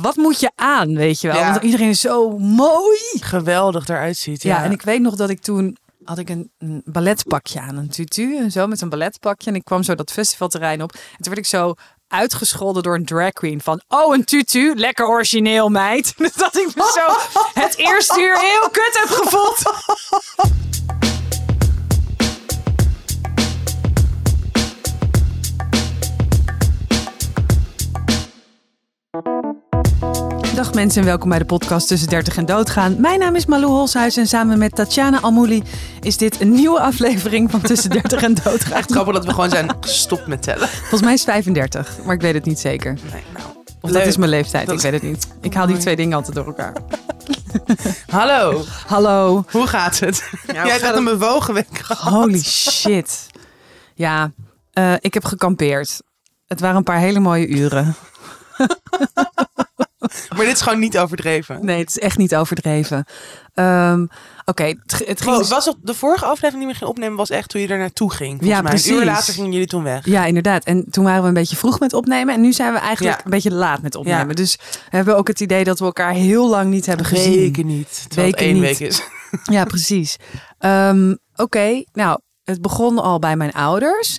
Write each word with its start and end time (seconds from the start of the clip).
wat 0.00 0.16
moet 0.16 0.40
je 0.40 0.50
aan, 0.54 0.94
weet 0.94 1.20
je 1.20 1.28
wel? 1.28 1.36
Ja. 1.36 1.50
Want 1.50 1.62
iedereen 1.62 1.88
is 1.88 2.00
zo 2.00 2.38
mooi. 2.38 2.98
Geweldig 3.20 3.88
eruit 3.88 4.16
ziet. 4.16 4.42
Ja. 4.42 4.56
Ja, 4.56 4.64
en 4.64 4.72
ik 4.72 4.82
weet 4.82 5.00
nog 5.00 5.16
dat 5.16 5.30
ik 5.30 5.40
toen 5.40 5.76
had 6.04 6.18
ik 6.18 6.28
een, 6.28 6.50
een 6.58 6.82
balletpakje 6.84 7.60
aan, 7.60 7.76
een 7.76 7.88
tutu 7.88 8.36
en 8.36 8.50
zo 8.50 8.66
met 8.66 8.80
een 8.80 8.88
balletpakje. 8.88 9.50
En 9.50 9.56
ik 9.56 9.64
kwam 9.64 9.82
zo 9.82 9.94
dat 9.94 10.12
festivalterrein 10.12 10.82
op. 10.82 10.92
En 10.92 11.00
toen 11.16 11.34
werd 11.34 11.38
ik 11.38 11.46
zo 11.46 11.74
uitgescholden 12.08 12.82
door 12.82 12.94
een 12.94 13.04
drag 13.04 13.32
queen 13.32 13.60
van, 13.60 13.82
oh 13.88 14.14
een 14.14 14.24
tutu, 14.24 14.74
lekker 14.74 15.06
origineel 15.06 15.68
meid. 15.68 16.14
Dus 16.16 16.32
dat 16.44 16.56
ik 16.56 16.74
me 16.74 16.90
zo 16.94 17.40
het 17.60 17.76
eerste 17.76 18.20
uur 18.20 18.38
heel 18.38 18.70
kut 18.70 18.98
heb 19.00 19.08
gevoeld. 19.08 19.62
Dag 30.62 30.74
mensen 30.74 31.00
en 31.00 31.06
welkom 31.06 31.28
bij 31.28 31.38
de 31.38 31.44
podcast 31.44 31.88
Tussen 31.88 32.08
30 32.08 32.36
en 32.36 32.46
Doodgaan. 32.46 33.00
Mijn 33.00 33.18
naam 33.18 33.34
is 33.34 33.46
Malou 33.46 33.72
Holshuis 33.72 34.16
en 34.16 34.26
samen 34.26 34.58
met 34.58 34.74
Tatjana 34.74 35.20
Almouli 35.20 35.62
is 36.00 36.16
dit 36.16 36.40
een 36.40 36.50
nieuwe 36.50 36.80
aflevering 36.80 37.50
van 37.50 37.60
Tussen 37.60 37.90
30 38.00 38.22
en 38.22 38.34
Doodgaan. 38.34 38.72
Echt 38.76 38.90
grappig 38.92 39.14
dat 39.14 39.24
we 39.24 39.30
gewoon 39.32 39.50
zijn 39.50 39.70
gestopt 39.80 40.26
met 40.26 40.42
tellen. 40.42 40.68
Volgens 40.68 41.00
mij 41.02 41.12
is 41.12 41.20
het 41.20 41.30
35, 41.30 41.98
maar 42.04 42.14
ik 42.14 42.20
weet 42.20 42.34
het 42.34 42.44
niet 42.44 42.58
zeker. 42.58 42.92
Nee, 43.12 43.22
nou. 43.32 43.44
Of 43.80 43.90
Leuk. 43.90 43.98
dat 43.98 44.06
is 44.06 44.16
mijn 44.16 44.30
leeftijd, 44.30 44.66
Dat 44.66 44.74
ik 44.74 44.84
is- 44.84 44.90
weet 44.90 45.00
het 45.00 45.10
niet. 45.10 45.28
Ik 45.40 45.54
haal 45.54 45.66
die 45.66 45.76
twee 45.76 45.96
dingen 45.96 46.16
altijd 46.16 46.34
door 46.36 46.46
elkaar. 46.46 46.72
Hallo, 48.18 48.64
Hallo. 48.86 49.44
hoe 49.50 49.66
gaat 49.66 49.98
het? 49.98 50.28
hoe 50.46 50.54
Jij 50.54 50.70
gaat 50.70 50.80
hebt 50.80 50.96
een 50.96 51.04
bewogen 51.04 51.54
week 51.54 51.78
gehad. 51.78 52.12
Holy 52.12 52.42
shit. 52.42 53.26
Ja, 53.94 54.32
eh, 54.72 54.92
ik 55.00 55.14
heb 55.14 55.24
gekampeerd. 55.24 56.02
Het 56.46 56.60
waren 56.60 56.76
een 56.76 56.82
paar 56.82 56.98
hele 56.98 57.20
mooie 57.20 57.46
uren. 57.48 57.94
Maar 60.36 60.44
dit 60.44 60.54
is 60.54 60.60
gewoon 60.60 60.78
niet 60.78 60.98
overdreven. 60.98 61.64
Nee, 61.64 61.78
het 61.78 61.88
is 61.88 61.98
echt 61.98 62.18
niet 62.18 62.36
overdreven. 62.36 63.04
Ehm, 63.54 64.06
Oké, 64.44 64.64
het, 64.64 65.02
het 65.06 65.20
ging... 65.20 65.36
Oh, 65.36 65.48
was 65.48 65.64
het, 65.64 65.76
de 65.82 65.94
vorige 65.94 66.24
aflevering 66.24 66.58
die 66.58 66.66
we 66.66 66.72
gingen 66.78 66.88
opnemen 66.92 67.16
was 67.16 67.30
echt 67.30 67.48
toen 67.48 67.60
je 67.60 67.68
er 67.68 67.78
naartoe 67.78 68.12
ging. 68.12 68.30
volgens 68.30 68.50
Ja, 68.50 68.60
mij. 68.62 68.70
precies. 68.70 68.90
Een 68.90 68.96
uur 68.96 69.04
later 69.04 69.34
gingen 69.34 69.52
jullie 69.52 69.66
toen 69.66 69.82
weg. 69.82 70.04
Ja, 70.06 70.24
inderdaad. 70.24 70.64
En 70.64 70.86
toen 70.90 71.04
waren 71.04 71.22
we 71.22 71.28
een 71.28 71.34
beetje 71.34 71.56
vroeg 71.56 71.80
met 71.80 71.92
opnemen. 71.92 72.34
En 72.34 72.40
nu 72.40 72.52
zijn 72.52 72.72
we 72.72 72.78
eigenlijk 72.78 73.18
Ja. 73.18 73.24
een 73.24 73.30
beetje 73.30 73.52
laat 73.52 73.82
met 73.82 73.94
opnemen. 73.94 74.28
Ja. 74.28 74.34
Dus 74.34 74.56
we 74.90 74.96
hebben 74.96 75.16
ook 75.16 75.28
het 75.28 75.40
idee 75.40 75.64
dat 75.64 75.78
we 75.78 75.84
elkaar 75.84 76.12
heel 76.12 76.48
lang 76.48 76.70
niet 76.70 76.86
hebben 76.86 77.06
gezien. 77.06 77.38
Weken 77.38 77.66
niet. 77.66 78.04
Terwijl 78.08 78.30
het 78.30 78.40
Weken 78.40 78.54
één 78.54 78.62
niet. 78.62 78.78
week 78.78 78.88
is. 78.88 79.02
Ja, 79.42 79.64
precies. 79.64 80.16
Ehm, 80.58 81.14
Oké, 81.36 81.84
nou, 81.92 82.18
het 82.44 82.60
begon 82.62 82.98
al 82.98 83.18
bij 83.18 83.36
mijn 83.36 83.52
ouders. 83.52 84.18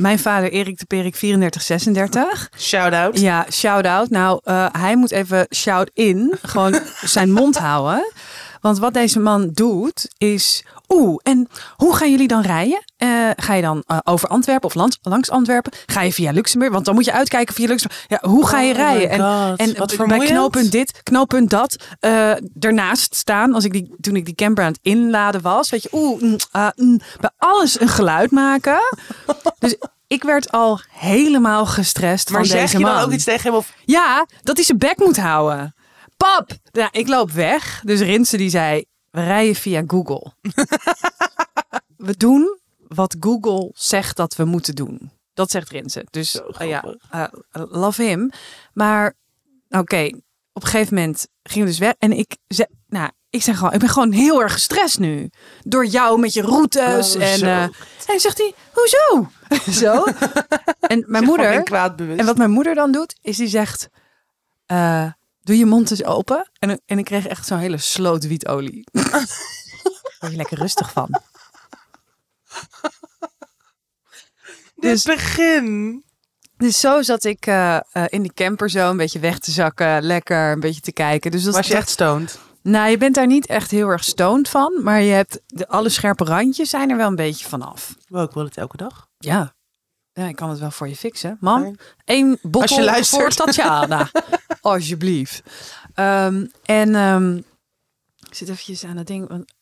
Mijn 0.00 0.18
vader 0.18 0.50
Erik 0.52 0.78
de 0.78 0.84
Perik, 0.84 1.16
34, 1.16 1.62
36. 1.62 2.50
Shout-out. 2.58 3.20
Ja, 3.20 3.46
shout-out. 3.50 4.10
Nou, 4.10 4.40
eh, 4.44 4.66
hij 4.72 4.96
moet 4.96 5.10
even 5.10 5.46
shout-in. 5.54 6.34
Gewoon 6.42 6.80
zijn 7.04 7.32
mond 7.32 7.58
houden. 7.58 8.12
Want 8.60 8.78
wat 8.78 8.94
deze 8.94 9.18
man 9.18 9.50
doet 9.52 10.14
is... 10.18 10.64
Oeh, 10.88 11.18
en 11.22 11.48
hoe 11.76 11.96
gaan 11.96 12.10
jullie 12.10 12.28
dan 12.28 12.42
rijden? 12.42 12.84
Eh, 12.96 13.08
ga 13.36 13.54
je 13.54 13.62
dan 13.62 13.82
eh, 13.86 13.98
over 14.04 14.28
Antwerpen 14.28 14.68
of 14.68 14.74
langs, 14.74 14.98
langs 15.02 15.30
Antwerpen? 15.30 15.72
Ga 15.86 16.02
je 16.02 16.12
via 16.12 16.32
Luxemburg? 16.32 16.72
Want 16.72 16.84
dan 16.84 16.94
moet 16.94 17.04
je 17.04 17.12
uitkijken 17.12 17.54
via 17.54 17.66
Luxemburg. 17.66 18.04
Ja, 18.08 18.18
hoe 18.20 18.46
ga 18.46 18.60
je 18.60 18.72
Oh 18.72 18.76
rijden? 18.76 19.10
En, 19.10 19.56
en 19.56 19.78
wat 19.78 19.96
bij 19.96 20.18
knooppunt 20.18 20.72
dit, 20.72 21.02
knooppunt 21.02 21.50
dat. 21.50 21.76
eh 22.00 22.34
ernaast 22.60 23.14
staan. 23.14 23.54
Als 23.54 23.64
ik 23.64 23.72
die, 23.72 23.94
toen 24.00 24.16
ik 24.16 24.24
die 24.24 24.34
camper 24.34 24.64
aan 24.64 24.72
het 24.72 24.80
inladen 24.82 25.40
was. 25.40 25.70
Weet 25.70 25.82
je, 25.82 25.88
oeh, 25.92 26.22
mm, 26.22 26.36
ah, 26.50 26.68
mm, 26.76 27.00
bij 27.20 27.30
alles 27.38 27.80
een 27.80 27.88
geluid 27.88 28.30
maken. 28.30 28.80
dus 29.58 29.76
ik 30.06 30.22
werd 30.22 30.52
al 30.52 30.80
helemaal 30.90 31.66
gestrest 31.66 32.30
Maar 32.30 32.40
van 32.40 32.48
zeg 32.48 32.60
deze 32.60 32.78
je 32.78 32.84
man. 32.84 32.94
dan 32.94 33.04
ook 33.04 33.12
iets 33.12 33.24
tegen 33.24 33.42
hem? 33.42 33.54
Of... 33.54 33.72
Ja, 33.84 34.26
dat 34.42 34.56
hij 34.56 34.64
zijn 34.64 34.78
bek 34.78 34.98
moet 34.98 35.16
houden. 35.16 35.74
Pap! 36.20 36.50
Nou, 36.72 36.88
ik 36.92 37.08
loop 37.08 37.30
weg. 37.30 37.82
Dus 37.84 38.00
Rinse 38.00 38.36
die 38.36 38.50
zei, 38.50 38.84
we 39.10 39.24
rijden 39.24 39.54
via 39.54 39.82
Google. 39.86 40.32
we 41.96 42.16
doen 42.16 42.58
wat 42.88 43.16
Google 43.20 43.70
zegt 43.74 44.16
dat 44.16 44.36
we 44.36 44.44
moeten 44.44 44.74
doen. 44.74 45.10
Dat 45.34 45.50
zegt 45.50 45.70
Rinse. 45.70 46.06
Dus 46.10 46.30
Zo 46.30 46.46
eh, 46.46 46.68
ja, 46.68 46.94
eh, 47.10 47.26
love 47.52 48.02
him. 48.02 48.30
Maar 48.72 49.14
oké, 49.68 50.06
op 50.52 50.62
een 50.62 50.68
gegeven 50.68 50.94
moment 50.94 51.28
ging 51.42 51.64
we 51.64 51.70
dus 51.70 51.78
weg. 51.78 51.94
En 51.98 52.12
ik 52.12 52.36
zei, 52.46 52.68
nou, 52.86 53.10
ik 53.30 53.42
zeg 53.42 53.56
gewoon, 53.56 53.72
ik 53.72 53.80
ben 53.80 53.88
gewoon 53.88 54.12
heel 54.12 54.42
erg 54.42 54.52
gestrest 54.52 54.98
nu. 54.98 55.30
Door 55.62 55.86
jou 55.86 56.20
met 56.20 56.32
je 56.32 56.42
routes. 56.42 57.16
Oh, 57.16 57.22
en, 57.22 57.42
eh, 57.42 57.62
en 58.06 58.20
zegt 58.20 58.38
hij, 58.38 58.54
hoezo? 58.72 59.30
zo. 59.84 60.04
En 60.80 61.04
mijn 61.06 61.24
moeder... 61.24 61.72
En 62.16 62.26
wat 62.26 62.36
mijn 62.36 62.50
moeder 62.50 62.74
dan 62.74 62.92
doet, 62.92 63.18
is 63.22 63.36
die 63.36 63.48
zegt: 63.48 63.88
eh, 64.66 65.06
Doe 65.50 65.58
je 65.58 65.66
mond 65.66 65.90
eens 65.90 66.04
open. 66.04 66.50
En, 66.58 66.80
en 66.86 66.98
ik 66.98 67.04
kreeg 67.04 67.26
echt 67.26 67.46
zo'n 67.46 67.58
hele 67.58 67.78
sloot 67.78 68.26
wietolie. 68.26 68.86
Daar 68.92 69.04
word 70.20 70.32
je 70.32 70.36
lekker 70.36 70.58
rustig 70.58 70.92
van. 70.92 71.08
Dit 74.76 74.90
dus- 74.90 75.02
begin. 75.02 76.04
Dus 76.56 76.80
zo 76.80 77.02
zat 77.02 77.24
ik 77.24 77.46
eh, 77.46 77.76
eh, 77.76 78.04
in 78.06 78.22
die 78.22 78.32
camper 78.34 78.70
zo 78.70 78.90
een 78.90 78.96
beetje 78.96 79.18
weg 79.18 79.38
te 79.38 79.50
zakken. 79.50 80.02
Lekker 80.02 80.52
een 80.52 80.60
beetje 80.60 80.80
te 80.80 80.92
kijken. 80.92 81.30
Dus 81.30 81.42
dat, 81.42 81.54
Was 81.54 81.66
je 81.66 81.76
echt 81.76 81.88
stoned? 81.88 82.38
Nou, 82.62 82.90
je 82.90 82.96
bent 82.96 83.14
daar 83.14 83.26
niet 83.26 83.46
echt 83.46 83.70
heel 83.70 83.88
erg 83.88 84.04
stoned 84.04 84.48
van. 84.48 84.80
Maar 84.82 85.00
je 85.00 85.12
hebt 85.12 85.40
de, 85.46 85.68
alle 85.68 85.88
scherpe 85.88 86.24
randjes 86.24 86.70
zijn 86.70 86.90
er 86.90 86.96
wel 86.96 87.08
een 87.08 87.16
beetje 87.16 87.48
vanaf. 87.48 87.94
Wow, 88.08 88.22
ik 88.22 88.34
wil 88.34 88.44
het 88.44 88.56
elke 88.56 88.76
dag. 88.76 89.08
Ja. 89.18 89.54
Ja, 90.20 90.26
ik 90.28 90.36
kan 90.36 90.50
het 90.50 90.58
wel 90.58 90.70
voor 90.70 90.88
je 90.88 90.96
fixen. 90.96 91.36
Mam, 91.40 91.76
één 92.04 92.38
bottel 92.42 92.60
Als 92.60 92.70
je 92.70 92.82
luistert. 92.84 93.20
voor 93.22 93.30
Tatjana. 93.46 94.10
Alsjeblieft. 94.60 95.42
Ehm, 95.94 96.46
en 96.64 96.94
ehm, 96.94 97.36
ik 98.28 98.34
zit 98.34 98.48
eventjes 98.48 98.84
aan 98.84 98.96
het 98.96 99.06
ding. 99.06 99.28
want- 99.28 99.52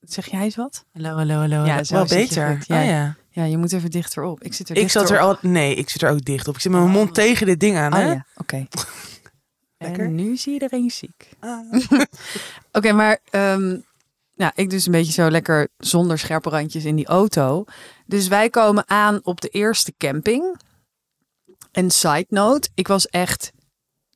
Zeg 0.00 0.30
jij 0.30 0.40
eens 0.40 0.56
wat? 0.56 0.84
Hallo, 0.92 1.16
hallo, 1.16 1.34
hallo. 1.34 1.64
Ja, 1.64 1.80
Wel 1.88 2.06
beter. 2.06 2.56
goed. 2.56 2.66
Ja. 2.66 2.80
Ah, 2.80 2.86
ja. 2.86 3.16
Ja, 3.30 3.44
je 3.44 3.56
moet 3.58 3.72
even 3.72 3.90
dichterop. 3.90 4.42
Ik 4.42 4.54
zit 4.54 4.68
er 4.68 4.76
Ik 4.76 4.90
zat 4.90 5.10
er 5.10 5.18
al... 5.18 5.38
Nee, 5.40 5.74
ik 5.74 5.88
zit 5.90 6.02
er 6.02 6.10
ook 6.10 6.24
dicht 6.24 6.48
op. 6.48 6.54
Ik 6.54 6.60
zit 6.60 6.72
met 6.72 6.80
mijn 6.80 6.92
mond 6.92 7.14
tegen 7.14 7.46
dit 7.46 7.60
ding 7.60 7.76
aan. 7.76 7.92
Oh 7.92 7.98
hè? 7.98 8.04
ja, 8.12 8.26
oké. 8.36 8.66
Lekker. 9.78 10.04
En 10.04 10.14
nu 10.14 10.36
zie 10.36 10.52
je 10.54 10.60
iedereen 10.60 10.90
ziek. 10.90 11.28
Ah. 11.40 11.80
Oké, 12.72 12.92
maar 12.92 13.18
ehm, 13.30 13.76
ja, 14.34 14.52
ik 14.54 14.70
dus 14.70 14.86
een 14.86 14.92
beetje 14.92 15.12
zo 15.12 15.30
lekker 15.30 15.68
zonder 15.78 16.18
scherpe 16.18 16.50
randjes 16.50 16.84
in 16.84 16.96
die 16.96 17.06
auto. 17.06 17.64
Dus 18.08 18.28
wij 18.28 18.50
komen 18.50 18.88
aan 18.88 19.20
op 19.22 19.40
de 19.40 19.48
eerste 19.48 19.94
camping. 19.98 20.60
En 21.72 21.90
side 21.90 22.26
note, 22.28 22.68
ik 22.74 22.88
was 22.88 23.06
echt 23.06 23.52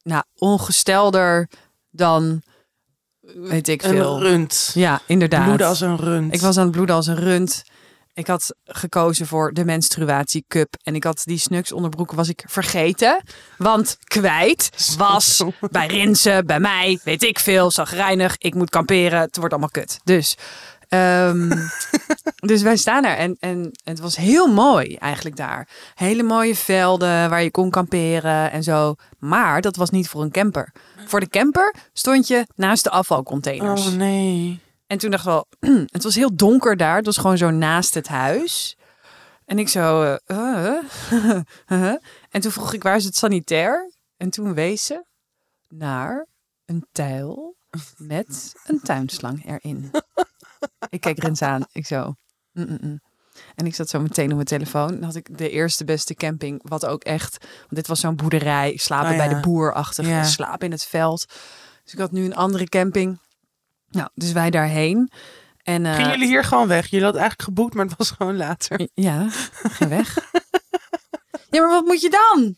nou, 0.03 0.23
ongestelder 0.35 1.49
dan 1.91 2.43
weet 3.21 3.69
ik 3.69 3.83
veel. 3.83 4.15
Een 4.15 4.23
rund. 4.23 4.71
Ja, 4.75 5.01
inderdaad. 5.07 5.45
Bloeden 5.45 5.67
als 5.67 5.81
een 5.81 5.97
rund. 5.97 6.35
Ik 6.35 6.41
was 6.41 6.57
aan 6.57 6.63
het 6.63 6.73
bloeden 6.73 6.97
als 6.97 7.07
een 7.07 7.17
rund. 7.17 7.63
Ik 8.15 8.27
had 8.27 8.55
gekozen 8.65 9.27
voor 9.27 9.53
de 9.53 9.65
menstruatiecup. 9.65 10.75
En 10.83 10.95
ik 10.95 11.05
had 11.05 11.23
die 11.25 11.39
snuks 11.39 11.73
onderbroeken 11.73 12.17
was 12.17 12.29
ik 12.29 12.45
vergeten. 12.47 13.23
Want 13.59 13.97
kwijt 14.05 14.95
was 14.97 15.45
bij 15.71 15.87
Rinsen, 15.87 16.47
bij 16.47 16.61
mij, 16.61 17.01
weet 17.05 17.23
ik 17.23 17.39
veel, 17.39 17.71
zagrijnig. 17.71 18.35
Ik 18.39 18.55
moet 18.55 18.71
kamperen, 18.71 19.21
het 19.21 19.37
wordt 19.37 19.53
allemaal 19.53 19.71
kut. 19.71 20.01
Dus, 20.05 20.37
ehm, 20.93 21.51
dus 22.51 22.63
wij 22.63 22.77
staan 22.77 23.05
er. 23.05 23.17
En, 23.17 23.37
en 23.41 23.71
het 23.85 24.01
was 24.01 24.17
heel 24.17 24.47
mooi 24.47 24.97
eigenlijk 24.97 25.37
daar. 25.37 25.69
Hele 25.95 26.23
mooie 26.23 26.57
velden 26.57 27.31
waar 27.31 27.43
je 27.43 27.51
kon 27.51 27.71
kamperen 27.71 28.51
en 28.51 28.63
zo. 28.63 28.95
Maar 29.19 29.61
dat 29.61 29.77
was 29.77 29.91
niet 29.91 30.09
voor 30.09 30.23
een 30.23 30.31
camper. 30.31 30.73
Voor 31.07 31.21
de 31.21 31.29
camper 31.29 31.75
stond 31.93 32.27
je 32.29 32.47
naast 32.55 32.85
de 32.85 32.91
afvalcontainers. 32.91 33.87
Oh 33.87 33.93
nee. 33.93 34.61
En 34.87 34.99
toen 34.99 35.11
dacht 35.11 35.27
ik 35.27 35.31
wel, 35.31 35.47
het 35.87 36.03
was 36.03 36.15
heel 36.15 36.37
donker 36.37 36.77
daar. 36.77 36.97
Het 36.97 37.07
was 37.07 37.17
gewoon 37.17 37.39
zo 37.39 37.51
naast 37.51 37.95
het 37.95 38.09
huis. 38.09 38.77
En 39.45 39.59
ik 39.59 39.69
zo, 39.69 40.03
eh, 40.03 40.17
eh, 40.27 41.43
eh. 41.67 41.95
en 42.31 42.41
toen 42.41 42.53
vroeg 42.53 42.73
ik, 42.73 42.83
waar 42.83 42.97
is 42.97 43.05
het 43.05 43.17
sanitair? 43.17 43.93
En 44.17 44.31
toen 44.31 44.55
wees 44.55 44.87
ze 44.87 45.05
naar 45.69 46.27
een 46.65 46.87
tijl 46.93 47.57
met 47.97 48.53
een 48.67 48.81
tuinslang 48.81 49.47
erin. 49.47 49.91
ik 50.89 51.01
keek 51.01 51.19
Rens 51.23 51.43
aan, 51.43 51.65
ik 51.73 51.87
zo, 51.87 52.15
mm, 52.53 52.65
mm, 52.69 52.79
mm. 52.81 53.01
En 53.55 53.67
ik 53.67 53.75
zat 53.75 53.89
zo 53.89 54.01
meteen 54.01 54.29
op 54.29 54.35
mijn 54.35 54.45
telefoon. 54.47 54.89
Dan 54.89 55.03
had 55.03 55.15
ik 55.15 55.39
de 55.39 55.51
eerste 55.51 55.85
beste 55.85 56.15
camping, 56.15 56.61
wat 56.65 56.87
ook 56.87 57.03
echt... 57.05 57.37
Want 57.41 57.75
dit 57.75 57.87
was 57.87 58.01
zo'n 58.01 58.17
boerderij, 58.17 58.77
slapen 58.77 59.11
Oh 59.11 59.17
ja. 59.17 59.27
bij 59.27 59.35
de 59.35 59.41
boer 59.41 59.73
achter, 59.75 60.07
Ja. 60.07 60.25
slapen 60.25 60.67
in 60.67 60.73
het 60.73 60.85
veld. 60.85 61.27
Dus 61.85 61.93
ik 61.93 61.99
had 61.99 62.13
nu 62.13 62.25
een 62.25 62.35
andere 62.35 62.69
camping. 62.69 63.19
Nou, 63.91 64.09
dus 64.15 64.33
wij 64.33 64.51
daarheen. 64.51 65.11
En, 65.63 65.87
eh, 65.87 65.95
Gingen 65.95 66.11
jullie 66.11 66.27
hier 66.27 66.45
gewoon 66.45 66.69
weg? 66.69 66.83
Jullie 66.87 67.05
hadden 67.05 67.21
eigenlijk 67.21 67.51
geboekt, 67.51 67.75
maar 67.75 67.87
het 67.87 67.97
was 67.97 68.11
gewoon 68.11 68.37
later. 68.37 68.89
Ja, 68.95 69.27
ga 69.63 69.89
weg. 69.89 70.15
ja, 71.51 71.61
maar 71.61 71.71
wat 71.71 71.85
moet 71.85 72.01
je 72.01 72.11
dan? 72.11 72.57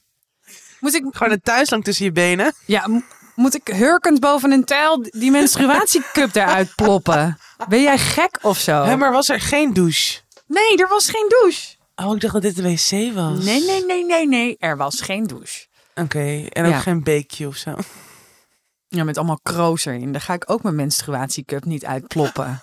Moet 0.81 0.95
ik, 0.95 1.05
Gewoon 1.11 1.33
een 1.33 1.41
thuislang 1.41 1.85
tussen 1.85 2.05
je 2.05 2.13
benen. 2.13 2.53
ja, 2.67 3.03
moet 3.35 3.55
ik 3.55 3.67
hurkend 3.75 4.21
boven 4.21 4.53
een 4.53 4.65
tijl 4.65 5.03
die 5.11 5.31
menstruatiecup 5.31 6.35
eruit 6.35 6.75
ploppen? 6.75 7.39
Ben 7.69 7.83
jij 7.83 7.99
gek 7.99 8.39
of 8.43 8.59
zo? 8.59 8.83
Hè, 8.83 8.97
maar 8.97 9.13
was 9.13 9.29
er 9.29 9.41
geen 9.41 9.73
douche? 9.73 10.21
Nee, 10.47 10.77
er 10.77 10.89
was 10.89 11.09
geen 11.11 11.27
douche. 11.41 11.75
Oh, 11.97 12.15
ik 12.15 12.21
dacht 12.21 12.33
dat 12.33 12.43
dit 12.43 12.57
de 12.57 12.63
wc 12.63 13.15
was. 13.15 13.45
Nee, 13.45 13.65
nee, 13.65 13.85
nee, 13.85 14.05
nee, 14.05 14.29
nee. 14.29 14.57
Er 14.59 14.77
was 14.77 15.01
geen 15.01 15.27
douche. 15.27 15.67
Oké, 15.95 16.47
en 16.49 16.65
ook 16.65 16.71
Ja. 16.73 16.79
geen 16.79 17.03
beekje 17.03 17.47
of 17.47 17.57
zo. 17.57 17.75
Ja, 18.89 19.05
met 19.05 19.17
allemaal 19.17 19.39
kroos 19.43 19.85
erin. 19.85 20.13
Daar 20.13 20.21
ga 20.21 20.33
ik 20.35 20.51
ook 20.51 20.63
mijn 20.63 20.75
menstruatiecup 20.75 21.65
niet 21.65 21.85
uitploppen. 21.85 22.63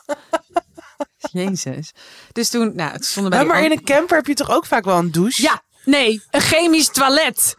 Jezus. 1.32 1.92
Dus 2.32 2.50
toen, 2.50 2.76
nou, 2.76 2.92
het 2.92 3.06
stonden 3.06 3.32
bij 3.32 3.40
die 3.40 3.50
maar 3.50 3.64
in 3.64 3.72
een 3.72 3.84
camper 3.84 4.18
heb 4.18 4.28
je 4.28 4.34
toch 4.34 4.50
ook 4.52 4.66
vaak 4.66 4.84
wel 4.84 4.98
een 4.98 5.12
douche? 5.12 5.42
Ja, 5.42 5.62
nee, 5.86 6.22
een 6.30 6.42
chemisch 6.42 6.90
toilet. 6.90 7.56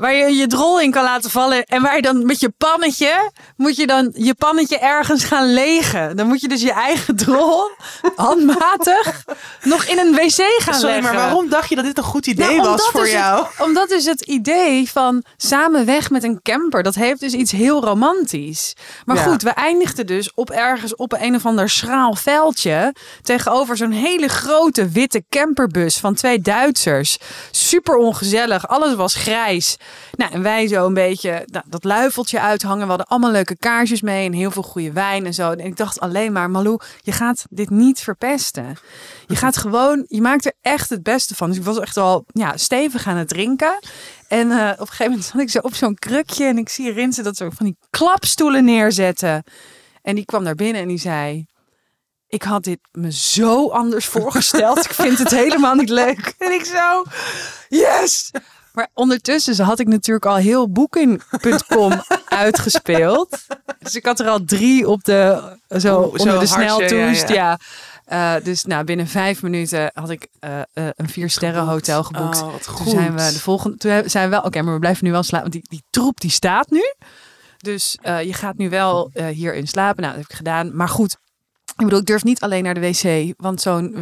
Waar 0.00 0.14
je 0.14 0.34
je 0.34 0.46
drol 0.46 0.80
in 0.80 0.90
kan 0.90 1.02
laten 1.04 1.30
vallen. 1.30 1.64
En 1.64 1.82
waar 1.82 1.96
je 1.96 2.02
dan 2.02 2.26
met 2.26 2.40
je 2.40 2.52
pannetje, 2.58 3.30
moet 3.56 3.76
je 3.76 3.86
dan 3.86 4.12
je 4.16 4.34
pannetje 4.34 4.78
ergens 4.78 5.24
gaan 5.24 5.52
legen. 5.52 6.16
Dan 6.16 6.26
moet 6.26 6.40
je 6.40 6.48
dus 6.48 6.62
je 6.62 6.72
eigen 6.72 7.16
drol, 7.16 7.70
handmatig, 8.16 9.24
nog 9.62 9.84
in 9.84 9.98
een 9.98 10.12
wc 10.14 10.44
gaan 10.62 10.74
Sorry, 10.74 10.94
leggen. 10.94 11.02
maar 11.02 11.14
waarom 11.14 11.48
dacht 11.48 11.68
je 11.68 11.74
dat 11.74 11.84
dit 11.84 11.98
een 11.98 12.04
goed 12.04 12.26
idee 12.26 12.56
Nou, 12.56 12.68
was 12.68 12.88
voor 12.88 13.00
dus 13.02 13.10
jou? 13.12 13.46
Het, 13.46 13.60
omdat 13.66 13.88
dus 13.88 14.04
het 14.04 14.20
idee 14.20 14.90
van 14.90 15.24
samen 15.36 15.84
weg 15.86 16.10
met 16.10 16.24
een 16.24 16.40
camper, 16.42 16.82
dat 16.82 16.94
heeft 16.94 17.20
dus 17.20 17.32
iets 17.32 17.52
heel 17.52 17.84
romantisch. 17.84 18.74
Maar 19.04 19.16
Ja. 19.16 19.22
goed, 19.22 19.42
we 19.42 19.50
eindigden 19.50 20.06
dus 20.06 20.34
op 20.34 20.50
ergens 20.50 20.96
op 20.96 21.12
een 21.20 21.34
of 21.34 21.46
ander 21.46 21.70
schraal 21.70 22.14
veldje 22.14 22.94
tegenover 23.22 23.76
zo'n 23.76 23.90
hele 23.90 24.28
grote 24.28 24.88
witte 24.88 25.24
camperbus 25.28 25.96
van 25.96 26.14
twee 26.14 26.40
Duitsers. 26.40 27.18
Super 27.50 27.94
ongezellig, 27.96 28.68
alles 28.68 28.94
was 28.94 29.14
grijs. 29.14 29.76
Nou, 30.16 30.32
en 30.32 30.42
wij 30.42 30.66
zo 30.66 30.86
een 30.86 30.94
beetje 30.94 31.42
nou, 31.46 31.64
dat 31.68 31.84
luifeltje 31.84 32.40
uithangen. 32.40 32.82
We 32.82 32.88
hadden 32.88 33.06
allemaal 33.06 33.30
leuke 33.30 33.56
kaarsjes 33.56 34.00
mee 34.00 34.26
en 34.26 34.32
heel 34.32 34.50
veel 34.50 34.62
goede 34.62 34.92
wijn 34.92 35.26
en 35.26 35.34
zo. 35.34 35.50
En 35.50 35.58
ik 35.58 35.76
dacht 35.76 36.00
alleen 36.00 36.32
maar, 36.32 36.50
Malou, 36.50 36.80
je 37.00 37.12
gaat 37.12 37.44
dit 37.50 37.70
niet 37.70 38.00
verpesten. 38.00 38.76
Je 39.26 39.36
gaat 39.36 39.56
gewoon, 39.64 40.04
je 40.08 40.20
maakt 40.20 40.44
er 40.44 40.52
echt 40.60 40.90
het 40.90 41.02
beste 41.02 41.34
van. 41.34 41.48
Dus 41.48 41.58
ik 41.58 41.64
was 41.64 41.78
echt 41.78 41.94
wel 41.94 42.24
ja, 42.26 42.56
stevig 42.56 43.06
aan 43.06 43.16
het 43.16 43.28
drinken. 43.28 43.78
En 44.28 44.50
eh, 44.50 44.70
op 44.72 44.80
een 44.80 44.86
gegeven 44.86 45.10
moment 45.10 45.24
zat 45.24 45.40
ik 45.40 45.50
zo 45.50 45.58
op 45.58 45.74
zo'n 45.74 45.94
krukje 45.94 46.44
en 46.44 46.58
ik 46.58 46.68
zie 46.68 46.92
Rinse 46.92 47.22
dat 47.22 47.36
ze 47.36 47.50
van 47.50 47.66
die 47.66 47.76
klapstoelen 47.90 48.64
neerzetten. 48.64 49.44
En 50.02 50.14
die 50.14 50.24
kwam 50.24 50.42
naar 50.42 50.54
binnen 50.54 50.82
en 50.82 50.88
die 50.88 50.98
zei... 50.98 51.48
Ik 52.30 52.42
had 52.42 52.64
dit 52.64 52.78
me 52.92 53.12
zo 53.12 53.70
anders 53.70 54.06
voorgesteld. 54.16 54.84
ik 54.84 54.92
vind 54.92 55.18
het 55.18 55.30
helemaal 55.30 55.74
niet 55.74 55.88
leuk. 55.88 56.34
En 56.38 56.52
ik 56.52 56.64
zo, 56.64 57.04
yes! 57.68 58.30
Maar 58.72 58.88
ondertussen 58.94 59.64
had 59.64 59.78
ik 59.78 59.86
natuurlijk 59.86 60.26
al 60.26 60.36
heel 60.36 60.72
Booking.com 60.72 61.92
uitgespeeld. 62.28 63.38
Dus 63.78 63.94
ik 63.94 64.04
had 64.04 64.20
er 64.20 64.28
al 64.28 64.44
drie 64.44 64.88
op 64.88 65.04
de, 65.04 65.42
zo 65.78 66.00
onder 66.00 66.20
zo 66.20 66.38
de 66.38 66.46
sneltoest. 66.46 67.28
ja, 67.28 67.34
Ja, 67.34 67.34
ja. 67.34 67.58
Eh, 68.10 68.44
dus 68.44 68.64
nou, 68.64 68.84
binnen 68.84 69.06
vijf 69.06 69.42
minuten 69.42 69.90
had 69.94 70.10
ik 70.10 70.28
eh, 70.38 70.60
eh, 70.60 70.64
een 70.72 71.08
vier 71.08 71.30
sterren 71.30 71.62
hotel 71.62 72.04
geboekt. 72.04 72.42
Oh, 72.42 72.52
wat 72.52 72.62
Toen 72.62 72.74
goed. 72.74 72.90
zijn 72.90 73.16
we 73.16 73.32
de 73.32 73.40
volgende. 73.40 73.76
Toen 73.76 74.02
zijn 74.10 74.24
we 74.24 74.30
wel. 74.30 74.40
Oké, 74.42 74.62
maar 74.62 74.74
we 74.74 74.80
blijven 74.80 75.04
nu 75.04 75.10
wel 75.10 75.22
slapen. 75.22 75.50
Want 75.50 75.62
die, 75.62 75.78
die 75.78 75.86
troep 75.90 76.20
die 76.20 76.30
staat 76.30 76.70
nu. 76.70 76.82
Dus 77.56 77.98
je 78.02 78.32
gaat 78.32 78.56
nu 78.56 78.70
wel 78.70 79.10
hierin 79.14 79.66
slapen. 79.66 80.02
Nou, 80.02 80.14
dat 80.14 80.22
heb 80.22 80.30
ik 80.30 80.36
gedaan. 80.36 80.76
Maar 80.76 80.88
goed, 80.88 81.16
ik 81.64 81.84
bedoel, 81.84 81.98
ik 81.98 82.06
durf 82.06 82.24
niet 82.24 82.40
alleen 82.40 82.64
naar 82.64 82.74
de 82.74 82.80
wc. 82.80 83.34
Want 83.36 83.60
zo'n 83.60 83.98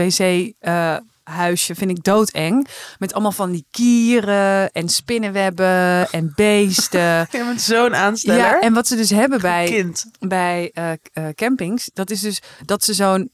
wc-huisje 1.32 1.75
vind 1.75 1.90
ik 1.90 2.04
doodeng. 2.04 2.69
Met 2.98 3.12
allemaal 3.12 3.32
van 3.32 3.50
die 3.50 3.66
kieren 3.70 4.70
en 4.70 4.88
spinnenwebben 4.88 6.10
en 6.10 6.32
beesten. 6.34 7.26
Bent 7.32 7.60
zo'n 7.60 7.94
aansteller. 7.94 8.38
Ja, 8.38 8.60
en 8.60 8.72
wat 8.72 8.86
ze 8.86 8.96
dus 8.96 9.10
hebben 9.10 9.40
bij, 9.40 9.66
Kind. 9.66 10.04
bij 10.19 10.70
eh, 10.75 10.92
eh, 11.12 11.28
campings, 11.34 11.90
dat 11.94 12.10
is 12.10 12.20
dus 12.20 12.42
dat 12.64 12.84
ze 12.84 12.94
zo'n. 12.94 13.30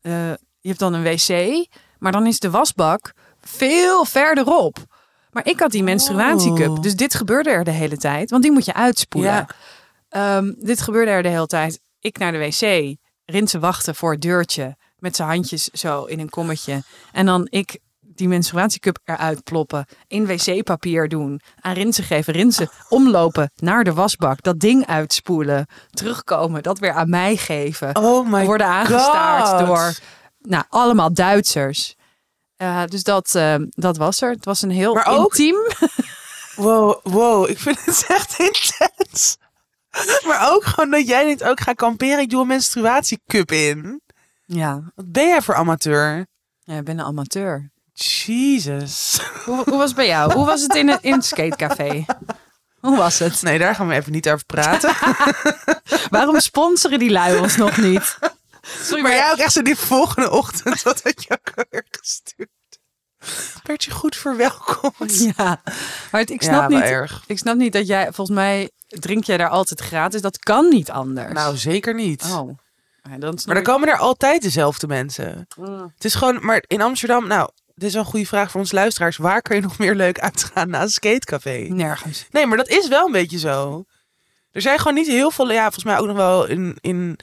eh, 0.00 0.30
je 0.60 0.68
hebt 0.68 0.78
dan 0.80 0.94
een 0.94 1.02
wc, 1.02 1.66
maar 1.98 2.12
dan 2.12 2.26
is 2.26 2.38
de 2.38 2.50
wasbak 2.50 3.12
veel 3.40 4.04
verderop. 4.04 4.76
Maar 5.30 5.46
ik 5.46 5.60
had 5.60 5.70
die 5.70 5.82
menstruatiecup, 5.82 6.68
Oh. 6.70 6.80
dus 6.80 6.94
dit 6.96 7.14
gebeurde 7.14 7.50
er 7.50 7.64
de 7.64 7.70
hele 7.70 7.96
tijd, 7.96 8.30
want 8.30 8.42
die 8.42 8.52
moet 8.52 8.64
je 8.64 8.74
uitspoelen. 8.74 9.32
Ja. 9.32 9.46
Ehm, 10.08 10.52
dit 10.58 10.80
gebeurde 10.80 11.10
er 11.10 11.22
de 11.22 11.28
hele 11.28 11.46
tijd. 11.46 11.80
Ik 12.00 12.18
naar 12.18 12.32
de 12.32 12.38
wc, 12.38 12.96
Rinse 13.24 13.58
wachten 13.58 13.94
voor 13.94 14.12
het 14.12 14.20
deurtje 14.20 14.76
met 15.02 15.16
zijn 15.16 15.28
handjes 15.28 15.64
zo 15.64 16.04
in 16.04 16.20
een 16.20 16.28
kommetje. 16.30 16.82
En 17.12 17.26
dan 17.26 17.46
ik 17.50 17.78
die 18.00 18.28
menstruatiecup 18.28 18.98
eruit 19.04 19.44
ploppen, 19.44 19.86
in 20.06 20.26
wc-papier 20.26 21.08
doen, 21.08 21.40
aan 21.60 21.74
Rinse 21.74 22.02
geven, 22.02 22.32
Rinse 22.32 22.68
omlopen 22.88 23.50
naar 23.56 23.84
de 23.84 23.92
wasbak, 23.92 24.42
dat 24.42 24.58
ding 24.60 24.86
uitspoelen, 24.86 25.66
terugkomen, 25.90 26.62
dat 26.62 26.78
weer 26.78 26.92
aan 26.92 27.08
mij 27.10 27.36
geven. 27.36 27.96
Oh 27.96 28.28
my 28.30 28.44
worden 28.44 28.66
aangestaard 28.66 29.48
God. 29.48 29.66
door 29.66 29.94
nou, 30.40 30.64
allemaal 30.68 31.12
Duitsers. 31.14 31.94
Eh, 32.56 32.84
dus 32.86 33.02
dat, 33.02 33.34
eh, 33.34 33.54
dat 33.68 33.96
was 33.96 34.20
er. 34.22 34.30
Het 34.30 34.44
was 34.44 34.62
een 34.62 34.70
heel 34.70 34.94
Maar 34.94 35.06
ook- 35.06 35.36
intiem. 35.36 35.56
Wow, 36.56 37.00
wow, 37.02 37.48
ik 37.50 37.58
vind 37.58 37.84
het 37.84 38.04
echt 38.18 38.38
intens. 38.38 39.36
Maar 40.26 40.52
ook 40.52 40.64
gewoon 40.64 40.90
dat 40.90 41.06
jij 41.06 41.24
niet 41.24 41.44
ook 41.44 41.60
gaat 41.60 41.76
kamperen. 41.76 42.18
Ik 42.18 42.30
doe 42.30 42.40
een 42.40 42.46
menstruatiecup 42.46 43.52
in. 43.52 44.01
Ja, 44.54 44.92
Wat 44.94 45.12
ben 45.12 45.28
jij 45.28 45.42
voor 45.42 45.54
amateur? 45.54 46.26
ja 46.64 46.76
ik 46.76 46.84
ben 46.84 46.98
een 46.98 47.04
amateur. 47.04 47.70
Jesus. 47.92 49.20
Hoe, 49.44 49.56
hoe 49.64 49.76
was 49.78 49.86
het 49.86 49.94
bij 49.96 50.06
jou? 50.06 50.32
Hoe 50.32 50.46
was 50.46 50.62
het 50.62 50.74
in 50.74 50.88
het, 50.88 51.02
in 51.02 51.12
het 51.12 51.24
skatecafé? 51.24 52.04
Hoe 52.80 52.96
was 52.96 53.18
het? 53.18 53.42
Nee, 53.42 53.58
daar 53.58 53.74
gaan 53.74 53.88
we 53.88 53.94
even 53.94 54.12
niet 54.12 54.30
over 54.30 54.46
praten. 54.46 54.94
Waarom 56.10 56.40
sponsoren 56.40 56.98
die 56.98 57.10
lui 57.10 57.38
ons 57.38 57.56
nog 57.56 57.76
niet? 57.76 58.18
Sorry, 58.62 59.02
Maar 59.02 59.12
jij 59.12 59.30
ook 59.32 59.38
echt 59.38 59.52
zo 59.52 59.62
die 59.62 59.76
volgende 59.76 60.30
ochtend. 60.30 60.82
Wat 60.82 61.02
had 61.02 61.22
je 61.24 61.30
ook 61.30 61.52
alweer 61.56 61.86
gestuurd? 61.90 62.48
Werd 63.62 63.84
je 63.84 63.90
goed 63.90 64.16
verwelkomd? 64.16 65.18
Ja, 65.36 65.60
maar 66.10 66.20
het- 66.20 66.30
ik 66.30 66.42
snap 66.42 66.68
wel 66.68 66.78
niet. 66.78 66.88
erg. 66.88 67.24
Ik 67.26 67.38
snap 67.38 67.56
niet 67.56 67.72
dat 67.72 67.86
jij, 67.86 68.04
volgens 68.12 68.36
mij 68.36 68.70
drink 68.86 69.24
jij 69.24 69.36
daar 69.36 69.48
altijd 69.48 69.80
gratis. 69.80 70.20
Dat 70.20 70.38
kan 70.38 70.68
niet 70.68 70.90
anders. 70.90 71.32
Nou, 71.32 71.56
zeker 71.56 71.94
niet. 71.94 72.22
oh. 72.24 72.58
Ja, 73.02 73.18
dan 73.18 73.38
snap 73.38 73.46
Maar 73.46 73.54
dan 73.54 73.56
ik- 73.56 73.64
komen 73.80 73.88
er 73.88 73.98
altijd 73.98 74.42
dezelfde 74.42 74.86
mensen. 74.86 75.46
Mm. 75.56 75.92
Het 75.94 76.04
is 76.04 76.14
gewoon, 76.14 76.44
maar 76.44 76.64
in 76.66 76.80
Amsterdam, 76.80 77.26
nou, 77.26 77.50
dit 77.74 77.88
is 77.88 77.92
wel 77.94 78.02
een 78.02 78.08
goede 78.08 78.26
vraag 78.26 78.50
voor 78.50 78.60
ons 78.60 78.72
luisteraars. 78.72 79.16
Waar 79.16 79.42
kan 79.42 79.56
je 79.56 79.62
nog 79.62 79.78
meer 79.78 79.94
leuk 79.94 80.18
uitgaan 80.18 80.70
na 80.70 80.82
een 80.82 80.88
skatecafé? 80.88 81.66
nergens. 81.68 82.26
Nee, 82.30 82.46
maar 82.46 82.56
dat 82.56 82.68
is 82.68 82.88
wel 82.88 83.06
een 83.06 83.12
beetje 83.12 83.38
zo. 83.38 83.84
Er 84.50 84.60
zijn 84.60 84.78
gewoon 84.78 84.94
niet 84.94 85.06
heel 85.06 85.30
veel, 85.30 85.50
ja, 85.52 85.62
volgens 85.62 85.84
mij 85.84 85.98
ook 85.98 86.06
nog 86.06 86.16
wel 86.16 86.46
in, 86.46 86.76
in 86.80 87.18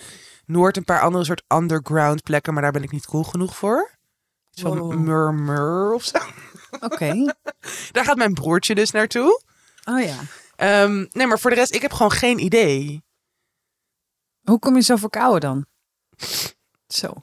Noord 0.45 0.77
een 0.77 0.83
paar 0.83 1.01
andere 1.01 1.23
soort 1.23 1.43
underground 1.47 2.23
plekken, 2.23 2.53
maar 2.53 2.61
daar 2.61 2.71
ben 2.71 2.83
ik 2.83 2.91
niet 2.91 3.05
cool 3.05 3.23
genoeg 3.23 3.55
voor. 3.55 3.91
Van 4.51 4.77
Wow. 4.79 4.93
Murmur 4.93 5.93
of 5.93 6.03
zo. 6.03 6.17
Oké. 6.89 7.33
Daar 7.91 8.03
gaat 8.05 8.17
mijn 8.17 8.33
broertje 8.33 8.75
dus 8.75 8.91
naartoe. 8.91 9.41
Oh 9.85 10.01
ja. 10.01 10.15
Ehm, 10.55 11.05
nee, 11.09 11.27
maar 11.27 11.39
voor 11.39 11.49
de 11.49 11.55
rest, 11.55 11.73
ik 11.73 11.81
heb 11.81 11.91
gewoon 11.93 12.11
geen 12.11 12.39
idee. 12.43 13.03
Hoe 14.43 14.59
kom 14.59 14.75
je 14.75 14.81
zo 14.81 14.95
verkouden 14.95 15.41
dan? 15.41 15.65
Zo. 16.87 17.13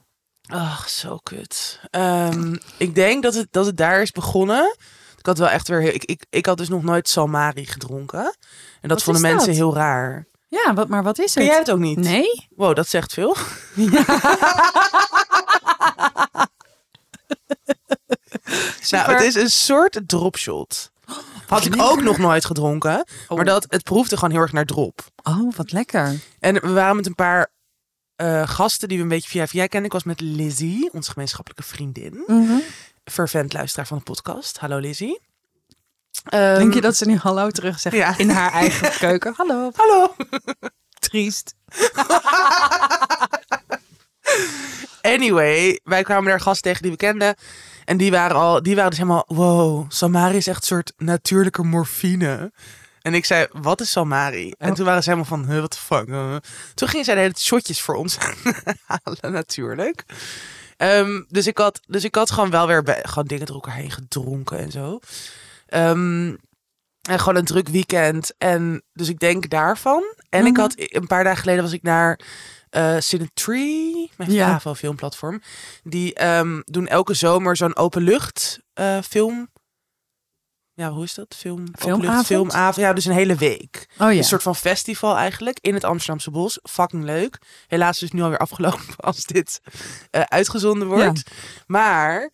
Ach, 0.49 0.89
zo 0.89 1.17
kut. 1.23 1.79
Ehm, 1.89 2.55
ik 2.77 2.95
denk 2.95 3.23
dat 3.23 3.33
het, 3.33 3.47
dat 3.51 3.65
het 3.65 3.77
daar 3.77 4.01
is 4.01 4.11
begonnen. 4.11 4.75
Ik 5.17 5.25
had 5.25 5.37
wel 5.37 5.49
echt 5.49 5.67
weer 5.67 5.81
heel, 5.81 5.93
ik, 5.93 6.03
ik, 6.05 6.25
ik 6.29 6.45
had 6.45 6.57
dus 6.57 6.69
nog 6.69 6.83
nooit 6.83 7.09
Salmari 7.09 7.65
gedronken. 7.65 8.23
En 8.81 8.89
dat 8.89 8.89
Wat 8.91 9.03
vonden 9.03 9.21
mensen 9.21 9.47
dat? 9.47 9.55
heel 9.55 9.73
raar. 9.73 10.27
Ja, 10.47 10.73
wat, 10.73 10.87
maar 10.87 11.03
wat 11.03 11.19
is 11.19 11.33
Ken 11.33 11.41
het? 11.41 11.51
jij 11.51 11.59
het 11.61 11.71
ook 11.71 11.79
niet? 11.79 11.97
Nee? 11.97 12.47
Wow, 12.55 12.75
dat 12.75 12.87
zegt 12.87 13.13
veel. 13.13 13.35
Nou, 18.89 19.11
het 19.13 19.21
is 19.23 19.35
een 19.35 19.49
soort 19.49 20.01
dropshot. 20.05 20.91
Had 21.47 21.65
ik 21.65 21.81
ook 21.81 22.01
nog 22.01 22.17
nooit 22.17 22.45
gedronken. 22.45 23.05
Oh. 23.27 23.35
Maar 23.35 23.45
dat, 23.45 23.65
het 23.69 23.83
proefde 23.83 24.15
gewoon 24.15 24.31
heel 24.31 24.41
erg 24.41 24.51
naar 24.51 24.65
drop. 24.65 25.01
Oh, 25.23 25.55
wat 25.55 25.71
lekker. 25.71 26.19
En 26.39 26.53
we 26.53 26.71
waren 26.71 26.95
met 26.95 27.05
een 27.05 27.15
paar 27.15 27.51
eh, 28.15 28.47
gasten 28.49 28.87
die 28.87 28.97
we 28.97 29.03
een 29.03 29.09
beetje 29.09 29.29
via 29.29 29.47
via 29.47 29.65
kennen. 29.67 29.85
Ik 29.85 29.93
was 29.93 30.03
met 30.03 30.19
Lizzie, 30.21 30.89
onze 30.93 31.11
gemeenschappelijke 31.11 31.63
vriendin. 31.63 32.23
Mhm. 32.27 32.57
Fervent 33.03 33.53
luisteraar 33.53 33.87
van 33.87 33.97
de 33.97 34.03
podcast. 34.03 34.57
Hallo 34.57 34.77
Lizzie. 34.77 35.19
Denk 36.29 36.59
Ehm, 36.59 36.71
je 36.71 36.81
dat 36.81 36.95
ze 36.95 37.05
nu 37.05 37.17
hallo 37.17 37.49
terug 37.49 37.79
zegt 37.79 37.95
Ja. 37.95 38.17
in 38.17 38.29
haar 38.29 38.51
eigen 38.51 38.91
keuken? 38.99 39.33
Hallo. 39.37 39.71
Hallo. 39.75 40.15
Triest. 40.99 41.53
Anyway, 45.13 45.79
wij 45.83 46.03
kwamen 46.03 46.29
daar 46.29 46.41
gasten 46.41 46.63
tegen 46.63 46.81
die 46.81 46.91
we 46.91 46.97
kenden. 46.97 47.35
En 47.85 47.97
die 47.97 48.11
waren, 48.11 48.35
al, 48.35 48.63
die 48.63 48.75
waren 48.75 48.89
dus 48.89 48.99
helemaal... 48.99 49.23
Wow, 49.27 49.85
Samari 49.91 50.37
is 50.37 50.47
echt 50.47 50.57
een 50.61 50.67
soort 50.67 50.93
natuurlijke 50.97 51.63
morfine. 51.63 52.51
En 53.01 53.13
ik 53.13 53.25
zei, 53.25 53.47
wat 53.51 53.81
is 53.81 53.91
Samari? 53.91 54.53
En 54.57 54.69
Oh. 54.69 54.75
toen 54.75 54.85
waren 54.85 55.03
ze 55.03 55.09
helemaal 55.09 55.29
van, 55.37 55.45
huh, 55.47 55.57
what 55.57 55.71
the 55.71 55.77
fuck? 55.77 56.07
Uh. 56.07 56.35
Toen 56.73 56.87
gingen 56.87 57.05
zij 57.05 57.15
de 57.15 57.21
hele 57.21 57.33
shotjes 57.37 57.81
voor 57.81 57.95
ons 57.95 58.17
halen, 58.85 59.31
natuurlijk. 59.33 60.03
Ehm, 60.77 61.21
dus, 61.27 61.47
ik 61.47 61.57
had, 61.57 61.79
dus 61.87 62.03
ik 62.03 62.15
had 62.15 62.31
gewoon 62.31 62.49
wel 62.49 62.67
weer 62.67 62.83
bij, 62.83 62.99
gewoon 63.03 63.27
dingen 63.27 63.45
door 63.45 63.55
elkaar 63.55 63.75
heen 63.75 63.91
gedronken 63.91 64.57
en 64.57 64.71
zo. 64.71 64.99
Ehm, 65.67 66.35
en 67.09 67.19
gewoon 67.19 67.35
een 67.35 67.45
druk 67.45 67.67
weekend. 67.67 68.33
En 68.37 68.83
dus 68.93 69.09
ik 69.09 69.19
denk 69.19 69.49
daarvan. 69.49 70.03
En 70.29 70.45
ik 70.45 70.51
Mhm. 70.51 70.61
had 70.61 70.73
een 70.77 71.07
paar 71.07 71.23
dagen 71.23 71.39
geleden 71.39 71.63
was 71.63 71.73
ik 71.73 71.83
naar 71.83 72.19
eh 72.69 72.95
Cinetree, 72.99 74.11
mijn 74.17 74.31
Ja. 74.31 74.47
Favo 74.51 74.73
filmplatform. 74.73 75.41
Die 75.83 76.13
ehm, 76.13 76.61
doen 76.65 76.87
elke 76.87 77.13
zomer 77.13 77.57
zo'n 77.57 77.75
openlucht 77.75 78.59
eh 78.73 78.97
film 79.01 79.47
ja, 80.73 80.89
hoe 80.91 81.03
is 81.03 81.13
dat? 81.13 81.35
Film, 81.37 81.55
Filmavond? 81.57 81.93
openlucht 82.03 82.25
Filmavond. 82.25 82.75
Ja, 82.75 82.93
dus 82.93 83.05
een 83.05 83.13
hele 83.13 83.35
week. 83.35 83.89
Oh 83.99 84.11
ja. 84.11 84.17
Een 84.17 84.23
soort 84.23 84.41
van 84.43 84.55
festival 84.55 85.15
eigenlijk 85.17 85.59
in 85.61 85.73
het 85.73 85.83
Amsterdamse 85.83 86.31
Bos. 86.31 86.59
Fucking 86.63 87.03
leuk. 87.03 87.37
Helaas 87.67 87.95
is 87.95 88.01
het 88.01 88.13
nu 88.13 88.21
alweer 88.21 88.37
afgelopen 88.37 88.95
als 89.09 89.23
dit 89.25 89.59
eh, 90.11 90.21
uitgezonden 90.21 90.87
wordt. 90.87 91.31
Maar 91.67 92.31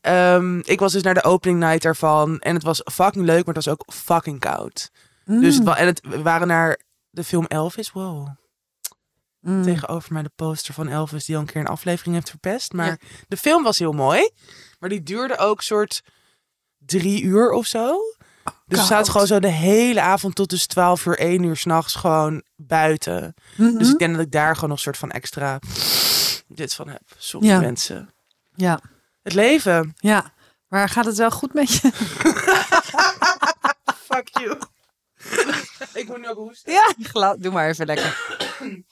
ehm, 0.00 0.58
ik 0.58 0.78
was 0.80 0.92
dus 0.92 1.02
naar 1.02 1.14
de 1.14 1.22
opening 1.24 1.58
night 1.58 1.84
ervan. 1.84 2.38
En 2.38 2.54
het 2.54 2.62
was 2.62 2.80
fucking 2.92 3.24
leuk, 3.24 3.44
maar 3.46 3.54
het 3.54 3.64
was 3.64 3.74
ook 3.74 3.84
fucking 3.92 4.40
koud. 4.40 4.90
Dus 5.24 5.54
het, 5.54 5.64
wa- 5.64 5.76
en 5.76 5.86
het, 5.86 6.00
we 6.08 6.22
waren 6.22 6.46
naar 6.46 6.80
de 7.10 7.24
film 7.24 7.44
Elvis. 7.46 7.90
Wow. 7.92 8.28
Mm. 9.42 9.62
Tegenover 9.62 10.12
mij 10.12 10.22
de 10.22 10.30
poster 10.36 10.74
van 10.74 10.88
Elvis 10.88 11.24
die 11.24 11.34
al 11.34 11.40
een 11.40 11.46
keer 11.46 11.60
een 11.60 11.66
aflevering 11.66 12.14
heeft 12.14 12.30
verpest. 12.30 12.72
Maar 12.72 12.86
Ja. 12.86 12.96
de 13.28 13.36
film 13.36 13.62
was 13.62 13.78
heel 13.78 13.92
mooi. 13.92 14.30
Maar 14.78 14.88
die 14.88 15.02
duurde 15.02 15.36
ook 15.38 15.62
soort 15.62 16.02
drie 16.78 17.22
uur 17.22 17.50
of 17.50 17.66
zo. 17.66 17.98
Dus 18.66 18.78
we 18.80 18.84
zaten 18.86 19.12
gewoon 19.12 19.26
zo 19.26 19.38
de 19.40 19.48
hele 19.48 20.00
avond 20.00 20.34
tot 20.34 20.50
dus 20.50 20.66
12 20.66 21.06
uur, 21.06 21.18
1 21.18 21.42
uur 21.42 21.56
s'nachts 21.56 21.94
gewoon 21.94 22.44
buiten. 22.56 23.34
Mhm. 23.56 23.78
Dus 23.78 23.90
ik 23.90 23.98
denk 23.98 24.12
dat 24.16 24.24
ik 24.24 24.30
daar 24.32 24.54
gewoon 24.54 24.68
nog 24.68 24.78
een 24.78 24.84
soort 24.84 24.96
van 24.98 25.10
extra 25.10 25.58
dit 26.48 26.74
van 26.74 26.88
heb. 26.88 27.02
Sorry 27.18 27.46
Ja. 27.46 27.60
mensen. 27.60 28.10
Ja, 28.54 28.80
Het 29.22 29.34
leven. 29.34 29.92
ja. 29.96 30.32
Maar 30.68 30.88
gaat 30.88 31.04
het 31.04 31.16
wel 31.16 31.30
goed 31.30 31.54
met 31.54 31.72
je? 31.72 31.90
Fuck 34.08 34.28
you. 34.38 34.58
ik 36.00 36.08
moet 36.08 36.18
nu 36.18 36.28
ook 36.28 36.36
hoesten. 36.36 36.72
Ja, 36.72 37.34
doe 37.38 37.52
maar 37.52 37.68
even 37.68 37.86
lekker. 37.86 38.36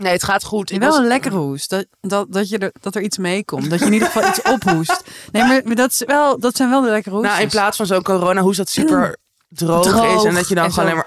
Nee, 0.00 0.12
het 0.12 0.24
gaat 0.24 0.44
goed. 0.44 0.70
Ik 0.70 0.78
wel 0.80 0.88
was- 0.88 0.98
een 0.98 1.06
lekkere 1.06 1.36
hoest. 1.36 1.70
Dat, 1.70 1.86
dat, 2.00 2.32
dat, 2.32 2.48
je 2.48 2.58
er, 2.58 2.72
dat 2.80 2.94
er 2.94 3.02
iets 3.02 3.18
meekomt. 3.18 3.70
Dat 3.70 3.78
je 3.78 3.84
in 3.86 3.92
ieder 3.92 4.08
geval 4.10 4.28
iets 4.28 4.42
ophoest. 4.42 5.02
Nee, 5.32 5.42
maar, 5.44 5.60
maar 5.64 5.74
dat, 5.74 5.90
is 5.90 6.02
wel, 6.06 6.38
dat 6.40 6.56
zijn 6.56 6.70
wel 6.70 6.80
de 6.80 6.90
lekkere 6.90 7.14
hoestjes. 7.14 7.34
Nou, 7.34 7.44
in 7.44 7.50
plaats 7.52 7.76
van 7.76 7.86
zo'n 7.86 8.02
corona 8.02 8.40
hoest 8.40 8.56
dat 8.58 8.68
super 8.68 9.16
droog, 9.48 9.84
Droog 9.86 10.16
is. 10.16 10.24
En 10.24 10.34
dat 10.34 10.48
je 10.48 10.54
dan 10.54 10.72
gewoon 10.72 10.90
alleen 10.90 11.02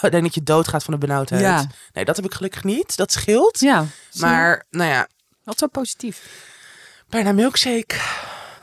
maar... 0.00 0.10
denk 0.10 0.22
dat 0.22 0.34
je 0.34 0.42
doodgaat 0.42 0.84
van 0.84 0.94
de 0.94 1.00
benauwdheid. 1.00 1.42
Ja. 1.42 1.66
Nee, 1.92 2.04
dat 2.04 2.16
heb 2.16 2.24
ik 2.24 2.34
gelukkig 2.34 2.64
niet. 2.64 2.96
Dat 2.96 3.12
scheelt. 3.12 3.60
Ja, 3.60 3.84
maar 4.20 4.30
Maar, 4.30 4.64
nou 4.70 4.90
ja, 4.90 5.08
wat 5.44 5.58
zo 5.58 5.66
positief. 5.66 6.22
bijna 7.08 7.32
milkshake. 7.32 7.94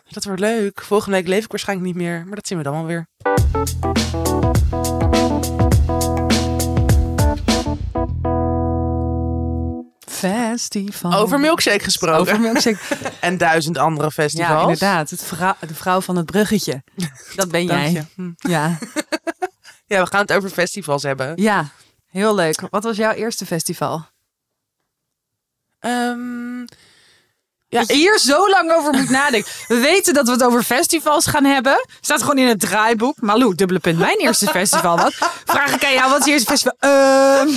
Dat 0.09 0.23
wordt 0.25 0.39
leuk. 0.39 0.81
Volgende 0.81 1.17
week 1.17 1.27
leef 1.27 1.43
ik 1.43 1.51
waarschijnlijk 1.51 1.87
niet 1.87 1.97
meer. 1.97 2.23
Maar 2.25 2.35
dat 2.35 2.47
zien 2.47 2.57
we 2.57 2.63
dan 2.63 2.73
wel 2.73 2.85
weer. 2.85 3.07
Festival. 10.29 11.13
Over 11.13 11.39
milkshake 11.39 11.83
gesproken. 11.83 12.19
Over 12.21 12.39
milkshake. 12.39 12.77
En 13.19 13.37
duizend 13.37 13.77
andere 13.77 14.11
festivals. 14.11 14.51
Ja, 14.53 14.61
inderdaad. 14.61 15.09
Het 15.09 15.19
de 15.67 15.75
vrouw 15.75 16.01
van 16.01 16.15
het 16.15 16.25
bruggetje. 16.25 16.83
Dat 17.35 17.49
ben 17.51 17.65
jij. 17.75 17.91
je. 17.91 18.03
Hm. 18.15 18.31
Ja. 18.51 18.77
Ja, 19.87 20.03
we 20.03 20.07
gaan 20.07 20.21
het 20.21 20.33
over 20.33 20.49
festivals 20.49 21.03
hebben. 21.03 21.33
ja, 21.35 21.65
heel 22.07 22.35
leuk. 22.35 22.61
Wat 22.69 22.83
was 22.83 22.97
jouw 22.97 23.11
eerste 23.11 23.45
festival? 23.45 24.05
Ehm, 25.79 26.59
ja, 27.67 27.83
hier 27.87 28.19
zo 28.19 28.49
lang 28.49 28.71
over 28.71 28.93
moet 28.93 29.09
nadenken. 29.09 29.51
We 29.67 29.75
weten 29.79 30.13
dat 30.13 30.25
we 30.25 30.31
het 30.31 30.43
over 30.43 30.63
festivals 30.63 31.25
gaan 31.25 31.43
hebben. 31.45 31.85
Staat 32.01 32.19
gewoon 32.21 32.37
in 32.37 32.47
het 32.47 32.59
draaiboek. 32.59 33.21
Malou, 33.21 33.55
dubbele 33.55 33.79
punt. 33.79 33.97
Mijn 33.99 34.17
eerste 34.17 34.47
festival 34.47 34.97
was. 34.97 35.15
Vraag 35.45 35.73
ik 35.73 35.85
aan 35.85 35.93
jou, 35.93 36.09
wat 36.09 36.19
is 36.19 36.25
je 36.25 36.31
eerste 36.31 36.49
festival? 36.51 36.75
Ehm 36.79 37.47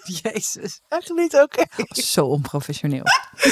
Jezus. 0.22 0.80
echt 0.88 1.10
niet 1.14 1.34
oké. 1.34 1.64
Zo 1.88 2.24
onprofessioneel. 2.24 3.04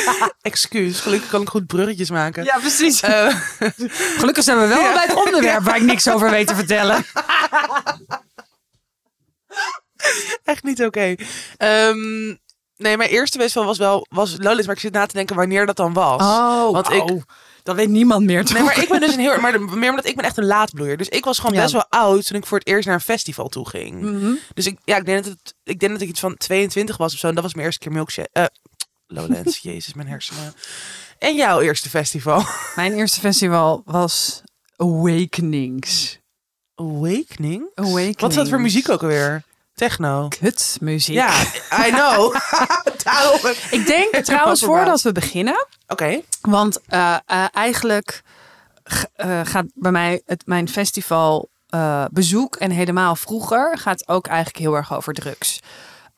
Excuus, 0.43 1.01
gelukkig 1.01 1.31
kan 1.31 1.43
ik 1.43 1.49
goed 1.49 1.67
bruggetjes 1.67 2.11
maken. 2.11 2.45
Ja, 2.45 2.59
precies. 2.59 3.01
Eh, 3.01 3.35
Gelukkig 4.19 4.45
zijn 4.45 4.61
we 4.61 4.67
wel 4.67 4.93
bij 4.93 5.05
het 5.07 5.25
onderwerp 5.27 5.63
waar 5.63 5.77
ik 5.77 5.83
niks 5.83 6.09
over 6.09 6.31
weet 6.31 6.47
te 6.47 6.55
vertellen. 6.55 7.05
echt 10.45 10.63
niet 10.63 10.83
oké. 10.85 11.15
Ehm, 11.57 12.27
nee, 12.77 12.97
mijn 12.97 13.11
eerste 13.11 13.39
festival 13.39 13.65
was 13.67 13.79
wel 13.79 14.07
was 14.11 14.31
Lowlands, 14.37 14.67
maar 14.67 14.75
ik 14.75 14.81
zit 14.81 14.93
na 14.93 15.07
te 15.07 15.15
denken 15.15 15.37
wanneer 15.37 15.67
dat 15.67 15.77
dan 15.77 15.93
was. 15.93 16.23
Oh, 16.23 16.71
Want 16.73 16.91
ik- 16.91 17.23
dat 17.63 17.77
weet 17.77 17.89
niemand 17.89 18.25
meer. 18.25 18.45
Toch? 18.45 18.53
Nee, 18.55 18.63
maar 18.63 18.83
ik 18.83 18.89
ben 18.89 19.01
dus 19.01 19.13
een 19.15 19.21
heel, 19.21 19.41
maar 19.41 19.61
meer 19.61 19.91
omdat 19.91 20.07
ik 20.07 20.17
ben 20.17 20.25
echt 20.25 20.37
een 20.37 20.47
laatbloeier. 20.47 20.97
Dus 20.97 21.09
ik 21.09 21.25
was 21.25 21.39
gewoon 21.39 21.55
Ja. 21.55 21.61
best 21.61 21.73
wel 21.73 21.87
oud 21.89 22.27
toen 22.27 22.37
ik 22.39 22.47
voor 22.47 22.59
het 22.59 22.67
eerst 22.67 22.87
naar 22.87 22.95
een 22.95 23.01
festival 23.01 23.49
toe 23.49 23.69
ging. 23.69 24.01
Mhm. 24.01 24.33
Dus 24.55 24.67
ik, 24.67 24.79
ja, 24.85 24.97
ik 24.97 25.05
denk 25.05 25.25
dat 25.25 25.33
het, 25.33 25.55
ik 25.65 25.79
denk 25.81 25.93
dat 25.93 26.01
ik 26.01 26.09
iets 26.09 26.21
van 26.21 26.37
22 26.37 26.97
was 26.97 27.13
of 27.13 27.19
zo. 27.19 27.29
En 27.29 27.35
dat 27.35 27.43
was 27.43 27.55
mijn 27.55 27.67
eerste 27.67 27.81
keer 27.85 27.93
milkshake. 27.93 28.29
eh 28.33 28.45
Lowlands, 29.07 29.59
jezus, 29.71 29.95
mijn 29.95 30.09
hersenen. 30.09 30.55
En 31.19 31.37
jouw 31.37 31.61
eerste 31.61 31.89
festival? 31.89 32.45
Mijn 32.77 32.93
eerste 32.93 33.21
festival 33.21 33.83
was 33.85 34.43
Awakenings. 34.77 36.19
Awakening. 36.75 37.71
Awakenings. 37.75 38.21
Wat 38.21 38.31
is 38.31 38.37
dat 38.37 38.49
voor 38.49 38.61
muziek 38.61 38.89
ook 38.89 39.03
alweer? 39.03 39.43
Techno. 39.81 40.29
Kutmuziek. 40.29 41.15
Ja, 41.15 41.31
I 41.87 41.91
know. 41.91 42.35
Daarom. 43.05 43.35
Oké. 43.35 43.55
Ik 43.71 43.87
denk 43.87 44.15
trouwens, 44.15 44.61
voordat 44.61 45.03
we 45.03 45.13
beginnen, 45.13 45.67
want 46.41 46.81
eh, 46.87 47.17
eh, 47.27 47.45
eigenlijk 47.53 48.23
eh, 49.17 49.41
gaat 49.45 49.65
bij 49.75 49.91
mij 49.91 50.23
het, 50.27 50.47
mijn 50.47 50.69
festival 50.69 51.51
eh, 51.69 52.05
bezoek 52.11 52.57
en 52.57 52.71
helemaal 52.71 53.17
vroeger 53.17 53.79
gaat 53.79 54.09
ook 54.09 54.27
eigenlijk 54.27 54.59
heel 54.59 54.75
erg 54.75 54.95
over 54.95 55.15
drugs. 55.15 55.61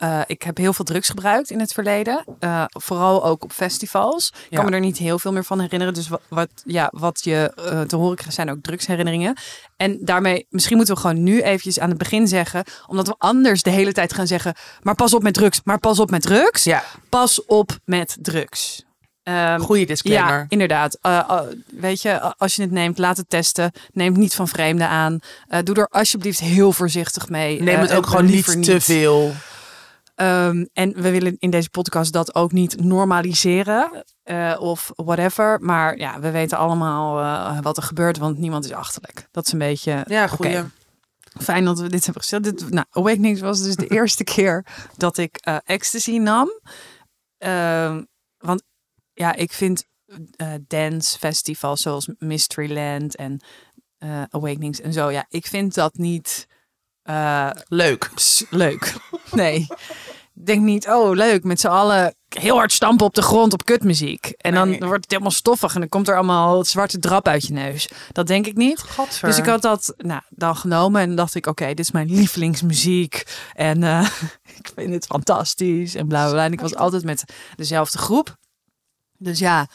Eh, 0.03 0.21
ik 0.27 0.43
heb 0.43 0.57
heel 0.57 0.73
veel 0.73 0.85
drugs 0.85 1.09
gebruikt 1.09 1.51
in 1.51 1.61
het 1.61 1.73
verleden. 1.73 2.25
eh, 2.39 2.65
vooral 2.69 3.25
ook 3.25 3.45
op 3.45 3.53
festivals. 3.53 4.29
Ik 4.29 4.47
Ja. 4.51 4.57
kan 4.57 4.65
me 4.65 4.71
er 4.73 4.81
niet 4.81 4.99
heel 4.99 5.19
veel 5.19 5.33
meer 5.33 5.45
van 5.45 5.61
herinneren. 5.61 5.95
Dus 5.95 6.09
wat, 6.09 6.21
wat, 6.29 6.49
ja, 6.65 6.89
wat 6.95 7.21
je 7.25 7.53
eh, 7.57 7.81
te 7.81 7.97
horen 7.97 8.17
krijgt 8.17 8.35
zijn 8.35 8.51
ook 8.51 8.63
drugsherinneringen. 8.63 9.37
En 9.77 9.99
daarmee, 10.01 10.47
misschien 10.51 10.77
moeten 10.77 10.95
we 10.95 11.01
gewoon 11.01 11.23
nu 11.23 11.43
eventjes 11.43 11.79
aan 11.79 11.89
het 11.89 11.99
begin 11.99 12.29
zeggen. 12.29 12.65
Omdat 12.87 13.07
we 13.07 13.15
anders 13.19 13.63
de 13.63 13.71
hele 13.71 13.93
tijd 13.93 14.13
gaan 14.15 14.27
zeggen. 14.27 14.55
Maar 14.81 14.95
pas 14.95 15.15
op 15.15 15.23
met 15.23 15.35
drugs. 15.35 15.61
Maar 15.65 15.79
pas 15.79 15.99
op 15.99 16.11
met 16.11 16.23
drugs. 16.23 16.65
Ja, 16.65 16.83
Pas 17.09 17.45
op 17.45 17.79
met 17.85 18.17
drugs. 18.21 18.85
Ehm, 19.23 19.61
goede 19.61 19.85
disclaimer. 19.85 20.39
ja, 20.39 20.45
inderdaad. 20.49 20.99
Weet 21.71 22.03
je, 22.03 22.35
als 22.37 22.57
je 22.57 22.63
het 22.63 22.71
neemt, 22.71 22.99
laat 22.99 23.17
het 23.17 23.29
testen. 23.29 23.73
Neem 23.93 24.09
het 24.13 24.21
niet 24.21 24.35
van 24.35 24.49
vreemden 24.49 24.89
aan. 24.89 25.19
Doe 25.65 25.75
er 25.77 25.87
alsjeblieft 25.87 26.41
heel 26.41 26.73
voorzichtig 26.73 27.29
mee. 27.29 27.63
Neem 27.63 27.79
het 27.79 27.93
ook 27.93 28.07
gewoon 28.07 28.27
niet 28.27 28.63
te 28.65 28.81
veel. 28.81 29.33
Ehm, 30.23 30.65
en 30.73 30.93
we 31.03 31.11
willen 31.11 31.37
in 31.39 31.51
deze 31.51 31.71
podcast 31.71 32.13
dat 32.13 32.35
ook 32.35 32.53
niet 32.53 32.81
normaliseren 32.85 34.05
eh, 34.23 34.57
of 34.61 34.91
whatever. 34.95 35.61
Maar 35.61 35.97
ja, 35.99 36.21
we 36.21 36.31
weten 36.31 36.59
allemaal 36.59 37.19
eh, 37.21 37.61
wat 37.63 37.77
er 37.77 37.83
gebeurt, 37.83 38.19
want 38.19 38.39
niemand 38.39 38.65
is 38.65 38.73
achterlijk. 38.73 39.29
Dat 39.31 39.47
is 39.47 39.53
een 39.53 39.59
beetje 39.59 40.05
Ja, 40.07 40.27
goeie. 40.27 40.63
fijn 41.41 41.65
dat 41.65 41.81
we 41.81 41.89
dit 41.89 42.05
hebben 42.05 42.23
gesteld. 42.23 42.45
Dit, 42.45 42.71
nou, 42.71 42.87
Awakenings 42.91 43.41
was 43.41 43.63
dus 43.63 43.77
de 43.77 43.87
eerste 43.97 44.25
keer 44.25 44.67
dat 44.97 45.17
ik 45.19 45.37
eh, 45.37 45.57
ecstasy 45.65 46.19
nam. 46.19 46.61
Ehm, 47.39 48.03
want 48.39 48.63
ja, 49.13 49.35
ik 49.35 49.53
vind 49.53 49.85
dance 50.67 51.19
festivals 51.19 51.81
zoals 51.83 52.09
Mysteryland 52.19 53.17
en 53.17 53.41
Awakenings 54.31 54.81
en 54.81 54.93
zo. 54.93 55.11
Ja, 55.11 55.27
ik 55.29 55.47
vind 55.47 55.75
dat 55.75 55.95
niet 55.95 56.47
Leuk. 57.69 58.11
leuk. 58.51 58.95
Nee. 59.31 59.67
Ik 60.43 60.49
denk 60.49 60.63
niet, 60.63 60.89
oh 60.89 61.11
leuk, 61.15 61.45
met 61.45 61.61
z'n 61.61 61.67
allen 61.67 62.15
heel 62.29 62.57
hard 62.57 62.73
stampen 62.73 63.07
op 63.07 63.15
de 63.15 63.23
grond 63.23 63.53
op 63.53 63.65
kutmuziek. 63.65 64.27
En 64.37 64.55
dan 64.55 64.79
wordt 64.79 65.03
het 65.03 65.11
helemaal 65.11 65.31
stoffig 65.31 65.75
en 65.75 65.81
dan 65.81 65.89
komt 65.89 66.09
er 66.09 66.15
allemaal 66.15 66.65
zwarte 66.65 66.99
drap 66.99 67.29
uit 67.29 67.47
je 67.47 67.53
neus. 67.53 67.89
Dat 68.13 68.27
denk 68.27 68.47
ik 68.47 68.57
niet. 68.57 68.81
Godver. 68.81 69.29
Dus 69.29 69.39
ik 69.39 69.47
had 69.47 69.63
dat 69.63 69.95
nou, 69.97 70.21
dan 70.29 70.57
genomen 70.57 71.01
en 71.01 71.15
dacht 71.15 71.35
ik, 71.35 71.47
oké, 71.47 71.67
dit 71.67 71.79
is 71.79 71.91
mijn 71.91 72.11
lievelingsmuziek. 72.11 73.27
En 73.53 73.83
eh, 73.83 74.09
ik 74.59 74.71
vind 74.75 74.93
het 74.95 75.07
fantastisch 75.07 75.95
en 75.95 76.09
bla 76.09 76.23
bla 76.23 76.33
bla. 76.33 76.45
En 76.45 76.53
ik 76.53 76.61
was 76.61 76.75
altijd 76.75 77.05
met 77.05 77.25
dezelfde 77.57 77.99
groep. 77.99 78.37
Dus 79.19 79.39
ja, 79.39 79.69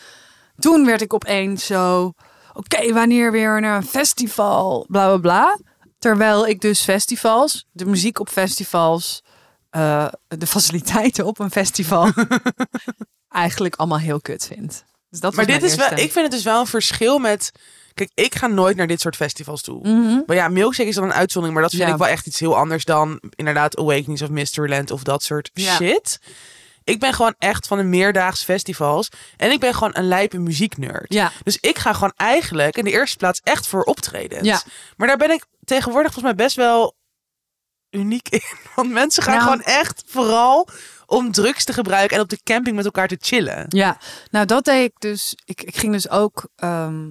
toen 0.58 0.86
werd 0.86 1.02
ik 1.02 1.14
opeens 1.14 1.66
zo, 1.66 2.14
oké, 2.54 2.94
wanneer 2.94 3.32
weer 3.32 3.62
naar 3.62 3.78
een 3.78 3.88
festival, 3.88 4.86
bla 4.88 5.06
bla 5.08 5.18
bla. 5.18 5.60
Terwijl 6.00 6.48
ik 6.48 6.62
dus 6.62 6.82
festivals, 6.82 7.66
de 7.72 7.86
muziek 7.86 8.20
op 8.20 8.30
festivals, 8.30 9.24
eh, 9.70 10.08
de 10.28 10.48
faciliteiten 10.48 11.26
op 11.26 11.40
een 11.40 11.52
festival, 11.52 12.12
eigenlijk 13.30 13.76
allemaal 13.76 14.00
heel 14.00 14.22
kut 14.22 14.46
vind. 14.48 14.84
Dus 15.10 15.20
dat 15.20 15.36
maar 15.36 15.46
dit 15.46 15.64
is 15.64 15.76
wel, 15.76 15.92
ik 15.92 16.12
vind 16.12 16.16
het 16.16 16.32
dus 16.32 16.44
wel 16.44 16.60
een 16.60 16.68
verschil 16.68 17.20
met. 17.20 17.52
Kijk, 17.94 18.12
ik 18.14 18.36
ga 18.36 18.48
nooit 18.48 18.76
naar 18.78 18.88
dit 18.88 19.02
soort 19.02 19.16
festivals 19.16 19.62
toe. 19.62 19.88
Mhm. 19.88 20.20
Maar 20.26 20.36
ja, 20.36 20.48
Milkshake 20.48 20.90
is 20.90 20.96
dan 20.96 21.04
een 21.04 21.14
uitzondering. 21.14 21.54
Maar 21.54 21.62
dat 21.70 21.78
vind 21.78 21.88
Ja. 21.88 21.94
ik 21.96 22.00
wel 22.02 22.08
echt 22.12 22.28
iets 22.28 22.40
heel 22.40 22.56
anders 22.58 22.86
dan 22.86 23.22
inderdaad 23.36 23.78
Awakenings 23.78 24.22
of 24.22 24.30
Mysteryland 24.30 24.92
of 24.92 25.04
dat 25.04 25.24
soort 25.24 25.50
Ja. 25.54 25.76
shit. 25.76 26.20
Ik 26.84 27.00
ben 27.00 27.14
gewoon 27.14 27.36
echt 27.38 27.68
van 27.68 27.78
de 27.78 27.84
meerdaags 27.84 28.44
festivals. 28.44 29.10
En 29.38 29.52
ik 29.52 29.60
ben 29.60 29.74
gewoon 29.74 29.92
een 29.94 30.08
lijpe 30.08 30.38
muzieknerd. 30.38 31.14
Ja, 31.14 31.32
Dus 31.44 31.58
ik 31.62 31.78
ga 31.78 31.94
gewoon 31.94 32.14
eigenlijk 32.16 32.78
in 32.78 32.84
de 32.84 32.92
eerste 32.92 33.18
plaats 33.18 33.42
echt 33.44 33.68
voor 33.68 33.84
optredens. 33.84 34.48
Ja. 34.48 34.62
Maar 34.98 35.08
daar 35.08 35.18
ben 35.18 35.32
ik 35.32 35.46
tegenwoordig 35.64 36.14
volgens 36.14 36.36
mij 36.36 36.46
best 36.46 36.56
wel 36.56 36.96
uniek 37.89 38.29
in. 38.29 38.41
Want 38.75 38.91
mensen 38.91 39.24
gaan 39.24 39.38
Nou. 39.38 39.44
gewoon 39.44 39.62
echt 39.63 40.03
vooral 40.08 40.67
om 41.06 41.32
drugs 41.32 41.63
te 41.63 41.74
gebruiken 41.74 42.15
en 42.17 42.24
op 42.24 42.29
de 42.29 42.39
camping 42.44 42.75
met 42.75 42.86
elkaar 42.86 43.08
te 43.08 43.17
chillen. 43.20 43.65
Ja, 43.70 43.98
nou 44.32 44.46
dat 44.46 44.65
deed 44.65 44.84
ik 44.89 44.94
dus. 45.00 45.36
Ik, 45.46 45.62
ik 45.63 45.77
ging 45.77 45.94
dus 45.94 46.10
ook. 46.10 46.48
ehm, 46.56 47.06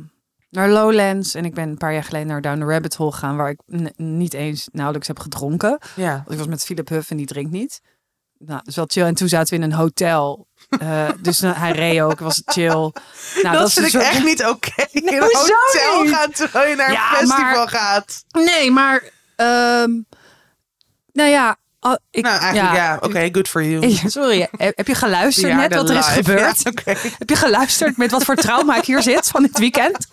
naar 0.50 0.68
Lowlands. 0.68 1.34
En 1.34 1.44
ik 1.44 1.54
ben 1.54 1.68
een 1.68 1.76
paar 1.76 1.92
jaar 1.92 2.04
geleden 2.04 2.26
naar 2.26 2.40
Down 2.40 2.58
the 2.58 2.64
Rabbit 2.64 2.94
Hole 2.94 3.12
gegaan, 3.12 3.36
waar 3.36 3.50
ik 3.50 3.60
niet 3.96 4.34
eens 4.34 4.68
nauwelijks 4.72 5.08
heb 5.08 5.18
gedronken. 5.18 5.78
Ja. 5.96 6.12
Want 6.12 6.30
ik 6.30 6.38
was 6.38 6.46
met 6.46 6.64
Philip 6.64 6.88
Huff 6.88 7.10
en 7.10 7.16
die 7.16 7.26
drinkt 7.26 7.50
niet. 7.50 7.80
Nou, 8.38 8.60
dus 8.64 8.76
wel 8.76 8.84
chill. 8.88 9.04
En 9.04 9.14
toen 9.14 9.28
zaten 9.28 9.58
we 9.58 9.64
in 9.64 9.70
een 9.70 9.76
hotel. 9.78 10.46
Eh, 10.78 11.08
dus 11.22 11.38
nou, 11.40 11.54
hij 11.56 11.72
reed 11.72 12.00
ook, 12.00 12.18
was 12.18 12.36
het 12.36 12.52
chill. 12.52 12.92
Nou, 13.42 13.56
dat 13.56 13.72
vind 13.72 13.86
ik 13.86 13.92
soort- 13.92 14.04
echt 14.04 14.24
niet 14.24 14.44
oké. 14.44 14.70
In 14.90 15.08
een 15.08 15.22
hotel 15.22 16.02
niet? 16.02 16.14
gaan 16.14 16.30
terwijl 16.30 16.68
je 16.70 16.76
naar 16.76 16.92
Ja, 16.92 17.10
een 17.10 17.16
festival 17.16 17.54
maar- 17.54 17.68
gaat. 17.68 18.24
Nee, 18.30 18.70
maar... 18.70 19.10
ehm, 19.36 19.90
nou 21.16 21.30
ja... 21.30 21.56
ik, 22.10 22.22
Nou, 22.22 22.38
eigenlijk 22.40 22.74
ja. 22.76 22.98
Oké, 23.00 23.28
good 23.32 23.48
for 23.48 23.64
you. 23.64 23.92
Sorry, 24.06 24.48
heb 24.58 24.86
je 24.86 24.94
geluisterd 24.94 25.54
net 25.54 25.74
wat 25.74 25.90
er 25.90 25.96
is 25.96 26.06
live. 26.08 26.16
gebeurd? 26.22 26.60
Ja. 26.62 26.94
Heb 27.18 27.28
je 27.28 27.36
geluisterd 27.36 27.96
met 27.96 28.10
wat 28.10 28.24
voor 28.24 28.34
trauma 28.36 28.76
ik 28.76 28.84
hier 28.84 29.02
zit 29.02 29.26
van 29.28 29.42
dit 29.42 29.58
weekend? 29.58 30.06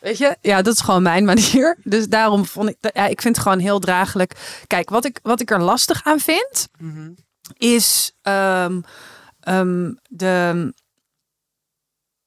Weet 0.00 0.18
je, 0.18 0.36
ja, 0.40 0.62
dat 0.62 0.74
is 0.74 0.80
gewoon 0.80 1.02
mijn 1.02 1.24
manier. 1.24 1.78
Dus 1.84 2.08
daarom 2.08 2.46
vond 2.46 2.68
ik, 2.68 2.76
ja, 2.94 3.06
ik 3.06 3.20
vind 3.20 3.34
het 3.36 3.44
gewoon 3.44 3.58
heel 3.58 3.78
draaglijk. 3.78 4.62
Kijk, 4.66 4.90
wat 4.90 5.04
ik, 5.04 5.18
wat 5.22 5.40
ik 5.40 5.50
er 5.50 5.60
lastig 5.62 6.04
aan 6.04 6.18
vind, 6.20 6.68
Mhm. 6.78 7.10
is 7.56 8.12
ehm, 8.22 8.80
ehm, 9.40 9.92
de, 10.08 10.74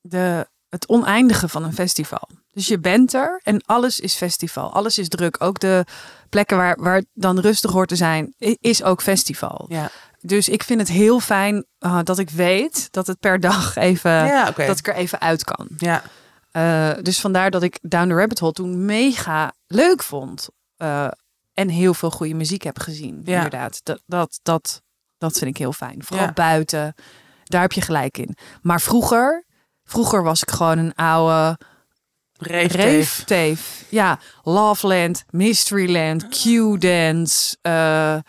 de, 0.01 0.47
het 0.69 0.87
oneindige 0.87 1.47
van 1.47 1.63
een 1.63 1.73
festival. 1.73 2.29
Dus 2.53 2.67
je 2.67 2.79
bent 2.79 3.13
er 3.13 3.39
en 3.43 3.61
alles 3.65 3.99
is 3.99 4.15
festival. 4.15 4.73
Alles 4.73 4.97
is 4.97 5.09
druk. 5.09 5.35
Ook 5.43 5.59
de 5.59 5.85
plekken 6.31 6.57
waar, 6.57 6.77
waar 6.79 6.95
het 6.95 7.07
dan 7.13 7.39
rustig 7.39 7.71
hoort 7.71 7.89
te 7.89 7.95
zijn, 7.95 8.33
is 8.59 8.83
ook 8.83 9.01
festival. 9.01 9.65
Ja, 9.69 9.89
Dus 10.19 10.50
ik 10.50 10.63
vind 10.63 10.79
het 10.79 10.89
heel 10.89 11.19
fijn 11.19 11.65
eh, 11.79 12.00
dat 12.03 12.19
ik 12.19 12.29
weet 12.29 12.88
dat 12.91 13.07
het 13.07 13.19
per 13.19 13.39
dag 13.39 13.75
even, 13.75 14.11
ja 14.11 14.51
dat 14.51 14.77
ik 14.77 14.88
er 14.88 14.95
even 14.95 15.19
uit 15.21 15.43
kan. 15.43 15.67
Ja. 15.77 16.03
Eh, 16.51 16.91
dus 17.01 17.19
vandaar 17.19 17.51
dat 17.51 17.63
ik 17.63 17.79
Down 17.81 18.07
the 18.07 18.15
Rabbit 18.15 18.39
Hole 18.39 18.51
toen 18.53 18.85
mega 18.85 19.53
leuk 19.67 20.03
vond. 20.03 20.47
Eh, 20.75 21.07
en 21.53 21.69
heel 21.69 21.93
veel 21.93 22.11
goede 22.11 22.33
muziek 22.33 22.63
heb 22.63 22.79
gezien. 22.79 23.21
Ja. 23.25 23.35
Inderdaad. 23.35 23.79
Dat, 23.83 24.01
dat, 24.05 24.39
dat, 24.43 24.81
dat 25.17 25.38
vind 25.38 25.50
ik 25.50 25.57
heel 25.57 25.73
fijn. 25.73 26.03
Vooral 26.03 26.25
Ja. 26.25 26.31
buiten. 26.33 26.93
Daar 27.43 27.61
heb 27.61 27.71
je 27.71 27.81
gelijk 27.81 28.17
in. 28.17 28.35
Maar 28.61 28.81
vroeger, 28.81 29.45
vroeger 29.83 30.23
was 30.23 30.41
ik 30.41 30.51
gewoon 30.51 30.77
een 30.77 30.95
oude 30.95 31.57
Reef. 32.41 33.86
Ja, 33.89 34.19
Loveland, 34.43 35.24
Mysteryland, 35.29 36.27
Q-Dance, 36.27 37.57
eh, 37.62 38.13
eh, 38.15 38.21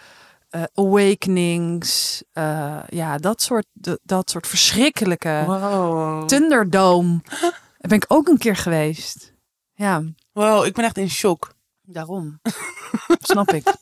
Awakenings. 0.75 2.23
eh, 2.33 2.79
ja, 2.89 3.17
dat 3.17 3.43
soort, 3.43 3.67
dat, 3.73 3.99
dat 4.03 4.31
soort 4.31 4.47
verschrikkelijke... 4.47 5.43
Wow. 5.47 6.29
Thunderdome. 6.29 7.21
Daar 7.41 7.89
ben 7.91 7.97
ik 7.99 8.05
ook 8.09 8.29
een 8.29 8.39
keer 8.39 8.57
geweest. 8.57 9.33
Ja, 9.75 10.03
wow, 10.33 10.65
ik 10.65 10.75
ben 10.75 10.85
echt 10.85 10.99
in 10.99 11.11
shock. 11.11 11.55
daarom. 11.83 12.41
Snap 13.19 13.53
ik. 13.53 13.75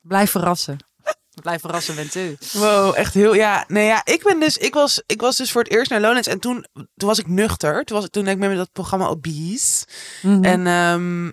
Blijf 0.00 0.30
verrassen. 0.30 0.76
Blijf 1.34 1.60
verrassen 1.60 1.94
bent 1.94 2.14
u. 2.14 2.36
Wow, 2.52 2.94
echt 2.96 3.14
heel. 3.14 3.34
Ja, 3.34 3.64
nee, 3.68 3.86
ja, 3.86 4.00
ik 4.04 4.22
ben 4.22 4.40
dus, 4.40 4.56
ik 4.56 4.74
was, 4.74 5.02
ik 5.06 5.20
was 5.20 5.36
dus 5.36 5.52
voor 5.52 5.62
het 5.62 5.72
eerst 5.72 5.90
naar 5.90 6.00
Lowlands 6.00 6.28
en 6.28 6.38
toen, 6.40 6.66
toen 6.72 7.08
was 7.08 7.18
ik 7.18 7.26
nuchter. 7.28 7.84
Toen 7.84 7.96
was 7.96 8.06
ik, 8.06 8.12
toen 8.12 8.24
deed 8.24 8.32
ik 8.32 8.38
met 8.38 8.56
dat 8.56 8.72
programma 8.72 9.06
Obese. 9.06 9.86
Mhm. 10.22 10.44
En 10.44 10.66
ehm, 10.66 11.30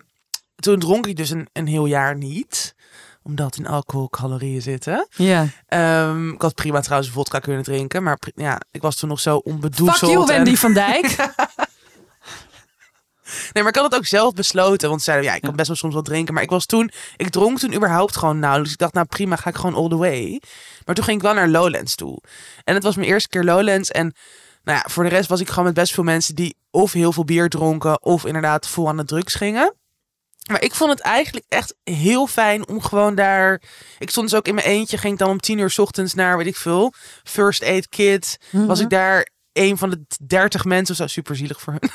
toen 0.55 0.79
dronk 0.79 1.07
ik 1.07 1.15
dus 1.15 1.29
een, 1.29 1.47
een 1.53 1.67
heel 1.67 1.85
jaar 1.85 2.15
niet, 2.15 2.75
omdat 3.23 3.55
in 3.57 3.67
alcohol 3.67 4.09
calorieën 4.09 4.61
zitten. 4.61 5.07
ja. 5.15 5.47
Ehm, 5.65 6.29
ik 6.29 6.41
had 6.41 6.53
prima 6.55 6.79
trouwens 6.81 7.11
vodka 7.11 7.39
kunnen 7.39 7.63
drinken, 7.63 8.03
maar 8.03 8.17
ja, 8.35 8.61
ik 8.71 8.81
was 8.81 8.95
toen 8.95 9.09
nog 9.09 9.19
zo 9.19 9.35
onbedoezeld. 9.35 9.97
Fuck 9.97 10.09
you, 10.09 10.21
en- 10.21 10.27
Wendy 10.27 10.55
van 10.55 10.73
Dijk. 10.73 11.15
Nee, 13.53 13.63
maar 13.63 13.67
ik 13.67 13.75
had 13.75 13.91
het 13.91 13.95
ook 13.95 14.05
zelf 14.05 14.33
besloten. 14.33 14.89
Want 14.89 15.01
ze 15.01 15.05
zeiden, 15.05 15.29
ja, 15.29 15.35
ik 15.35 15.41
kan 15.41 15.55
best 15.55 15.67
wel 15.67 15.77
soms 15.77 15.93
wel 15.93 16.03
drinken. 16.03 16.33
Maar 16.33 16.43
ik 16.43 16.49
was 16.49 16.65
toen, 16.65 16.91
ik 17.15 17.29
dronk 17.29 17.59
toen 17.59 17.73
überhaupt 17.73 18.15
gewoon 18.15 18.39
nauwelijks. 18.39 18.73
Ik 18.73 18.79
dacht, 18.79 18.93
nou 18.93 19.05
prima, 19.05 19.35
ga 19.35 19.49
ik 19.49 19.55
gewoon 19.55 19.75
all 19.75 19.89
the 19.89 19.97
way. 19.97 20.41
Maar 20.85 20.95
toen 20.95 21.03
ging 21.03 21.17
ik 21.17 21.23
wel 21.23 21.33
naar 21.33 21.47
Lowlands 21.47 21.95
toe. 21.95 22.21
En 22.63 22.73
het 22.73 22.83
was 22.83 22.95
mijn 22.95 23.07
eerste 23.07 23.29
keer 23.29 23.43
Lowlands. 23.43 23.91
En 23.91 24.15
nou 24.63 24.77
ja, 24.77 24.89
voor 24.89 25.03
de 25.03 25.09
rest 25.09 25.29
was 25.29 25.39
ik 25.39 25.49
gewoon 25.49 25.65
met 25.65 25.73
best 25.73 25.93
veel 25.93 26.03
mensen 26.03 26.35
die 26.35 26.57
of 26.71 26.91
heel 26.91 27.11
veel 27.11 27.25
bier 27.25 27.49
dronken. 27.49 28.01
Of 28.01 28.25
inderdaad 28.25 28.67
vol 28.67 28.87
aan 28.87 28.97
de 28.97 29.05
drugs 29.05 29.35
gingen. 29.35 29.75
Maar 30.47 30.61
ik 30.61 30.75
vond 30.75 30.91
het 30.91 30.99
eigenlijk 30.99 31.45
echt 31.47 31.75
heel 31.83 32.27
fijn 32.27 32.67
om 32.67 32.81
gewoon 32.81 33.15
daar... 33.15 33.61
Ik 33.99 34.09
stond 34.09 34.29
dus 34.29 34.37
ook 34.37 34.47
in 34.47 34.55
mijn 34.55 34.67
eentje. 34.67 34.97
Ging 34.97 35.13
ik 35.13 35.19
dan 35.19 35.29
om 35.29 35.39
tien 35.39 35.57
uur 35.57 35.69
's 35.69 35.77
ochtends 35.77 36.13
naar, 36.13 36.37
weet 36.37 36.47
ik 36.47 36.55
veel, 36.55 36.93
First 37.23 37.63
Aid 37.63 37.89
Kit. 37.89 38.37
Was 38.51 38.79
ik 38.79 38.89
daar 38.89 39.27
een 39.53 39.77
van 39.77 39.89
de 39.89 40.05
dertig 40.27 40.65
mensen 40.65 40.95
of 40.95 41.01
zo. 41.01 41.07
Super 41.07 41.35
zielig 41.35 41.61
voor 41.61 41.77
hun. 41.79 41.89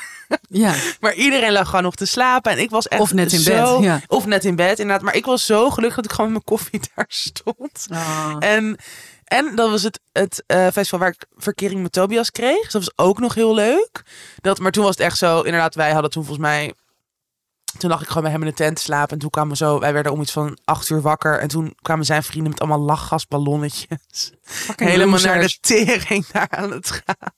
Ja. 0.53 0.73
Maar 1.01 1.13
iedereen 1.13 1.51
lag 1.51 1.65
gewoon 1.69 1.83
nog 1.83 1.95
te 1.95 2.05
slapen. 2.05 2.51
En 2.51 2.57
ik 2.59 2.69
was 2.69 2.87
echt 2.87 3.01
Of 3.01 3.13
net 3.13 3.33
in 3.33 3.39
zo- 3.39 3.75
bed, 3.75 3.83
ja. 3.85 4.01
Of 4.07 4.25
net 4.25 4.45
in 4.45 4.55
bed, 4.55 4.79
inderdaad. 4.79 5.03
Maar 5.05 5.15
ik 5.15 5.25
was 5.25 5.45
zo 5.45 5.69
gelukkig 5.69 5.95
dat 5.95 6.05
ik 6.05 6.11
gewoon 6.11 6.31
met 6.31 6.43
mijn 6.45 6.59
koffie 6.59 6.79
daar 6.95 7.05
stond. 7.07 7.85
Oh. 7.91 8.35
En, 8.39 8.77
en 9.23 9.55
dat 9.55 9.69
was 9.69 9.83
het, 9.83 9.99
het 10.11 10.43
eh, 10.47 10.67
festival 10.67 10.99
waar 10.99 11.09
ik 11.09 11.25
verkering 11.35 11.81
met 11.81 11.91
Tobias 11.91 12.31
kreeg. 12.31 12.61
Dus 12.61 12.71
dat 12.71 12.83
was 12.85 13.07
ook 13.07 13.19
nog 13.19 13.33
heel 13.33 13.53
leuk. 13.53 14.01
Dat, 14.41 14.59
maar 14.59 14.71
toen 14.71 14.83
was 14.83 14.95
het 14.97 15.05
echt 15.05 15.17
zo, 15.17 15.41
inderdaad, 15.41 15.75
wij 15.75 15.91
hadden 15.91 16.11
toen 16.11 16.25
volgens 16.25 16.45
mij... 16.47 16.73
Toen 17.77 17.89
lag 17.89 18.01
ik 18.01 18.07
gewoon 18.07 18.23
bij 18.23 18.31
hem 18.31 18.41
in 18.41 18.47
de 18.47 18.53
tent 18.53 18.75
te 18.75 18.81
slapen. 18.81 19.09
En 19.13 19.19
toen 19.19 19.29
kwamen 19.29 19.51
we 19.51 19.57
zo, 19.57 19.79
wij 19.79 19.93
werden 19.93 20.11
om 20.11 20.21
iets 20.21 20.31
van 20.31 20.57
acht 20.65 20.89
uur 20.89 21.01
wakker. 21.01 21.39
En 21.39 21.47
toen 21.47 21.75
kwamen 21.81 22.05
zijn 22.05 22.23
vrienden 22.23 22.51
met 22.51 22.59
allemaal 22.61 22.79
lachgasballonnetjes. 22.79 24.31
Helemaal 24.75 25.19
naar 25.19 25.39
de 25.41 25.57
tering 25.61 26.25
daar 26.31 26.47
aan 26.49 26.71
het 26.71 26.91
gaan. 26.91 27.31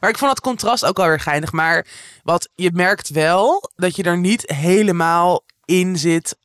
Maar 0.00 0.10
ik 0.10 0.18
vond 0.18 0.30
dat 0.30 0.40
contrast 0.40 0.84
ook 0.84 0.96
wel 0.96 1.06
weer 1.06 1.20
geinig. 1.20 1.52
Maar 1.52 1.86
wat 2.22 2.48
je 2.54 2.70
merkt 2.72 3.08
wel 3.08 3.70
dat 3.76 3.96
je 3.96 4.02
er 4.02 4.18
niet 4.18 4.50
helemaal 4.50 5.44
in 5.64 5.96
zit 5.96 6.36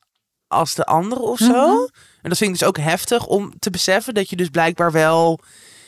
als 0.48 0.76
de 0.76 0.86
anderen 0.86 1.24
of 1.24 1.38
zo. 1.38 1.74
Mhm. 1.74 1.88
En 2.22 2.30
dat 2.30 2.38
vind 2.38 2.54
ik 2.54 2.60
dus 2.60 2.68
ook 2.68 2.78
heftig 2.78 3.26
om 3.26 3.54
te 3.60 3.70
beseffen 3.70 4.14
dat 4.14 4.30
je 4.30 4.36
dus 4.36 4.50
blijkbaar 4.50 4.92
wel, 4.92 5.40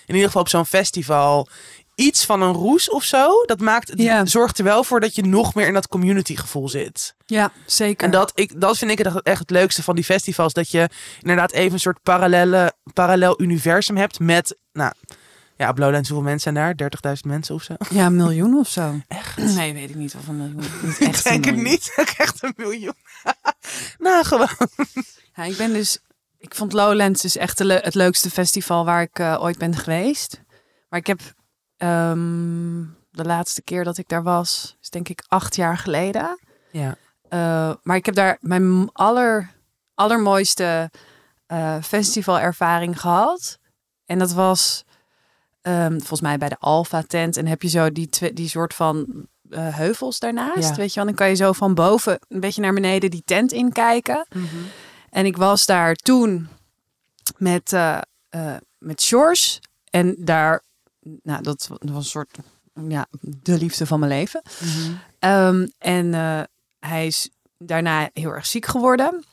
in 0.06 0.14
ieder 0.14 0.26
geval 0.26 0.42
op 0.42 0.50
zo'n 0.50 0.66
festival, 0.66 1.48
iets 1.96 2.26
van 2.26 2.42
een 2.42 2.54
roes 2.54 2.90
of 2.90 3.04
zo. 3.04 3.44
Dat 3.46 3.60
maakt, 3.60 3.94
zorgt 4.24 4.58
er 4.58 4.64
wel 4.64 4.84
voor 4.84 5.00
dat 5.00 5.16
je 5.16 5.26
nog 5.26 5.56
meer 5.56 5.68
in 5.68 5.74
dat 5.74 5.88
community 5.88 6.36
gevoel 6.36 6.70
zit. 6.70 7.16
Ja, 7.26 7.52
zeker. 7.66 8.06
En 8.06 8.12
dat, 8.12 8.32
ik, 8.36 8.62
dat 8.62 8.78
vind 8.78 8.92
ik 8.92 9.00
echt 9.00 9.40
het 9.40 9.50
leukste 9.50 9.84
van 9.84 9.96
die 9.96 10.04
festivals. 10.04 10.54
Dat 10.54 10.70
je 10.70 10.90
inderdaad 11.22 11.52
even 11.52 11.74
een 11.74 11.80
soort 11.80 12.04
parallele, 12.04 12.74
parallel 12.94 13.42
universum 13.42 13.98
hebt 13.98 14.20
met, 14.20 14.58
nou, 14.74 14.94
ja, 15.58 15.70
op 15.70 15.78
Lowlands 15.78 16.10
hoeveel 16.10 16.28
mensen 16.30 16.54
zijn 16.54 16.76
daar? 16.78 16.92
30.000 17.16 17.20
mensen 17.28 17.56
of 17.56 17.64
zo? 17.64 17.74
Ja, 17.90 18.06
een 18.06 18.16
miljoen 18.16 18.58
of 18.58 18.68
zo. 18.70 18.94
Echt? 19.08 19.38
Nee, 19.56 19.74
weet 19.74 19.90
ik 19.90 19.96
niet 19.96 20.16
of 20.16 20.28
een 20.28 20.38
miljoen. 20.38 20.64
Niet 20.82 20.98
echt 21.00 21.26
Ik 21.26 21.32
denk 21.32 21.46
het 21.46 21.56
niet. 21.56 21.94
Echt 22.18 22.44
een 22.44 22.54
miljoen. 22.56 22.96
nou, 23.98 24.26
gewoon. 24.26 24.48
Ja, 25.36 25.44
ik 25.44 25.58
ben 25.58 25.74
dus. 25.74 26.00
Ik 26.38 26.56
vond 26.56 26.74
Lowlands 26.74 27.22
dus 27.22 27.38
echt 27.38 27.60
le- 27.60 27.80
het 27.84 27.96
leukste 27.96 28.30
festival 28.30 28.86
waar 28.86 29.02
ik 29.02 29.20
eh, 29.20 29.38
ooit 29.42 29.58
ben 29.58 29.76
geweest. 29.76 30.42
Maar 30.90 31.00
ik 31.00 31.08
heb 31.08 31.20
ehm, 31.78 32.84
de 33.12 33.24
laatste 33.24 33.62
keer 33.62 33.84
dat 33.84 33.98
ik 33.98 34.08
daar 34.10 34.24
was, 34.24 34.78
is 34.82 34.90
denk 34.90 35.10
ik 35.10 35.24
acht 35.28 35.56
jaar 35.56 35.78
geleden. 35.78 36.40
Ja. 36.72 36.96
Eh, 37.30 37.74
maar 37.84 37.96
ik 37.96 38.06
heb 38.06 38.16
daar 38.16 38.38
mijn 38.42 38.90
aller, 38.94 39.52
allermooiste 39.94 40.92
eh, 41.48 41.76
festivalervaring 41.84 43.00
gehad. 43.02 43.60
En 44.06 44.20
dat 44.20 44.34
was 44.34 44.84
ehm, 45.66 45.98
volgens 45.98 46.22
mij 46.22 46.38
bij 46.38 46.50
de 46.50 46.60
Alpha 46.60 47.04
tent. 47.08 47.38
En 47.38 47.48
heb 47.48 47.62
je 47.62 47.68
zo 47.68 47.92
die, 47.92 48.10
die 48.34 48.50
soort 48.50 48.74
van 48.74 49.28
eh, 49.50 49.76
heuvels 49.76 50.20
daarnaast. 50.20 50.70
Ja. 50.70 50.76
Weet 50.76 50.90
je 50.90 50.96
wel, 50.96 51.06
dan 51.06 51.16
kan 51.16 51.30
je 51.30 51.36
zo 51.36 51.52
van 51.52 51.74
boven 51.74 52.20
een 52.28 52.40
beetje 52.40 52.62
naar 52.62 52.74
beneden 52.74 53.10
die 53.10 53.22
tent 53.26 53.52
inkijken. 53.52 54.28
En 55.10 55.26
ik 55.26 55.38
was 55.38 55.66
daar 55.66 55.96
toen 55.96 56.48
met, 57.38 57.74
eh 57.74 58.00
met 58.78 59.04
George. 59.04 59.60
En 59.90 60.16
daar, 60.20 60.64
nou, 61.24 61.44
dat 61.44 61.70
was 61.80 62.04
een 62.04 62.04
soort, 62.04 62.38
ja, 62.88 63.08
de 63.22 63.58
liefde 63.58 63.86
van 63.86 64.00
mijn 64.00 64.12
leven. 64.12 64.42
Ehm, 65.20 65.68
en 65.78 66.14
hij 66.80 67.06
is 67.06 67.30
daarna 67.58 68.10
heel 68.14 68.32
erg 68.32 68.46
ziek 68.46 68.66
geworden. 68.66 69.24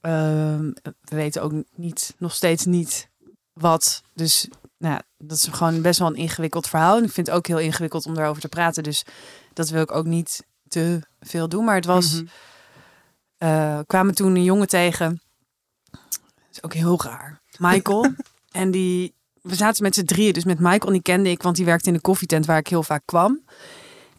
Ehm, 0.00 0.70
we 0.82 1.16
weten 1.16 1.42
ook 1.42 1.52
niet, 1.74 2.14
nog 2.18 2.34
steeds 2.34 2.64
niet 2.64 3.08
wat. 3.52 4.02
Dus 4.14 4.48
nou, 4.80 5.00
dat 5.18 5.36
is 5.36 5.48
gewoon 5.50 5.82
best 5.82 5.98
wel 5.98 6.08
een 6.08 6.14
ingewikkeld 6.14 6.68
verhaal. 6.68 6.96
En 6.96 7.04
ik 7.04 7.10
vind 7.12 7.26
het 7.26 7.36
ook 7.36 7.46
heel 7.46 7.58
ingewikkeld 7.58 8.06
om 8.06 8.14
daarover 8.14 8.42
te 8.42 8.48
praten. 8.48 8.82
Dus 8.82 9.04
dat 9.52 9.68
wil 9.68 9.82
ik 9.82 9.92
ook 9.92 10.06
niet 10.06 10.44
te 10.68 11.00
veel 11.20 11.48
doen. 11.48 11.64
Maar 11.64 11.74
het 11.74 11.84
was, 11.84 12.22
eh, 13.38 13.78
kwamen 13.86 14.14
toen 14.14 14.34
een 14.34 14.44
jongen 14.44 14.68
tegen. 14.68 15.20
Dat 15.90 16.00
is 16.52 16.62
ook 16.62 16.74
heel 16.74 17.02
raar. 17.02 17.40
Michael. 17.58 18.12
en 18.50 18.70
die, 18.70 19.14
we 19.42 19.54
zaten 19.54 19.82
met 19.82 19.94
z'n 19.94 20.04
drieën. 20.04 20.32
Dus 20.32 20.44
met 20.44 20.58
Michael, 20.58 20.86
en 20.86 20.92
die 20.92 21.02
kende 21.02 21.30
ik, 21.30 21.42
want 21.42 21.56
die 21.56 21.64
werkte 21.64 21.88
in 21.88 21.94
de 21.94 22.00
koffietent 22.00 22.46
waar 22.46 22.58
ik 22.58 22.68
heel 22.68 22.82
vaak 22.82 23.02
kwam. 23.04 23.44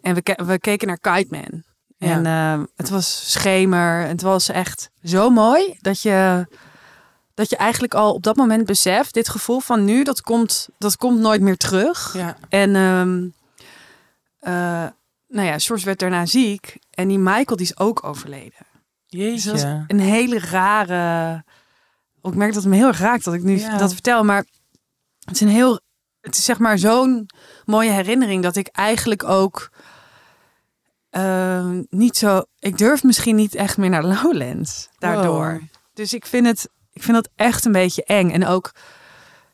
En 0.01 0.15
we, 0.15 0.21
ke- 0.21 0.43
we 0.45 0.59
keken 0.59 0.87
naar 0.87 0.99
Kite 0.99 1.27
Man. 1.29 1.63
En 1.97 2.25
eh, 2.25 2.61
het 2.75 2.89
was 2.89 3.31
schemer. 3.31 4.07
Het 4.07 4.21
was 4.21 4.49
echt 4.49 4.89
zo 5.03 5.29
mooi 5.29 5.77
dat 5.79 6.01
je, 6.01 6.47
dat 7.33 7.49
je 7.49 7.55
eigenlijk 7.57 7.93
al 7.93 8.13
op 8.13 8.23
dat 8.23 8.35
moment 8.35 8.65
beseft, 8.65 9.13
dit 9.13 9.29
gevoel 9.29 9.59
van 9.59 9.85
nu, 9.85 10.03
dat 10.03 10.21
komt, 10.21 10.69
dat 10.77 10.97
komt 10.97 11.19
nooit 11.19 11.41
meer 11.41 11.57
terug. 11.57 12.13
Ja. 12.13 12.37
En 12.49 12.75
ehm, 12.75 13.27
eh, 14.39 14.89
nou 15.27 15.47
ja, 15.47 15.59
George 15.59 15.85
werd 15.85 15.99
daarna 15.99 16.25
ziek. 16.25 16.77
En 16.91 17.07
die 17.07 17.19
Michael 17.19 17.55
die 17.57 17.65
is 17.65 17.77
ook 17.77 18.03
overleden. 18.03 18.65
Dus 19.07 19.21
is 19.33 19.43
Jeetje. 19.43 19.83
een 19.87 19.99
hele 19.99 20.39
rare... 20.39 21.43
Ik 22.21 22.35
merk 22.35 22.53
dat 22.53 22.61
het 22.63 22.71
me 22.71 22.77
heel 22.77 22.87
erg 22.87 22.99
raakt 22.99 23.23
dat 23.23 23.33
ik 23.33 23.43
nu 23.43 23.57
Ja. 23.59 23.77
dat 23.77 23.93
vertel. 23.93 24.23
Maar 24.23 24.45
het 25.19 25.35
is 25.35 25.41
een 25.41 25.47
heel... 25.47 25.79
Het 26.21 26.37
is 26.37 26.45
zeg 26.45 26.59
maar 26.59 26.77
zo'n 26.77 27.29
mooie 27.65 27.91
herinnering 27.91 28.43
dat 28.43 28.55
ik 28.55 28.67
eigenlijk 28.67 29.23
ook... 29.23 29.69
ehm, 31.09 31.83
niet 31.89 32.17
zo... 32.17 32.43
Ik 32.59 32.77
durf 32.77 33.03
misschien 33.03 33.35
niet 33.35 33.55
echt 33.55 33.77
meer 33.77 33.89
naar 33.89 34.03
Lowlands 34.05 34.89
daardoor. 34.97 35.51
Wow. 35.51 35.61
Dus 35.93 36.13
ik 36.13 36.25
vind 36.25 36.47
het... 36.47 36.69
Ik 36.93 37.03
vind 37.03 37.15
dat 37.15 37.29
echt 37.35 37.65
een 37.65 37.71
beetje 37.71 38.03
eng. 38.03 38.29
En 38.29 38.45
ook... 38.45 38.71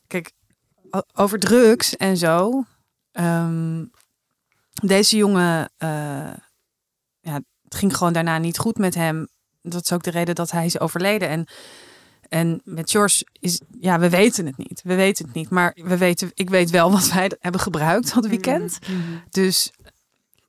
Kijk, 0.07 0.31
over 1.13 1.39
drugs 1.39 1.97
en 1.97 2.17
zo... 2.17 2.63
ehm, 3.11 3.85
deze 4.73 5.17
jongen... 5.17 5.71
eh, 5.77 6.33
ja, 7.19 7.41
het 7.63 7.75
ging 7.75 7.97
gewoon 7.97 8.13
daarna 8.13 8.37
niet 8.37 8.57
goed 8.57 8.77
met 8.77 8.95
hem. 8.95 9.27
Dat 9.61 9.83
is 9.83 9.91
ook 9.91 10.03
de 10.03 10.11
reden 10.11 10.35
dat 10.35 10.51
hij 10.51 10.65
is 10.65 10.79
overleden. 10.79 11.29
En, 11.29 11.47
en 12.29 12.61
met 12.63 12.91
George 12.91 13.25
is, 13.39 13.61
ja, 13.79 13.99
we 13.99 14.09
weten 14.09 14.45
het 14.45 14.57
niet. 14.57 14.81
We 14.83 14.95
weten 14.95 15.25
het 15.25 15.33
niet. 15.33 15.49
Maar 15.49 15.77
we 15.83 15.97
weten, 15.97 16.31
ik 16.33 16.49
weet 16.49 16.69
wel 16.69 16.91
wat 16.91 17.07
wij 17.11 17.31
hebben 17.39 17.61
gebruikt 17.61 18.13
dat 18.13 18.27
weekend. 18.27 18.79
Mhm. 18.81 18.99
Dus 19.29 19.71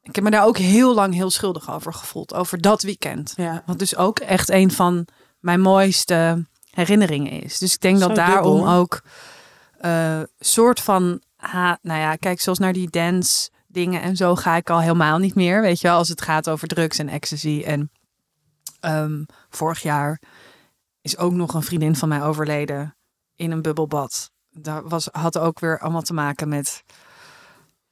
ik 0.02 0.14
heb 0.14 0.24
me 0.24 0.30
daar 0.30 0.44
ook 0.44 0.58
heel 0.58 0.94
lang 0.94 1.14
heel 1.14 1.30
schuldig 1.30 1.70
over 1.70 1.94
gevoeld. 1.94 2.34
Over 2.34 2.60
dat 2.60 2.82
weekend. 2.82 3.32
Ja. 3.36 3.62
Wat 3.66 3.78
dus 3.78 3.96
ook 3.96 4.18
echt 4.18 4.48
een 4.48 4.70
van 4.70 5.06
mijn 5.38 5.60
mooiste 5.60 6.46
herinneringen 6.78 7.42
is. 7.42 7.58
Dus 7.58 7.74
ik 7.74 7.80
denk 7.80 7.98
dat 7.98 8.14
daarom 8.14 8.56
dubbel. 8.56 8.74
ook 8.74 9.02
eh 9.78 10.20
soort 10.38 10.80
van, 10.80 11.22
ha, 11.36 11.78
nou 11.82 12.00
ja, 12.00 12.16
kijk, 12.16 12.40
zoals 12.40 12.58
naar 12.58 12.72
die 12.72 12.90
dance 12.90 13.50
dingen 13.66 14.02
en 14.02 14.16
zo 14.16 14.34
ga 14.34 14.56
ik 14.56 14.70
al 14.70 14.80
helemaal 14.80 15.18
niet 15.18 15.34
meer. 15.34 15.60
Weet 15.60 15.80
je 15.80 15.88
wel, 15.88 15.96
als 15.96 16.08
het 16.08 16.20
gaat 16.20 16.48
over 16.48 16.68
drugs 16.68 16.98
en 16.98 17.08
ecstasy. 17.08 17.62
En 17.66 17.90
ehm, 18.80 19.24
vorig 19.48 19.82
jaar 19.82 20.20
is 21.00 21.16
ook 21.16 21.32
nog 21.32 21.54
een 21.54 21.62
vriendin 21.62 21.96
van 21.96 22.08
mij 22.08 22.22
overleden 22.22 22.96
in 23.34 23.50
een 23.50 23.62
bubbelbad. 23.62 24.30
Dat 24.50 24.82
was, 24.86 25.08
had 25.12 25.38
ook 25.38 25.60
weer 25.60 25.78
allemaal 25.78 26.02
te 26.02 26.14
maken 26.14 26.48
met 26.48 26.84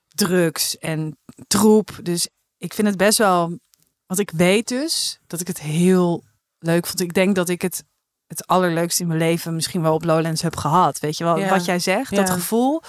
drugs 0.09 0.79
en 0.79 1.19
troep. 1.47 1.99
Dus 2.03 2.29
ik 2.59 2.75
vind 2.75 2.89
het 2.89 2.97
best 2.97 3.19
wel. 3.19 3.59
Want 4.07 4.21
ik 4.21 4.31
weet 4.31 4.69
dus 4.69 5.21
dat 5.27 5.41
ik 5.41 5.47
het 5.47 5.61
heel 5.61 6.25
leuk 6.59 6.87
vond. 6.87 7.01
Ik 7.01 7.15
denk 7.15 7.35
dat 7.35 7.49
ik 7.49 7.63
het 7.63 7.85
het 8.27 8.47
allerleukste 8.47 9.03
in 9.03 9.09
mijn 9.09 9.19
leven 9.21 9.55
misschien 9.55 9.83
wel 9.83 9.95
op 9.95 10.05
Lowlands 10.05 10.43
heb 10.43 10.57
gehad. 10.57 10.99
Weet 10.99 11.17
je 11.19 11.25
wel, 11.25 11.39
Ja. 11.39 11.49
wat 11.49 11.65
jij 11.65 11.79
zegt, 11.79 12.15
dat 12.17 12.31
gevoel. 12.31 12.83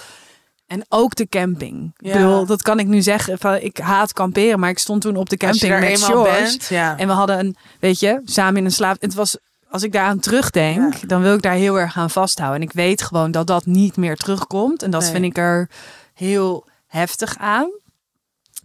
En 0.66 0.84
ook 0.88 1.14
de 1.14 1.26
camping. 1.28 1.92
Ja. 1.96 2.08
Ik 2.08 2.12
bedoel, 2.12 2.46
dat 2.46 2.62
kan 2.62 2.78
ik 2.78 2.86
nu 2.86 3.02
zeggen. 3.02 3.38
Van, 3.38 3.54
ik 3.54 3.78
haat 3.78 4.12
kamperen, 4.12 4.58
maar 4.60 4.70
ik 4.70 4.78
stond 4.78 5.00
toen 5.02 5.16
op 5.16 5.28
de 5.30 5.36
camping 5.36 5.78
met 5.80 6.02
George. 6.04 6.74
En 6.96 7.06
we 7.06 7.12
hadden 7.12 7.38
een, 7.38 7.56
weet 7.80 8.00
je, 8.00 8.20
samen 8.24 8.56
in 8.56 8.64
een 8.64 8.70
slaap. 8.70 9.00
Het 9.00 9.14
was, 9.14 9.36
als 9.70 9.82
ik 9.82 9.92
daaraan 9.92 10.18
terugdenk, 10.18 11.08
dan 11.08 11.22
wil 11.22 11.34
ik 11.34 11.42
daar 11.42 11.52
heel 11.52 11.78
erg 11.80 11.96
aan 11.96 12.10
vasthouden. 12.10 12.60
En 12.60 12.66
ik 12.68 12.72
weet 12.72 13.02
gewoon 13.02 13.30
dat 13.30 13.46
dat 13.46 13.66
niet 13.66 13.96
meer 13.96 14.16
terugkomt. 14.16 14.82
En 14.82 14.90
dat 14.90 15.02
Nee. 15.02 15.10
vind 15.10 15.24
ik 15.24 15.36
er 15.38 15.68
heel 16.14 16.66
heftig 16.86 17.36
aan. 17.38 17.70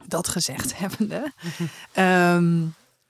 Dat 0.05 0.27
gezegd 0.27 0.77
hebbende. 0.77 1.31
Ehm, 1.93 2.53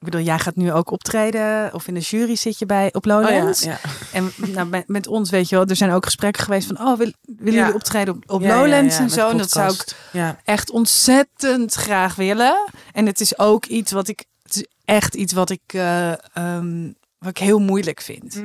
ik 0.06 0.12
bedoel, 0.12 0.26
jij 0.26 0.40
gaat 0.40 0.56
nu 0.56 0.72
ook 0.74 0.92
optreden. 0.92 1.74
Of 1.74 1.88
in 1.88 1.94
de 1.94 2.00
jury 2.00 2.36
zit 2.36 2.60
je 2.60 2.66
bij 2.66 2.94
op 2.94 3.08
Oh, 3.08 3.12
ja, 3.12 3.20
Lowlands. 3.22 3.62
ja. 3.64 3.80
En 4.14 4.32
nou, 4.36 4.68
met, 4.68 4.88
met 4.88 5.08
ons, 5.08 5.30
weet 5.30 5.50
je 5.50 5.56
wel, 5.56 5.66
er 5.66 5.76
zijn 5.76 5.92
ook 5.92 6.06
gesprekken 6.06 6.44
geweest 6.44 6.68
van... 6.68 6.80
Oh, 6.80 6.98
wil, 6.98 7.12
willen 7.22 7.54
Ja. 7.54 7.60
jullie 7.60 7.74
optreden 7.76 8.22
op, 8.28 8.42
Lowlands 8.42 8.98
en 8.98 9.10
zo? 9.10 9.30
En 9.30 9.38
dat 9.38 9.50
zou 9.50 9.74
ik 9.74 9.96
echt 10.44 10.72
ontzettend 10.72 11.74
graag 11.74 12.16
willen. 12.16 12.70
En 12.92 13.06
het 13.06 13.20
is 13.20 13.40
ook 13.40 13.66
iets 13.66 13.92
wat 13.92 14.08
ik... 14.08 14.26
Het 14.44 14.56
is 14.56 14.66
echt 14.86 15.16
iets 15.16 15.34
wat 15.34 15.50
ik, 15.50 15.62
eh, 15.68 16.12
ehm, 16.36 16.92
wat 17.18 17.30
ik 17.30 17.38
heel 17.38 17.60
moeilijk 17.60 18.02
vind. 18.02 18.42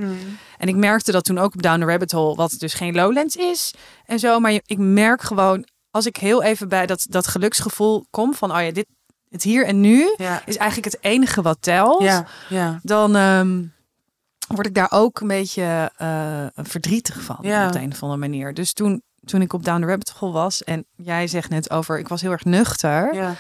En 0.59 0.69
ik 0.69 0.77
merkte 0.77 1.13
dat 1.13 1.25
toen 1.25 1.39
ook 1.39 1.55
op 1.55 1.63
Down 1.63 1.81
the 1.81 1.87
Rabbit 1.87 2.13
Hole, 2.13 2.35
wat 2.35 2.55
dus 2.59 2.75
geen 2.75 2.95
Lowlands 2.95 3.37
is 3.37 3.75
en 4.07 4.19
zo. 4.19 4.41
Maar 4.41 4.53
ik 4.53 4.79
merk 4.79 5.23
gewoon, 5.23 5.67
als 5.91 6.07
ik 6.07 6.17
heel 6.17 6.43
even 6.43 6.69
bij 6.69 6.87
dat, 6.87 7.07
dat 7.09 7.27
geluksgevoel 7.27 8.07
kom 8.11 8.35
van, 8.35 8.53
oh 8.57 8.63
ja, 8.63 8.71
dit, 8.71 8.87
het 9.31 9.43
hier 9.43 9.67
en 9.67 9.81
nu 9.81 10.15
Ja. 10.17 10.43
is 10.45 10.57
eigenlijk 10.57 10.93
het 10.95 11.03
enige 11.05 11.43
wat 11.43 11.59
telt. 11.61 12.03
Ja. 12.03 12.27
Ja. 12.49 12.79
Dan 12.83 13.17
ehm, 13.17 13.63
word 14.55 14.67
ik 14.67 14.75
daar 14.75 14.91
ook 14.91 15.21
een 15.21 15.29
beetje 15.29 15.93
eh, 15.97 16.47
verdrietig 16.57 17.21
van 17.21 17.39
Ja. 17.41 17.67
op 17.67 17.73
de 17.73 17.81
een 17.81 17.93
of 17.93 18.03
andere 18.03 18.21
manier. 18.21 18.55
Dus 18.55 18.73
toen, 18.73 19.03
toen 19.25 19.43
ik 19.43 19.53
op 19.53 19.65
Down 19.65 19.81
the 19.81 19.87
Rabbit 19.87 20.11
Hole 20.11 20.33
was 20.33 20.65
en 20.65 20.85
jij 20.97 21.27
zegt 21.27 21.49
net 21.51 21.71
over, 21.71 21.99
ik 21.99 22.09
was 22.09 22.21
heel 22.21 22.31
erg 22.31 22.45
nuchter. 22.45 23.15
Ja. 23.15 23.35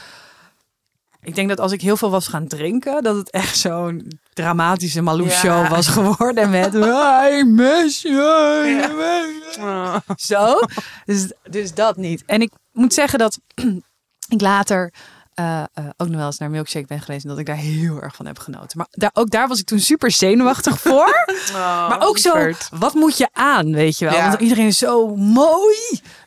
Ik 1.22 1.34
denk 1.34 1.48
dat 1.48 1.60
als 1.60 1.72
ik 1.72 1.80
heel 1.80 1.96
veel 1.96 2.10
was 2.10 2.28
gaan 2.28 2.46
drinken, 2.46 3.02
dat 3.02 3.16
het 3.16 3.30
echt 3.30 3.56
zo'n 3.58 4.12
dramatische 4.32 5.00
Malou 5.00 5.28
Ja. 5.28 5.34
show 5.34 5.68
was 5.68 5.86
geworden 5.86 6.50
met 6.50 6.74
I 7.38 7.42
miss 7.44 8.02
you. 8.02 8.68
I 8.68 8.76
miss 8.76 9.56
you." 9.56 9.68
Oh. 9.68 9.96
Zo. 10.16 10.58
Dus, 11.04 11.32
dus 11.50 11.74
dat 11.74 11.96
niet. 11.96 12.22
En 12.26 12.40
ik 12.40 12.50
moet 12.72 12.94
zeggen 12.94 13.18
dat 13.18 13.38
ik 14.34 14.40
later 14.40 14.92
eh, 15.38 15.64
eh, 15.74 15.84
ook 15.96 16.08
nog 16.08 16.16
wel 16.16 16.26
eens 16.26 16.38
naar 16.38 16.50
Milkshake 16.50 16.86
ben 16.86 17.00
geweest 17.00 17.22
en 17.24 17.30
dat 17.30 17.38
ik 17.38 17.46
daar 17.46 17.56
heel 17.56 18.02
erg 18.02 18.16
van 18.16 18.26
heb 18.26 18.38
genoten. 18.38 18.78
Maar 18.78 18.86
daar, 18.90 19.10
ook 19.12 19.30
daar 19.30 19.48
was 19.48 19.58
ik 19.58 19.66
toen 19.66 19.80
super 19.80 20.10
zenuwachtig 20.10 20.80
voor. 20.88 21.24
maar 21.52 22.06
ook 22.06 22.18
zo, 22.18 22.50
wat 22.70 22.94
moet 22.94 23.18
je 23.18 23.28
aan, 23.32 23.72
weet 23.72 23.98
je 23.98 24.04
wel? 24.04 24.14
Ja. 24.14 24.28
Want 24.28 24.40
iedereen 24.40 24.66
is 24.66 24.78
zo 24.78 25.16
mooi. 25.16 25.76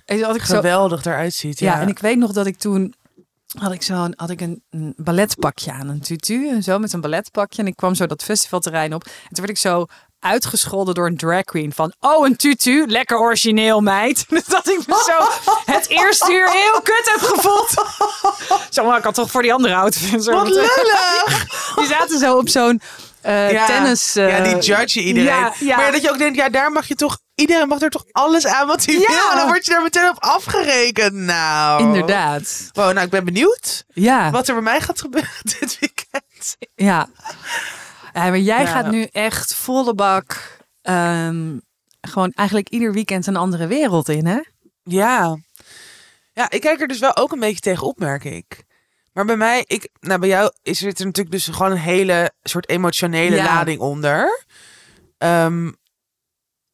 En 0.06 0.19
dat 0.19 0.36
ik 0.36 0.43
zo 0.43 0.56
geweldig 0.56 1.06
eruit 1.06 1.34
ziet. 1.34 1.60
ja, 1.60 1.74
Ja, 1.74 1.82
en 1.82 1.88
ik 1.88 2.00
weet 2.00 2.17
nog 2.17 2.32
dat 2.32 2.45
ik 2.45 2.58
toen 2.58 2.93
had 3.60 3.71
ik 3.71 3.82
zo'n 3.82 4.13
had 4.15 4.30
ik 4.30 4.41
een, 4.41 4.63
een 4.69 4.93
balletpakje 4.97 5.71
aan, 5.71 5.88
een 5.88 6.02
tutu 6.02 6.50
en 6.50 6.63
zo 6.63 6.80
met 6.80 6.93
een 6.93 7.02
balletpakje 7.02 7.62
en 7.62 7.67
ik 7.67 7.76
kwam 7.76 7.95
zo 7.95 8.06
dat 8.06 8.24
festivalterrein 8.24 8.93
op 8.93 9.04
en 9.04 9.12
toen 9.12 9.45
werd 9.45 9.50
ik 9.50 9.58
zo 9.58 9.86
uitgescholden 10.21 10.93
door 10.93 11.07
een 11.07 11.17
drag 11.17 11.43
queen 11.43 11.71
van 11.75 11.93
oh 11.99 12.25
een 12.27 12.36
tutu, 12.36 12.86
lekker 12.88 13.17
origineel 13.19 13.81
meid. 13.81 14.25
Dus 14.29 14.45
dat 14.45 14.67
ik 14.69 14.88
me 14.88 15.03
zo 15.05 15.51
het 15.73 15.88
eerste 15.89 16.31
uur 16.34 16.49
heel 16.51 16.81
kut 16.81 17.12
heb 17.12 17.19
gevoeld. 17.21 17.69
Zo, 18.73 18.86
maar 18.86 18.97
ik 18.97 19.03
had 19.03 19.13
toch 19.13 19.31
voor 19.31 19.41
die 19.41 19.53
andere 19.53 19.75
outfits. 19.75 20.27
Wat 20.27 20.47
lullig! 20.60 21.45
Die 21.75 21.86
zaten 21.88 22.19
zo 22.19 22.38
op 22.38 22.49
zo'n 22.49 22.81
eh, 23.21 23.51
Ja. 23.51 23.65
tennis. 23.65 24.15
eh, 24.15 24.29
ja, 24.29 24.43
die 24.43 24.57
judge 24.57 24.99
je 24.99 25.05
iedereen. 25.05 25.29
ja, 25.29 25.53
ja. 25.60 25.75
Maar 25.75 25.91
dat 25.91 26.01
je 26.01 26.10
ook 26.12 26.17
denkt, 26.17 26.36
ja, 26.38 26.49
daar 26.49 26.71
mag 26.71 26.88
je 26.88 26.95
toch... 26.95 27.19
Iedereen 27.36 27.67
mag 27.67 27.81
er 27.81 27.89
toch 27.89 28.03
alles 28.12 28.45
aan 28.45 28.67
wat 28.67 28.86
hij 28.86 28.95
Ja. 28.95 29.07
wil. 29.07 29.29
En 29.31 29.38
dan 29.38 29.47
word 29.47 29.65
je 29.65 29.71
daar 29.71 29.81
meteen 29.81 30.10
op 30.10 30.19
afgerekend. 30.23 31.13
Nou. 31.13 31.81
Inderdaad. 31.84 32.69
Wow, 32.71 32.91
nou, 32.93 33.05
ik 33.05 33.10
ben 33.10 33.25
benieuwd 33.25 33.84
Ja. 33.93 34.31
wat 34.31 34.47
er 34.47 34.53
bij 34.53 34.63
mij 34.63 34.81
gaat 34.81 35.01
gebeuren 35.01 35.31
dit 35.60 35.77
weekend. 35.79 36.55
Ja. 36.75 37.07
Ja 38.13 38.30
maar 38.30 38.39
jij 38.39 38.62
Ja. 38.62 38.65
gaat 38.67 38.91
nu 38.91 39.04
echt 39.04 39.54
volle 39.56 39.93
bak. 39.95 40.60
ehm, 40.82 41.58
gewoon 42.02 42.32
eigenlijk 42.32 42.69
ieder 42.69 42.93
weekend 42.93 43.28
een 43.28 43.36
andere 43.36 43.67
wereld 43.67 44.10
in, 44.10 44.26
hè? 44.26 44.39
Ja. 44.84 45.38
Ja, 46.34 46.50
ik 46.50 46.62
kijk 46.62 46.82
er 46.82 46.88
dus 46.88 47.00
wel 47.00 47.15
ook 47.17 47.32
een 47.32 47.39
beetje 47.39 47.60
tegenop, 47.60 48.00
merk 48.00 48.24
ik. 48.24 48.63
Maar 49.13 49.26
bij 49.26 49.38
mij, 49.38 49.63
ik, 49.67 49.89
nou 50.00 50.19
bij 50.19 50.30
jou 50.30 50.52
is 50.62 50.82
er 50.82 50.86
natuurlijk 50.88 51.32
dus 51.32 51.45
gewoon 51.47 51.71
een 51.71 51.78
hele 51.78 52.32
soort 52.41 52.69
emotionele 52.69 53.36
Ja. 53.36 53.43
lading 53.43 53.80
onder. 53.80 54.45
Ehm, 55.17 55.65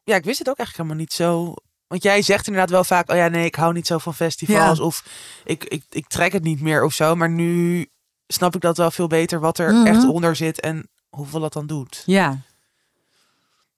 ja, 0.04 0.16
ik 0.16 0.24
wist 0.24 0.38
het 0.38 0.48
ook 0.48 0.56
eigenlijk 0.58 0.76
helemaal 0.76 0.96
niet 0.96 1.12
zo. 1.12 1.54
Want 1.86 2.02
jij 2.02 2.22
zegt 2.22 2.46
inderdaad 2.46 2.70
wel 2.70 2.84
vaak, 2.84 3.10
oh 3.10 3.16
ja, 3.16 3.28
nee, 3.28 3.44
ik 3.44 3.54
hou 3.54 3.72
niet 3.72 3.86
zo 3.86 3.98
van 3.98 4.14
festivals. 4.14 4.78
Ja. 4.78 4.84
Of 4.84 5.04
ik, 5.44 5.64
ik, 5.64 5.84
ik 5.90 6.06
trek 6.06 6.32
het 6.32 6.42
niet 6.42 6.60
meer 6.60 6.82
of 6.84 6.92
zo. 6.92 7.14
Maar 7.14 7.30
nu 7.30 7.86
snap 8.26 8.54
ik 8.54 8.60
dat 8.60 8.76
wel 8.76 8.90
veel 8.90 9.06
beter 9.06 9.40
wat 9.40 9.58
er 9.58 9.72
Mhm. 9.74 9.86
echt 9.86 10.04
onder 10.04 10.36
zit 10.36 10.60
en 10.60 10.88
hoeveel 11.08 11.40
dat 11.40 11.52
dan 11.52 11.66
doet. 11.66 12.02
Ja. 12.06 12.38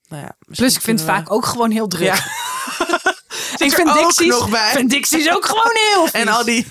Nou 0.09 0.23
ja, 0.23 0.37
Plus 0.39 0.59
ik 0.59 0.59
vind 0.59 0.75
het 0.75 0.85
kunnen 0.85 1.07
we- 1.07 1.13
vaak 1.13 1.33
ook 1.33 1.47
gewoon 1.47 1.71
heel 1.71 1.87
druk. 1.87 2.03
Ja. 2.07 2.15
ik 3.67 3.73
vind 3.73 3.89
ook 3.89 3.95
Dixie's, 3.97 4.27
nog 4.29 4.51
bij. 4.51 4.71
vind 4.73 4.91
Dixie's 4.91 5.29
ook 5.31 5.45
gewoon 5.45 5.73
heel 5.91 6.03
vies. 6.03 6.13
En 6.13 6.29
al 6.29 6.45
die 6.45 6.67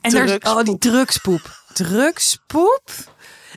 En 0.00 0.10
drugspoep. 0.10 0.46
oh, 0.56 0.62
die 0.64 0.78
drugspoep. 0.78 1.60
Drugspoep. 1.72 2.90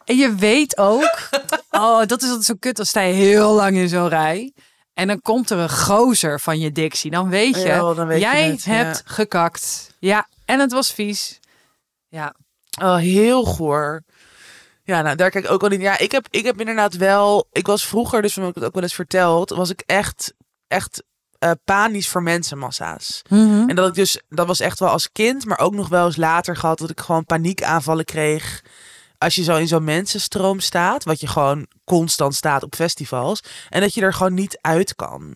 En 0.06 0.16
je 0.18 0.36
weet 0.36 0.78
ook, 0.78 1.30
oh, 1.72 2.06
dat 2.06 2.22
is 2.22 2.28
altijd 2.28 2.46
zo 2.46 2.54
kut. 2.60 2.76
Dan 2.76 2.86
sta 2.86 3.02
je 3.02 3.14
heel 3.14 3.54
lang 3.54 3.76
in 3.78 3.90
zo'n 3.90 4.08
rij. 4.10 4.54
En 4.94 5.08
dan 5.08 5.22
komt 5.22 5.50
er 5.50 5.58
een 5.58 5.70
gozer 5.70 6.40
van 6.40 6.60
je 6.60 6.72
Dixie. 6.72 7.12
Dan 7.12 7.30
weet 7.30 7.56
je, 7.56 7.62
Ja, 7.68 7.94
dan 7.94 8.08
weet 8.08 8.20
je 8.22 8.26
jij 8.26 8.48
ja. 8.52 8.74
hebt 8.74 9.02
gekakt. 9.06 9.90
Ja, 10.00 10.28
en 10.46 10.60
het 10.60 10.72
was 10.72 10.92
vies. 10.94 11.40
Ja, 12.08 12.36
Oh, 12.82 12.96
heel 12.96 13.44
goor. 13.44 14.04
Ja, 14.86 15.02
nou, 15.02 15.16
daar 15.16 15.30
kijk 15.30 15.46
ik 15.46 15.52
ook 15.52 15.64
al 15.64 15.70
niet. 15.70 15.82
Ja, 15.82 15.98
ik 15.98 16.12
heb, 16.12 16.28
ik 16.30 16.46
heb 16.46 16.60
inderdaad 16.60 16.96
wel. 16.96 17.48
Ik 17.52 17.68
was 17.68 17.86
vroeger, 17.86 18.22
dus 18.22 18.36
heb 18.36 18.48
ik 18.48 18.56
het 18.56 18.64
ook 18.64 18.74
wel 18.74 18.84
eens 18.84 18.94
verteld, 18.94 19.50
was 19.50 19.70
ik 19.70 19.84
echt, 19.86 20.34
echt 20.68 21.04
eh, 21.40 21.52
panisch 21.64 22.10
voor 22.10 22.24
mensenmassa's. 22.24 23.22
Mhm. 23.30 23.70
En 23.70 23.76
dat 23.76 23.88
ik 23.88 23.94
dus, 23.94 24.22
dat 24.30 24.48
was 24.48 24.60
echt 24.60 24.80
wel 24.80 24.90
als 24.90 25.12
kind, 25.12 25.46
maar 25.46 25.60
ook 25.60 25.74
nog 25.74 25.90
wel 25.90 26.06
eens 26.06 26.16
later 26.16 26.58
gehad 26.58 26.78
dat 26.78 26.90
ik 26.90 27.00
gewoon 27.00 27.26
paniekaanvallen 27.26 28.06
kreeg. 28.06 28.64
Als 29.18 29.36
je 29.36 29.44
zo 29.44 29.56
in 29.56 29.68
zo'n 29.68 29.84
mensenstroom 29.84 30.60
staat, 30.60 31.04
wat 31.04 31.20
je 31.20 31.28
gewoon 31.28 31.68
constant 31.84 32.36
staat 32.36 32.64
op 32.64 32.76
festivals, 32.76 33.40
en 33.70 33.82
dat 33.82 33.94
je 33.94 34.02
er 34.02 34.14
gewoon 34.14 34.34
niet 34.34 34.58
uit 34.62 34.96
kan. 34.96 35.36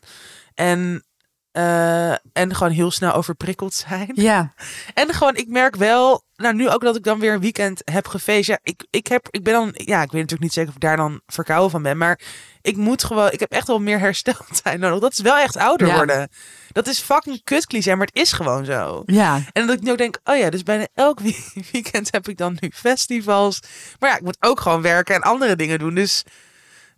En 0.53 1.03
Eh, 1.51 2.12
en 2.12 2.55
gewoon 2.55 2.71
heel 2.71 2.91
snel 2.91 3.13
overprikkeld 3.13 3.73
zijn. 3.73 4.12
Ja. 4.13 4.53
En 4.93 5.13
gewoon, 5.13 5.35
ik 5.35 5.47
merk 5.47 5.75
wel, 5.75 6.23
nou 6.35 6.55
nu 6.55 6.69
ook 6.69 6.81
dat 6.81 6.95
ik 6.95 7.03
dan 7.03 7.19
weer 7.19 7.33
een 7.33 7.39
weekend 7.39 7.81
heb 7.85 8.07
gefeest. 8.07 8.47
Ja, 8.47 8.59
ik, 8.63 8.88
ik 8.89 9.07
heb, 9.07 9.27
ik 9.29 9.43
ben 9.43 9.53
dan, 9.53 9.71
ja, 9.73 10.01
ik 10.01 10.12
weet 10.12 10.21
natuurlijk 10.21 10.41
niet 10.41 10.53
zeker 10.53 10.69
of 10.69 10.75
ik 10.75 10.81
daar 10.81 10.97
dan 10.97 11.21
verkouden 11.27 11.71
van 11.71 11.81
ben. 11.81 11.97
Maar 11.97 12.19
ik 12.62 12.77
moet 12.77 13.03
gewoon, 13.03 13.31
ik 13.31 13.39
heb 13.39 13.51
echt 13.51 13.67
wel 13.67 13.79
meer 13.79 13.99
hersteltijd 13.99 14.79
nodig. 14.79 14.99
Dat 14.99 15.12
is 15.12 15.19
wel 15.19 15.38
echt 15.38 15.57
ouder 15.57 15.88
Ja. 15.88 15.95
worden. 15.95 16.29
Dat 16.71 16.88
is 16.88 16.99
fucking 16.99 17.43
kut 17.43 17.65
cliché, 17.67 17.95
maar 17.95 18.07
het 18.07 18.15
is 18.15 18.31
gewoon 18.31 18.65
zo. 18.65 19.03
Ja. 19.05 19.41
En 19.53 19.67
dat 19.67 19.75
ik 19.77 19.83
nu 19.83 19.91
ook 19.91 19.97
denk, 19.97 20.19
oh 20.23 20.38
ja, 20.38 20.49
dus 20.49 20.63
bijna 20.63 20.88
elk 20.93 21.19
weekend 21.71 22.12
heb 22.12 22.27
ik 22.27 22.38
dan 22.38 22.57
nu 22.59 22.71
festivals. 22.73 23.59
Maar 23.99 24.09
ja, 24.09 24.15
ik 24.15 24.23
moet 24.23 24.38
ook 24.39 24.59
gewoon 24.59 24.81
werken 24.81 25.15
en 25.15 25.21
andere 25.21 25.55
dingen 25.55 25.79
doen. 25.79 25.95
Dus 25.95 26.23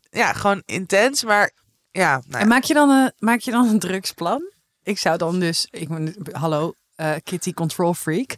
ja, 0.10 0.34
gewoon 0.34 0.64
intens. 0.66 1.24
Maar 1.24 1.52
ja, 1.92 2.12
nou 2.12 2.24
ja. 2.28 2.40
En 2.40 2.48
maak 2.48 2.64
je, 2.64 2.74
dan 2.74 2.90
een, 2.90 3.12
maak 3.20 3.40
je 3.40 3.52
dan 3.52 3.68
een 3.68 3.80
drugsplan? 3.80 4.52
Ik 4.84 4.98
zou 5.00 5.18
dan 5.18 5.40
dus, 5.40 5.68
ik, 5.72 5.90
hallo, 6.32 6.74
eh, 6.96 7.12
Kitty 7.24 7.54
Control 7.54 7.94
Freak. 7.94 8.36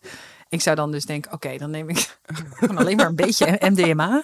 Ik 0.50 0.62
zou 0.62 0.76
dan 0.76 0.92
dus 0.92 1.06
denken, 1.06 1.32
oké, 1.32 1.58
dan 1.58 1.70
neem 1.72 1.90
ik 1.90 2.18
alleen 2.76 2.96
maar 2.96 3.06
een 3.06 3.16
beetje 3.16 3.58
MDMA. 3.60 4.24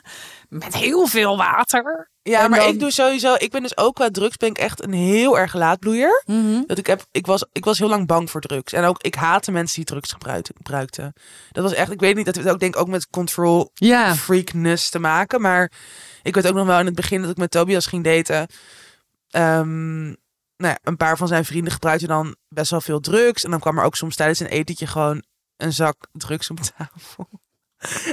Met 0.49 0.75
heel 0.75 1.07
veel 1.07 1.37
water. 1.37 2.09
ja, 2.21 2.43
en 2.43 2.49
maar 2.49 2.59
dan- 2.59 2.69
ik 2.69 2.79
doe 2.79 2.91
sowieso, 2.91 3.35
ik 3.37 3.51
ben 3.51 3.61
dus 3.61 3.77
ook 3.77 3.95
qua 3.95 4.09
drugs 4.09 4.37
ben 4.37 4.49
ik 4.49 4.57
echt 4.57 4.83
een 4.83 4.93
heel 4.93 5.39
erg 5.39 5.53
laadbloeier. 5.53 6.23
Mhm. 6.25 6.61
Dat 6.65 6.77
ik, 6.77 6.87
heb, 6.87 7.05
ik, 7.11 7.25
was, 7.25 7.45
ik 7.51 7.65
was 7.65 7.79
heel 7.79 7.89
lang 7.89 8.07
bang 8.07 8.29
voor 8.29 8.41
drugs. 8.41 8.73
En 8.73 8.83
ook, 8.83 9.01
ik 9.03 9.15
haatte 9.15 9.51
mensen 9.51 9.75
die 9.75 9.85
drugs 9.85 10.11
gebruikten. 10.11 11.13
Dat 11.51 11.63
was 11.63 11.73
echt, 11.73 11.91
ik 11.91 11.99
weet 11.99 12.15
niet, 12.15 12.25
dat 12.25 12.35
heeft 12.35 12.49
ook 12.49 12.59
denk 12.59 12.75
ik 12.75 12.81
ook 12.81 12.87
met 12.87 13.07
control 13.09 13.71
Ja. 13.73 14.15
freakness 14.15 14.89
te 14.89 14.99
maken. 14.99 15.41
Maar 15.41 15.71
ik 16.23 16.35
weet 16.35 16.47
ook 16.47 16.53
nog 16.55 16.65
wel 16.67 16.79
in 16.79 16.85
het 16.85 16.95
begin 16.95 17.21
dat 17.21 17.31
ik 17.31 17.37
met 17.37 17.51
Tobias 17.51 17.85
ging 17.85 18.03
daten. 18.03 18.47
Ehm, 19.29 20.03
nou 20.57 20.73
ja, 20.73 20.79
een 20.83 20.97
paar 20.97 21.17
van 21.17 21.27
zijn 21.27 21.45
vrienden 21.45 21.73
gebruikten 21.73 22.07
dan 22.07 22.35
best 22.47 22.71
wel 22.71 22.81
veel 22.81 22.99
drugs. 22.99 23.43
En 23.43 23.51
dan 23.51 23.59
kwam 23.59 23.77
er 23.77 23.83
ook 23.83 23.95
soms 23.95 24.15
tijdens 24.15 24.39
een 24.39 24.47
etentje 24.47 24.87
gewoon 24.87 25.23
een 25.57 25.73
zak 25.73 26.07
drugs 26.11 26.49
op 26.49 26.59
tafel. 26.59 27.29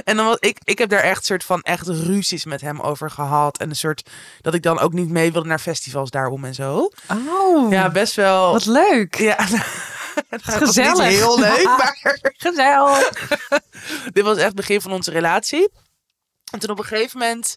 En 0.03 0.15
dan 0.15 0.25
was 0.25 0.37
ik, 0.39 0.57
ik 0.63 0.77
heb 0.77 0.89
daar 0.89 0.99
echt 1.03 1.25
soort 1.25 1.43
van 1.43 1.61
echt 1.61 1.87
ruzies 1.87 2.45
met 2.45 2.61
hem 2.61 2.79
over 2.79 3.11
gehad. 3.11 3.57
En 3.57 3.69
een 3.69 3.75
soort 3.75 4.09
dat 4.41 4.53
ik 4.53 4.61
dan 4.61 4.79
ook 4.79 4.93
niet 4.93 5.09
mee 5.09 5.31
wilde 5.31 5.47
naar 5.47 5.59
festivals 5.59 6.09
daarom 6.09 6.45
en 6.45 6.53
zo. 6.53 6.89
Oh, 7.29 7.71
Ja, 7.71 7.89
best 7.91 8.15
wel. 8.15 8.51
wat 8.51 8.65
leuk. 8.65 9.15
Ja, 9.17 9.35
het 10.29 10.45
was 10.45 10.55
Gezellig. 10.55 10.97
niet 11.09 11.17
heel 11.17 11.39
leuk, 11.39 11.63
maar 11.77 11.97
Gezellig. 12.37 13.27
dit 14.13 14.23
was 14.23 14.37
echt 14.37 14.45
het 14.45 14.55
begin 14.55 14.81
van 14.81 14.91
onze 14.91 15.11
relatie. 15.11 15.69
En 16.51 16.59
toen 16.59 16.69
op 16.69 16.79
een 16.79 16.85
gegeven 16.85 17.19
moment 17.19 17.55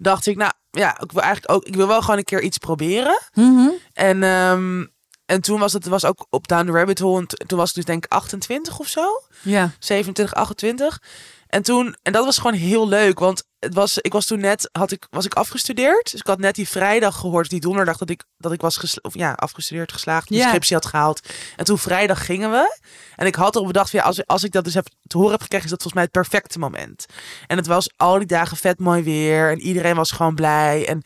dacht 0.00 0.26
ik, 0.26 0.36
nou 0.36 0.52
ja, 0.70 1.00
ik 1.00 1.12
wil 1.12 1.22
eigenlijk 1.22 1.52
ook, 1.52 1.64
ik 1.64 1.74
wil 1.74 1.86
wel 1.86 2.00
gewoon 2.00 2.16
een 2.18 2.24
keer 2.24 2.42
iets 2.42 2.58
proberen. 2.58 3.20
Mhm. 3.34 3.68
En, 3.92 4.22
ehm, 4.22 4.86
en 5.26 5.40
toen 5.40 5.58
was 5.58 5.72
het 5.72 5.86
was 5.86 6.04
ook 6.04 6.26
op 6.30 6.48
Down 6.48 6.66
the 6.66 6.72
Rabbit 6.72 6.98
Hole. 6.98 7.18
En 7.18 7.46
toen 7.46 7.58
was 7.58 7.68
ik 7.68 7.74
dus 7.74 7.84
denk 7.84 8.04
ik 8.04 8.12
28 8.12 8.78
of 8.78 8.88
zo. 8.88 9.22
Ja. 9.42 9.70
27, 9.78 10.34
28. 10.34 11.02
En 11.46 11.62
toen, 11.62 11.96
en 12.02 12.12
dat 12.12 12.24
was 12.24 12.38
gewoon 12.38 12.56
heel 12.56 12.88
leuk, 12.88 13.18
want 13.18 13.44
het 13.60 13.74
was, 13.74 13.98
ik 13.98 14.12
was 14.12 14.26
toen 14.26 14.40
net, 14.40 14.68
had 14.72 14.90
ik, 14.90 15.06
was 15.10 15.24
ik 15.24 15.34
afgestudeerd. 15.34 16.10
Dus 16.10 16.20
ik 16.20 16.26
had 16.26 16.38
net 16.38 16.54
die 16.54 16.68
vrijdag 16.68 17.16
gehoord, 17.16 17.50
die 17.50 17.60
donderdag, 17.60 17.96
dat 17.96 18.10
ik, 18.10 18.24
dat 18.38 18.52
ik 18.52 18.60
was 18.60 18.76
gesla- 18.76 19.00
of 19.02 19.14
ja, 19.14 19.32
afgestudeerd, 19.32 19.92
geslaagd, 19.92 20.30
mijn 20.30 20.42
Ja. 20.42 20.48
scriptie 20.48 20.74
had 20.76 20.86
gehaald. 20.86 21.20
En 21.56 21.64
toen 21.64 21.78
vrijdag 21.78 22.24
gingen 22.26 22.50
we. 22.50 22.78
En 23.16 23.26
ik 23.26 23.34
had 23.34 23.54
erop 23.54 23.66
bedacht, 23.66 23.90
ja, 23.90 24.02
als, 24.02 24.26
als 24.26 24.44
ik 24.44 24.52
dat 24.52 24.64
dus 24.64 24.74
heb 24.74 24.86
te 25.06 25.16
horen 25.16 25.32
heb 25.32 25.42
gekregen, 25.42 25.64
is 25.64 25.70
dat 25.70 25.82
volgens 25.82 26.02
mij 26.02 26.10
het 26.12 26.28
perfecte 26.28 26.58
moment. 26.58 27.06
En 27.46 27.56
het 27.56 27.66
was 27.66 27.90
al 27.96 28.18
die 28.18 28.26
dagen 28.26 28.56
vet 28.56 28.78
mooi 28.78 29.02
weer. 29.02 29.50
En 29.50 29.60
iedereen 29.60 29.96
was 29.96 30.10
gewoon 30.10 30.34
blij. 30.34 30.86
En, 30.88 31.02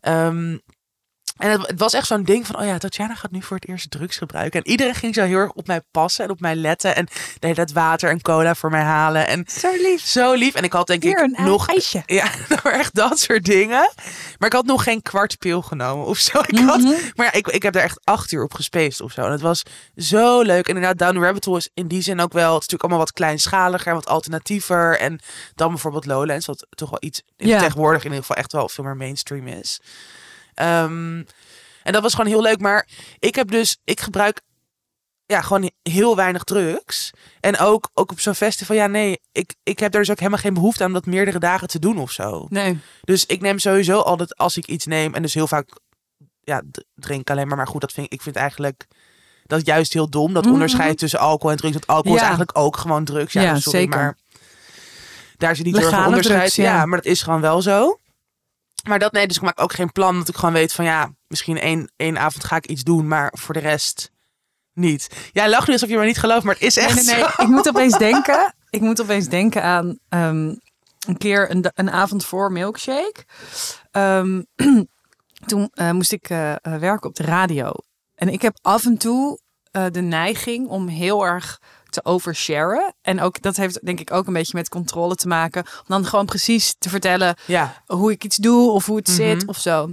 ehm, 0.00 0.58
en 1.38 1.50
het, 1.50 1.66
het 1.66 1.78
was 1.78 1.92
echt 1.92 2.06
zo'n 2.06 2.22
ding 2.22 2.46
van, 2.46 2.58
oh 2.60 2.64
ja, 2.66 2.78
Tatjana 2.78 3.14
gaat 3.14 3.30
nu 3.30 3.42
voor 3.42 3.56
het 3.56 3.68
eerst 3.68 3.90
drugs 3.90 4.16
gebruiken. 4.16 4.62
En 4.62 4.70
iedereen 4.70 4.94
ging 4.94 5.14
zo 5.14 5.22
heel 5.24 5.36
erg 5.38 5.50
op 5.52 5.66
mij 5.66 5.80
passen 5.90 6.24
en 6.24 6.30
op 6.30 6.40
mij 6.40 6.54
letten. 6.54 6.96
En 6.96 7.04
de 7.04 7.12
hele 7.38 7.54
tijd 7.54 7.72
water 7.72 8.10
en 8.10 8.20
cola 8.22 8.54
voor 8.54 8.70
mij 8.70 8.82
halen. 8.82 9.26
En 9.26 9.44
Zo 9.60 9.70
lief. 9.72 10.00
zo 10.06 10.32
lief. 10.34 10.54
En 10.54 10.62
ik 10.64 10.72
had 10.72 10.86
denk 10.86 11.02
Hier, 11.02 11.24
ik 11.24 11.38
nog... 11.38 11.68
ijsje. 11.68 12.02
Ja, 12.06 12.30
nou, 12.48 12.60
echt 12.74 12.94
dat 12.94 13.18
soort 13.18 13.44
dingen. 13.44 13.90
Maar 14.38 14.48
ik 14.48 14.52
had 14.52 14.64
nog 14.66 14.82
geen 14.82 15.02
kwart 15.02 15.38
pil 15.38 15.62
genomen 15.62 16.06
of 16.06 16.18
zo. 16.18 16.38
Ik 16.46 16.58
had, 16.58 16.80
Mhm. 16.80 16.92
maar 17.14 17.26
ja, 17.26 17.32
ik, 17.32 17.46
ik 17.48 17.62
heb 17.62 17.72
daar 17.72 17.82
echt 17.82 18.00
acht 18.04 18.32
uur 18.32 18.42
op 18.44 18.54
gespeest 18.54 19.00
of 19.00 19.12
zo. 19.12 19.20
En 19.24 19.30
het 19.32 19.40
was 19.40 19.62
zo 19.96 20.42
leuk. 20.42 20.68
En 20.68 20.74
inderdaad, 20.74 20.98
Down 20.98 21.14
the 21.18 21.24
Rabbit 21.24 21.44
Hole 21.44 21.58
is 21.58 21.70
in 21.74 21.88
die 21.88 22.02
zin 22.02 22.20
ook 22.20 22.32
wel... 22.32 22.54
Het 22.54 22.62
is 22.62 22.68
natuurlijk 22.68 22.82
allemaal 22.82 22.98
wat 22.98 23.12
kleinschaliger 23.12 23.86
en 23.88 23.94
wat 23.94 24.06
alternatiever. 24.06 24.98
En 24.98 25.20
dan 25.54 25.68
bijvoorbeeld 25.68 26.06
Lowlands, 26.06 26.46
wat 26.46 26.66
toch 26.70 26.90
wel 26.90 26.98
iets 27.02 27.22
Ja. 27.36 27.58
tegenwoordig 27.58 28.00
in 28.00 28.06
ieder 28.10 28.20
geval 28.24 28.36
echt 28.36 28.52
wel 28.52 28.68
veel 28.68 28.84
meer 28.84 28.96
mainstream 28.96 29.46
is. 29.46 29.80
Ehm, 30.58 31.22
en 31.82 31.92
dat 31.92 32.02
was 32.02 32.14
gewoon 32.14 32.30
heel 32.30 32.42
leuk. 32.42 32.60
Maar 32.60 32.88
ik 33.18 33.34
heb 33.34 33.50
dus... 33.50 33.78
Ik 33.84 34.00
gebruik 34.00 34.40
ja, 35.26 35.40
gewoon 35.40 35.70
heel 35.82 36.16
weinig 36.16 36.44
drugs. 36.44 37.10
En 37.40 37.58
ook, 37.58 37.90
ook 37.94 38.10
op 38.10 38.20
zo'n 38.20 38.34
festival, 38.34 38.76
ja 38.76 38.86
nee, 38.86 39.20
ik, 39.32 39.54
ik 39.62 39.78
heb 39.78 39.92
daar 39.92 40.00
dus 40.00 40.10
ook 40.10 40.18
helemaal 40.18 40.38
geen 40.40 40.54
behoefte 40.54 40.82
aan 40.82 40.88
om 40.88 40.94
dat 40.94 41.06
meerdere 41.06 41.38
dagen 41.38 41.68
te 41.68 41.78
doen 41.78 41.98
of 41.98 42.10
zo. 42.10 42.46
Nee. 42.48 42.78
Dus 43.00 43.26
ik 43.26 43.40
neem 43.40 43.58
sowieso 43.58 44.00
altijd 44.00 44.36
als 44.36 44.56
ik 44.56 44.66
iets 44.66 44.86
neem 44.86 45.14
en 45.14 45.22
dus 45.22 45.34
heel 45.34 45.46
vaak 45.46 45.68
ja, 46.40 46.62
drink 46.94 47.30
alleen 47.30 47.48
maar. 47.48 47.56
Maar 47.56 47.66
goed, 47.66 47.80
dat 47.80 47.92
vind 47.92 48.12
ik, 48.12 48.22
vind 48.22 48.36
eigenlijk 48.36 48.86
dat 49.44 49.66
juist 49.66 49.92
heel 49.92 50.08
dom. 50.10 50.32
Dat 50.32 50.44
Mhm. 50.44 50.52
onderscheid 50.52 50.98
tussen 50.98 51.18
alcohol 51.18 51.50
en 51.50 51.56
drugs. 51.56 51.74
Want 51.74 51.86
alcohol 51.86 52.14
is 52.16 52.20
eigenlijk 52.22 52.58
ook 52.58 52.76
gewoon 52.76 53.04
drugs. 53.04 53.32
Ja, 53.32 53.42
Ja, 53.42 53.58
sorry, 53.58 53.78
zeker. 53.78 53.98
maar 53.98 54.16
daar 55.36 55.56
zit 55.56 55.64
niet 55.64 55.74
heel 55.74 55.82
erg 55.84 55.92
Legale 55.92 56.08
onderscheid. 56.10 56.38
drugs, 56.40 56.56
ja. 56.56 56.64
ja. 56.64 56.86
maar 56.86 56.98
dat 57.02 57.12
is 57.12 57.22
gewoon 57.22 57.40
wel 57.40 57.62
zo. 57.62 57.97
Maar 58.88 58.98
dat 58.98 59.12
nee, 59.12 59.26
dus 59.26 59.36
ik 59.36 59.42
maak 59.42 59.60
ook 59.60 59.72
geen 59.72 59.92
plan. 59.92 60.18
Dat 60.18 60.28
ik 60.28 60.36
gewoon 60.36 60.54
weet 60.54 60.72
van 60.72 60.84
ja, 60.84 61.10
misschien 61.26 61.58
één, 61.58 61.92
één 61.96 62.18
avond 62.18 62.44
ga 62.44 62.56
ik 62.56 62.66
iets 62.66 62.82
doen, 62.82 63.08
maar 63.08 63.32
voor 63.36 63.54
de 63.54 63.60
rest 63.60 64.10
niet. 64.72 65.30
Jij 65.32 65.48
lacht 65.48 65.66
nu 65.66 65.72
alsof 65.72 65.88
je 65.88 65.96
me 65.96 66.04
niet 66.04 66.18
gelooft, 66.18 66.44
maar 66.44 66.54
het 66.54 66.62
is 66.62 66.76
echt 66.76 66.94
Nee, 66.94 67.04
nee, 67.04 67.14
nee. 67.14 67.24
zo. 67.24 67.42
Ik 67.42 67.48
moet 67.48 67.68
opeens 67.68 67.98
denken. 67.98 68.54
Ik 68.70 68.80
moet 68.80 69.00
opeens 69.00 69.28
denken 69.28 69.62
aan 69.62 69.98
ehm, 70.08 70.54
een 71.06 71.18
keer 71.18 71.50
een, 71.50 71.70
een 71.74 71.90
avond 71.90 72.24
voor 72.24 72.52
milkshake. 72.52 73.24
Ehm, 73.90 74.42
toen 75.46 75.70
eh, 75.72 75.90
moest 75.90 76.12
ik 76.12 76.28
eh, 76.30 76.52
eh, 76.52 76.58
werken 76.62 77.08
op 77.08 77.14
de 77.14 77.22
radio. 77.22 77.72
En 78.14 78.28
ik 78.28 78.42
heb 78.42 78.58
af 78.62 78.84
en 78.84 78.98
toe 78.98 79.38
de 79.92 80.00
neiging 80.00 80.68
om 80.68 80.88
heel 80.88 81.26
erg 81.26 81.60
te 82.02 82.04
oversharen. 82.10 82.94
En 83.02 83.20
ook 83.20 83.42
dat 83.42 83.56
heeft 83.56 83.86
denk 83.86 84.00
ik 84.00 84.12
ook 84.12 84.26
een 84.26 84.32
beetje 84.32 84.56
met 84.56 84.68
controle 84.68 85.14
te 85.14 85.28
maken. 85.28 85.62
Om 85.78 85.84
dan 85.86 86.04
gewoon 86.06 86.26
precies 86.26 86.74
te 86.78 86.88
vertellen 86.88 87.36
Ja, 87.44 87.82
hoe 87.86 88.10
ik 88.12 88.24
iets 88.24 88.36
doe 88.36 88.70
of 88.70 88.86
hoe 88.86 88.96
het 88.96 89.06
Mhm. 89.08 89.16
zit 89.16 89.46
of 89.46 89.58
zo. 89.58 89.90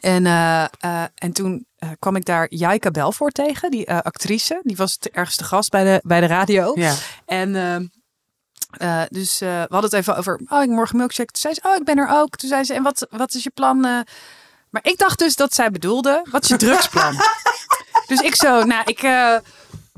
En, 0.00 0.26
eh, 0.26 0.64
eh, 0.64 1.04
en 1.14 1.32
toen 1.32 1.66
eh, 1.76 1.88
kwam 1.98 2.16
ik 2.16 2.24
daar 2.24 2.46
Jaika 2.48 2.90
Belvoort 2.90 3.34
tegen, 3.34 3.70
die 3.70 3.90
actrice. 3.92 4.60
Die 4.62 4.76
was 4.76 4.96
te 4.96 5.10
ergste 5.10 5.44
gast 5.44 5.70
bij 5.70 5.84
de, 5.84 6.00
bij 6.02 6.20
de 6.20 6.26
radio. 6.26 6.72
ja. 6.74 6.94
En 7.26 7.52
dus 9.08 9.38
we 9.38 9.66
hadden 9.68 9.90
het 9.90 9.92
even 9.92 10.16
over, 10.16 10.40
oh, 10.48 10.62
ik 10.62 10.68
morgen 10.68 10.96
milkshake. 10.96 11.32
Toen 11.32 11.40
zei 11.40 11.54
ze, 11.54 11.60
oh, 11.68 11.74
ik 11.74 11.84
ben 11.84 11.98
er 11.98 12.08
ook. 12.10 12.36
Toen 12.36 12.48
zei 12.48 12.64
ze, 12.64 12.74
en 12.74 12.82
wat, 12.82 13.06
wat 13.10 13.34
is 13.34 13.42
je 13.42 13.50
plan? 13.50 13.80
Maar 14.70 14.82
ik 14.82 14.98
dacht 14.98 15.18
dus 15.18 15.36
dat 15.36 15.54
zij 15.54 15.70
bedoelde, 15.70 16.26
wat 16.30 16.42
is 16.42 16.48
je 16.48 16.56
drugsplan? 16.66 17.14
dus 18.06 18.20
ik 18.20 18.34
zo, 18.34 18.64
nou, 18.64 18.82
ik... 18.84 19.00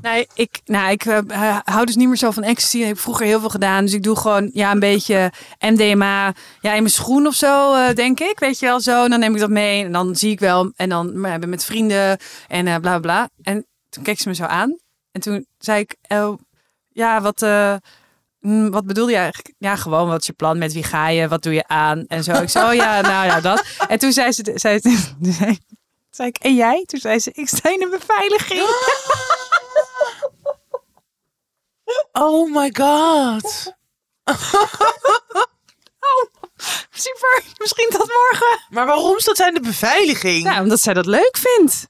eh, 0.01 0.11
Nee, 0.11 0.27
ik, 0.33 0.61
nou, 0.65 0.91
ik 0.91 1.05
eh, 1.05 1.57
hou 1.63 1.85
dus 1.85 1.95
niet 1.95 2.07
meer 2.07 2.17
zo 2.17 2.31
van 2.31 2.43
ecstasy. 2.43 2.77
Ik 2.77 2.85
heb 2.85 2.99
vroeger 2.99 3.25
heel 3.25 3.39
veel 3.39 3.49
gedaan. 3.49 3.85
Dus 3.85 3.93
ik 3.93 4.03
doe 4.03 4.15
gewoon 4.15 4.49
ja, 4.53 4.71
een 4.71 4.79
beetje 4.79 5.31
MDMA 5.59 6.33
ja, 6.61 6.73
in 6.73 6.81
mijn 6.81 6.89
schoen 6.89 7.27
of 7.27 7.33
zo, 7.33 7.73
eh, 7.73 7.95
denk 7.95 8.19
ik. 8.19 8.39
Weet 8.39 8.59
je 8.59 8.65
wel, 8.65 8.81
zo. 8.81 9.03
En 9.03 9.09
dan 9.09 9.19
neem 9.19 9.33
ik 9.33 9.39
dat 9.39 9.49
mee. 9.49 9.83
En 9.83 9.91
dan 9.91 10.15
zie 10.15 10.31
ik 10.31 10.39
wel. 10.39 10.71
En 10.75 10.89
dan 10.89 11.19
maar, 11.19 11.33
ik 11.33 11.39
ben 11.39 11.49
met 11.49 11.65
vrienden 11.65 12.17
en 12.47 12.67
eh, 12.67 12.75
bla 12.75 12.79
bla 12.79 12.99
bla. 12.99 13.29
En 13.43 13.65
toen 13.89 14.03
keek 14.03 14.19
ze 14.19 14.27
me 14.27 14.35
zo 14.35 14.43
aan. 14.43 14.77
En 15.11 15.21
toen 15.21 15.45
zei 15.57 15.79
ik, 15.79 15.95
oh, 16.07 16.39
ja, 16.89 17.21
wat, 17.21 17.41
eh, 17.41 17.75
mm, 18.39 18.71
wat 18.71 18.85
bedoel 18.85 19.09
je 19.09 19.15
eigenlijk? 19.15 19.53
Ja, 19.57 19.75
gewoon, 19.75 20.07
wat 20.07 20.19
is 20.19 20.27
je 20.27 20.33
plan? 20.33 20.57
Met 20.57 20.73
wie 20.73 20.83
ga 20.83 21.07
je? 21.07 21.27
Wat 21.27 21.43
doe 21.43 21.53
je 21.53 21.67
aan? 21.67 22.05
En 22.07 22.23
zo. 22.23 22.31
Ik 22.31 22.49
zo, 22.49 22.67
oh, 22.67 22.73
ja, 22.73 23.01
nou 23.11 23.25
ja, 23.25 23.41
dat. 23.41 23.65
En 23.87 23.99
toen 23.99 24.11
zei 24.11 24.31
ze, 24.31 24.51
zei, 24.55 24.79
zei, 25.21 25.57
zei 26.09 26.27
ik, 26.27 26.37
en 26.37 26.55
jij? 26.55 26.83
Toen 26.85 26.99
zei 26.99 27.19
ze, 27.19 27.31
ik 27.33 27.47
sta 27.47 27.69
in 27.69 27.81
een 27.81 27.89
beveiliging. 27.89 28.67
Oh 32.11 32.53
my 32.55 32.69
god. 32.73 33.73
Super, 36.91 37.43
misschien 37.57 37.89
tot 37.89 38.07
morgen. 38.07 38.59
Maar 38.69 38.85
waarom 38.85 39.19
staat 39.19 39.37
zij 39.37 39.47
in 39.47 39.53
de 39.53 39.59
beveiliging? 39.59 40.43
Ja, 40.43 40.61
omdat 40.61 40.79
zij 40.79 40.93
dat 40.93 41.05
leuk 41.05 41.37
vindt. 41.37 41.87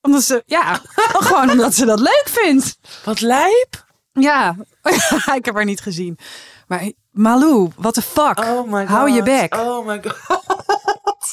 Omdat 0.00 0.22
ze, 0.22 0.42
ja, 0.46 0.80
gewoon 1.26 1.50
omdat 1.50 1.74
ze 1.74 1.84
dat 1.84 2.00
leuk 2.00 2.24
vindt. 2.24 2.78
Wat 3.04 3.20
lijp. 3.20 3.84
Ja, 4.12 4.56
ik 5.34 5.44
heb 5.44 5.54
haar 5.54 5.64
niet 5.64 5.80
gezien. 5.80 6.18
Maar 6.66 6.92
Malou, 7.10 7.70
what 7.76 7.94
the 7.94 8.02
fuck? 8.02 8.38
Oh 8.38 8.70
my 8.72 8.80
god. 8.86 8.88
Hou 8.88 9.10
je 9.10 9.22
bek. 9.22 9.54
Oh 9.54 9.86
my 9.86 10.02
god. 10.02 10.38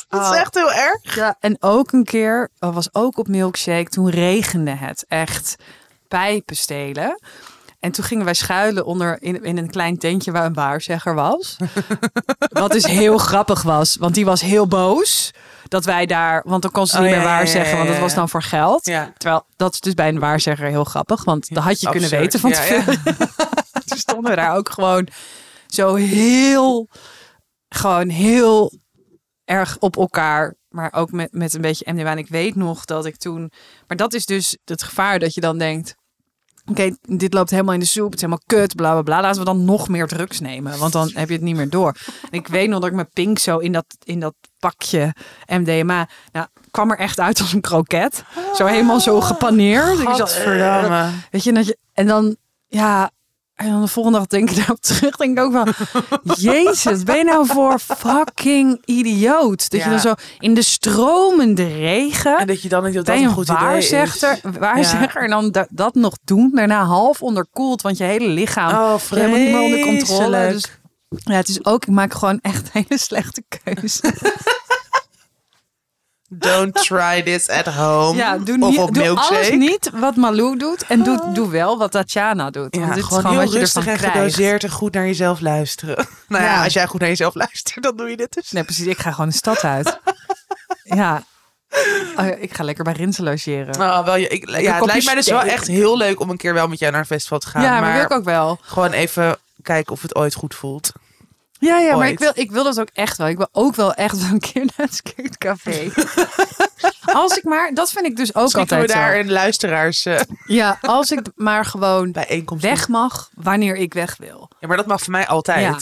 Dat 0.10 0.22
Oh. 0.22 0.30
is 0.34 0.38
echt 0.40 0.54
heel 0.56 0.72
erg. 0.72 1.16
Ja, 1.16 1.36
en 1.40 1.58
ook 1.60 1.92
een 1.92 2.04
keer, 2.04 2.50
dat 2.60 2.74
was 2.74 2.94
ook 2.94 3.18
op 3.18 3.28
Milkshake, 3.28 3.90
toen 3.90 4.10
regende 4.10 4.72
het 4.72 5.06
echt 5.08 5.56
pijpen 6.08 6.56
stelen. 6.56 7.20
En 7.80 7.92
toen 7.92 8.04
gingen 8.04 8.26
wij 8.26 8.34
schuilen 8.34 8.86
onder 8.86 9.22
in, 9.22 9.44
in 9.44 9.58
een 9.58 9.70
klein 9.70 9.98
tentje 9.98 10.32
waar 10.32 10.46
een 10.46 10.54
waarzegger 10.54 11.16
was. 11.16 11.56
Wat 12.50 12.72
dus 12.72 12.86
heel 12.86 13.18
grappig 13.18 13.62
was, 13.62 13.96
want 13.96 14.16
die 14.16 14.26
was 14.26 14.42
heel 14.42 14.68
boos. 14.68 15.32
dat 15.68 15.86
wij 15.86 16.06
daar, 16.06 16.44
want 16.46 16.62
dan 16.62 16.72
kon 16.72 16.88
ze 16.88 16.96
Oh, 16.96 17.02
niet 17.02 17.12
meer 17.12 17.20
ja, 17.20 17.26
waarzeggen, 17.26 17.78
ja, 17.78 17.84
want 17.84 17.96
ja. 17.96 18.02
was 18.02 18.14
dan 18.14 18.30
voor 18.30 18.44
geld. 18.44 18.86
Ja. 18.86 19.14
Terwijl 19.18 19.46
dat 19.56 19.74
is 19.74 19.80
dus 19.80 19.94
bij 19.94 20.08
een 20.08 20.20
waarzegger 20.20 20.68
heel 20.68 20.84
grappig, 20.84 21.24
want 21.24 21.54
dan 21.54 21.64
had 21.64 21.82
je 21.82 21.90
kunnen 21.90 22.10
weten 22.10 22.40
van 22.40 22.52
tevoren. 22.52 23.04
Toen 23.86 23.98
stonden 23.98 24.30
we 24.30 24.36
daar 24.36 24.56
ook 24.56 24.70
gewoon 24.70 25.08
zo 25.68 25.96
heel, 25.96 26.88
gewoon 27.70 28.10
heel 28.10 28.72
erg 29.46 29.78
op 29.80 29.98
elkaar. 29.98 30.56
Maar 30.78 30.94
ook 30.94 31.12
met, 31.12 31.32
met 31.32 31.54
een 31.54 31.62
beetje 31.62 31.94
MDMA. 31.94 32.12
En 32.12 32.18
ik 32.18 32.28
weet 32.28 32.56
nog 32.56 32.86
dat 32.86 33.06
ik 33.06 33.18
toen... 33.18 33.52
Maar 33.88 33.98
dat 33.98 34.14
is 34.14 34.26
dus 34.26 34.58
het 34.66 34.84
gevaar 34.84 35.20
dat 35.20 35.34
je 35.34 35.42
dan 35.42 35.58
denkt... 35.58 35.96
Oké, 36.66 36.96
dit 37.02 37.34
loopt 37.34 37.50
helemaal 37.50 37.74
in 37.74 37.80
de 37.80 37.86
soep. 37.86 38.06
Het 38.06 38.14
is 38.14 38.22
helemaal 38.22 38.44
kut, 38.46 38.76
bla 38.76 38.92
bla 38.92 39.02
bla. 39.02 39.22
Laten 39.22 39.40
we 39.40 39.46
dan 39.46 39.66
nog 39.66 39.88
meer 39.88 40.08
drugs 40.08 40.40
nemen. 40.40 40.80
Want 40.80 40.94
dan 40.94 41.12
heb 41.14 41.28
je 41.28 41.34
het 41.34 41.44
niet 41.44 41.56
meer 41.56 41.70
door. 41.70 41.96
En 42.32 42.40
ik 42.40 42.48
weet 42.48 42.70
nog 42.70 42.80
dat 42.80 42.90
ik 42.90 42.96
mijn 42.96 43.10
pink 43.14 43.40
zo 43.40 43.58
in 43.58 43.72
dat, 43.72 43.86
in 44.04 44.20
dat 44.20 44.34
pakje 44.60 45.16
MDMA... 45.46 46.10
Nou, 46.32 46.48
kwam 46.72 46.92
er 46.92 46.98
echt 46.98 47.20
uit 47.20 47.40
als 47.40 47.54
een 47.54 47.62
kroket. 47.62 48.24
Zo 48.56 48.66
helemaal 48.66 49.00
zo 49.00 49.22
gepaneerd. 49.22 50.00
Ik 50.00 50.10
zat. 50.16 50.44
Weet 51.32 51.44
je, 51.44 51.54
dat 51.54 51.66
je, 51.66 51.78
en 51.94 52.08
dan, 52.08 52.36
ja, 52.68 53.12
en 53.58 53.70
dan 53.72 53.82
de 53.82 53.88
volgende 53.88 54.18
dag 54.18 54.28
denk 54.28 54.50
ik 54.50 54.56
daarop 54.56 54.82
terug, 54.82 55.16
denk 55.16 55.38
ik 55.38 55.44
ook 55.44 55.52
van, 55.52 55.74
jezus, 56.52 57.04
ben 57.04 57.18
je 57.18 57.24
nou 57.24 57.46
voor 57.48 57.80
fucking 57.80 58.82
idioot? 58.86 59.70
Dat 59.70 59.80
Ja. 59.80 59.86
je 59.86 59.92
dan 59.92 60.00
zo 60.00 60.14
in 60.40 60.54
de 60.54 60.62
stromende 60.62 61.68
regen, 61.68 62.38
En 62.38 62.48
dat 62.48 62.62
je 62.62 62.70
dan 62.70 62.84
niet 62.84 62.94
dat 62.94 63.06
dat 63.06 63.16
een 63.16 63.30
goed 63.30 63.44
idee 63.50 63.58
is. 63.58 63.64
waarzegger, 63.64 64.40
waarzegger 64.60 65.22
en 65.24 65.30
dan 65.30 65.52
da- 65.52 65.68
dat 65.70 65.96
nog 65.96 66.14
doen, 66.24 66.52
daarna 66.54 66.84
half 66.84 67.22
onderkoeld, 67.22 67.82
want 67.82 67.98
je 67.98 68.04
hele 68.04 68.28
lichaam 68.28 68.70
Oh, 68.72 69.02
helemaal 69.10 69.38
niet 69.40 69.52
meer 69.52 69.62
onder 69.62 69.80
controle. 69.80 70.50
Dus, 70.52 70.66
ja, 71.10 71.34
het 71.34 71.48
is 71.50 71.66
ook, 71.66 71.84
ik 71.86 71.94
maak 71.94 72.14
gewoon 72.14 72.40
echt 72.42 72.70
hele 72.78 72.98
slechte 72.98 73.44
keuze. 73.64 74.02
Don't 76.30 76.74
try 76.74 77.22
this 77.24 77.50
at 77.50 77.66
home. 77.66 78.18
Ja, 78.18 78.38
doe, 78.38 78.60
of 78.62 78.70
niet, 78.70 78.80
op 78.80 78.94
doe 78.94 79.04
milkshake. 79.04 79.36
alles 79.36 79.50
niet 79.50 79.90
wat 79.94 80.16
Malou 80.16 80.58
doet 80.58 80.86
en 80.86 81.04
doe, 81.04 81.32
doe 81.34 81.50
wel 81.50 81.78
wat 81.78 81.92
Tatjana 81.92 82.50
doet. 82.50 82.76
Ja, 82.76 82.82
want 82.82 82.94
dit 82.94 83.02
is 83.04 83.08
gewoon, 83.08 83.22
gewoon 83.22 83.36
heel 83.38 83.46
wat 83.46 83.54
je 83.54 83.60
rustig 83.60 83.88
ervan 83.88 84.06
en 84.10 84.12
gedoseerd 84.12 84.64
en 84.64 84.70
goed 84.70 84.94
naar 84.94 85.06
jezelf 85.06 85.40
luisteren. 85.40 85.96
nou 86.28 86.44
ja, 86.44 86.54
Ja. 86.54 86.64
als 86.64 86.74
jij 86.74 86.88
goed 86.88 87.00
naar 87.00 87.10
jezelf 87.10 87.36
luistert, 87.36 87.84
dan 87.84 87.96
doe 87.98 88.10
je 88.10 88.18
dit 88.18 88.34
dus. 88.34 88.52
Nee, 88.52 88.64
precies. 88.64 88.86
Ik 88.86 88.98
ga 89.00 89.12
gewoon 89.12 89.30
de 89.30 89.36
stad 89.36 89.64
uit. 89.64 90.00
ja. 90.84 91.24
Oh 92.16 92.26
ja, 92.26 92.34
ik 92.36 92.54
ga 92.54 92.64
lekker 92.64 92.84
bij 92.84 92.94
Rinsen 92.94 93.24
logeren. 93.24 93.78
Nou, 93.78 94.06
wel, 94.06 94.16
je- 94.16 94.28
ik, 94.28 94.50
ja, 94.50 94.56
het 94.56 94.66
kopje 94.72 94.86
lijkt 94.86 95.06
mij 95.06 95.16
dus 95.16 95.30
wel 95.30 95.42
echt 95.42 95.68
heel 95.68 95.98
leuk 95.98 96.20
om 96.20 96.30
een 96.30 96.38
keer 96.38 96.54
wel 96.54 96.68
met 96.68 96.80
jou 96.80 96.92
naar 96.92 97.02
een 97.02 97.08
festival 97.08 97.40
te 97.40 97.48
gaan. 97.48 97.62
ja, 97.62 97.70
maar, 97.72 97.82
maar 97.82 97.94
wil 97.94 98.04
ik 98.04 98.12
ook 98.12 98.24
wel. 98.24 98.58
gewoon 98.62 98.92
even 98.92 99.38
kijken 99.62 99.94
of 99.94 100.02
het 100.02 100.16
ooit 100.16 100.34
goed 100.34 100.56
voelt. 100.56 100.92
Ja, 101.60 101.80
ja, 101.80 101.96
maar 101.96 102.08
ik 102.08 102.20
wil, 102.20 102.32
ik 102.34 102.52
wil 102.52 102.64
dat 102.64 102.80
ook 102.80 102.90
echt 102.94 103.18
wel. 103.18 103.28
Ik 103.28 103.38
wil 103.38 103.50
ook 103.52 103.76
wel 103.76 103.94
echt 103.94 104.22
wel 104.22 104.30
een 104.32 104.40
keer 104.40 104.66
naar 104.66 104.88
het 104.88 104.96
skatencafé. 104.96 105.92
als 107.22 107.38
ik 107.38 107.44
maar, 107.44 107.74
dat 107.74 107.92
vind 107.92 108.06
ik 108.06 108.16
dus 108.16 108.36
ook 108.36 108.52
kunnen 108.52 108.60
altijd 108.70 108.82
we 108.82 108.88
zo. 108.92 109.00
daar 109.00 109.20
een 109.20 109.32
luisteraars 109.32 110.06
eh, 110.06 110.20
Ja, 110.46 110.78
als 110.82 111.12
ik 111.12 111.22
maar 111.36 111.66
gewoon 111.66 112.16
weg 112.60 112.88
mag 112.88 113.30
wanneer 113.34 113.76
ik 113.76 113.94
weg 113.94 114.16
wil. 114.18 114.50
Ja, 114.60 114.68
maar 114.68 114.78
dat 114.78 114.88
mag 114.88 115.02
voor 115.02 115.12
mij 115.12 115.28
altijd. 115.28 115.62
Ja. 115.62 115.78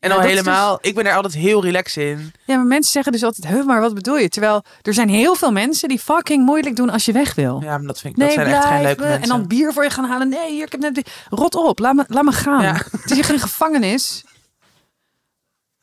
En 0.00 0.10
Ja, 0.10 0.16
al 0.16 0.20
helemaal, 0.20 0.78
ik 0.80 0.94
ben 0.94 1.06
er 1.06 1.14
altijd 1.14 1.34
heel 1.34 1.62
relaxed 1.64 2.02
in. 2.02 2.32
Ja, 2.44 2.56
maar 2.56 2.66
mensen 2.66 2.92
zeggen 2.92 3.12
dus 3.12 3.22
altijd, 3.22 3.46
"Huh, 3.46 3.64
maar 3.66 3.80
wat 3.80 3.94
bedoel 3.94 4.16
je? 4.16 4.28
Terwijl 4.28 4.64
er 4.82 4.94
zijn 4.94 5.08
heel 5.08 5.34
veel 5.34 5.52
mensen 5.52 5.88
die 5.88 5.98
fucking 5.98 6.44
moeilijk 6.44 6.76
doen 6.76 6.90
als 6.90 7.04
je 7.04 7.12
weg 7.12 7.34
wil. 7.34 7.60
Ja, 7.62 7.78
maar 7.78 7.86
dat 7.86 8.00
vind 8.00 8.14
ik, 8.14 8.20
dat 8.20 8.32
zijn 8.32 8.46
echt 8.46 8.64
geen 8.64 8.82
leuke 8.82 9.00
mensen. 9.02 9.22
En 9.22 9.28
dan 9.28 9.46
bier 9.46 9.72
voor 9.72 9.84
je 9.84 9.90
gaan 9.90 10.04
halen. 10.04 10.28
Nee, 10.28 10.50
hier, 10.52 10.64
ik 10.64 10.72
heb 10.72 10.80
net... 10.80 11.10
Rot 11.28 11.54
op, 11.54 11.78
laat 11.78 11.94
me, 11.94 12.04
laat 12.08 12.24
me 12.24 12.32
gaan. 12.32 12.62
Ja. 12.62 12.72
Het 12.74 13.04
is 13.04 13.12
hier 13.12 13.24
geen 13.24 13.40
gevangenis. 13.40 14.24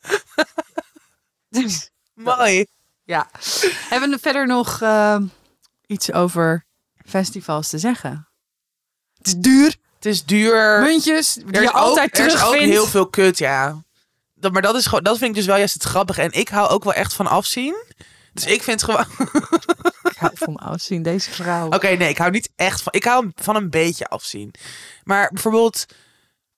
Dus, 1.48 1.90
Mooi. 2.14 2.66
ja. 3.04 3.30
Hebben 3.88 4.10
we 4.10 4.18
verder 4.18 4.46
nog 4.46 4.82
eh, 4.82 5.18
iets 5.86 6.12
over 6.12 6.64
festivals 7.04 7.68
te 7.68 7.78
zeggen? 7.78 8.28
Het 9.18 9.26
is 9.26 9.36
duur. 9.36 9.76
Het 9.94 10.04
is 10.04 10.24
duur. 10.24 10.80
Muntjes 10.80 11.32
die 11.32 11.60
je 11.60 11.70
altijd 11.70 12.06
ook, 12.06 12.18
er 12.18 12.26
is 12.26 12.32
ook 12.32 12.38
terugvindt. 12.38 12.72
heel 12.72 12.86
veel 12.86 13.08
kut, 13.08 13.38
ja. 13.38 13.82
Dat, 14.34 14.52
maar 14.52 14.62
dat, 14.62 14.74
is 14.74 14.86
gewoon, 14.86 15.04
dat 15.04 15.18
vind 15.18 15.30
ik 15.30 15.36
dus 15.36 15.46
wel 15.46 15.56
juist 15.56 15.74
het 15.74 15.82
grappige. 15.82 16.22
En 16.22 16.32
ik 16.32 16.48
hou 16.48 16.68
ook 16.68 16.84
wel 16.84 16.92
echt 16.92 17.14
van 17.14 17.26
afzien. 17.26 17.84
Dus 18.32 18.44
ik 18.44 18.62
vind 18.62 18.82
gewoon... 18.82 19.06
Ik 20.10 20.22
hou 20.22 20.32
van 20.34 20.56
afzien, 20.56 21.02
deze 21.02 21.30
vrouw. 21.30 21.66
Oké, 21.66 21.88
nee, 21.88 22.08
ik 22.08 22.18
hou 22.18 22.30
niet 22.30 22.50
echt 22.56 22.82
van... 22.82 22.92
Ik 22.92 23.04
hou 23.04 23.30
van 23.34 23.56
een 23.56 23.70
beetje 23.70 24.08
afzien. 24.08 24.54
Maar 25.04 25.30
bijvoorbeeld... 25.32 25.86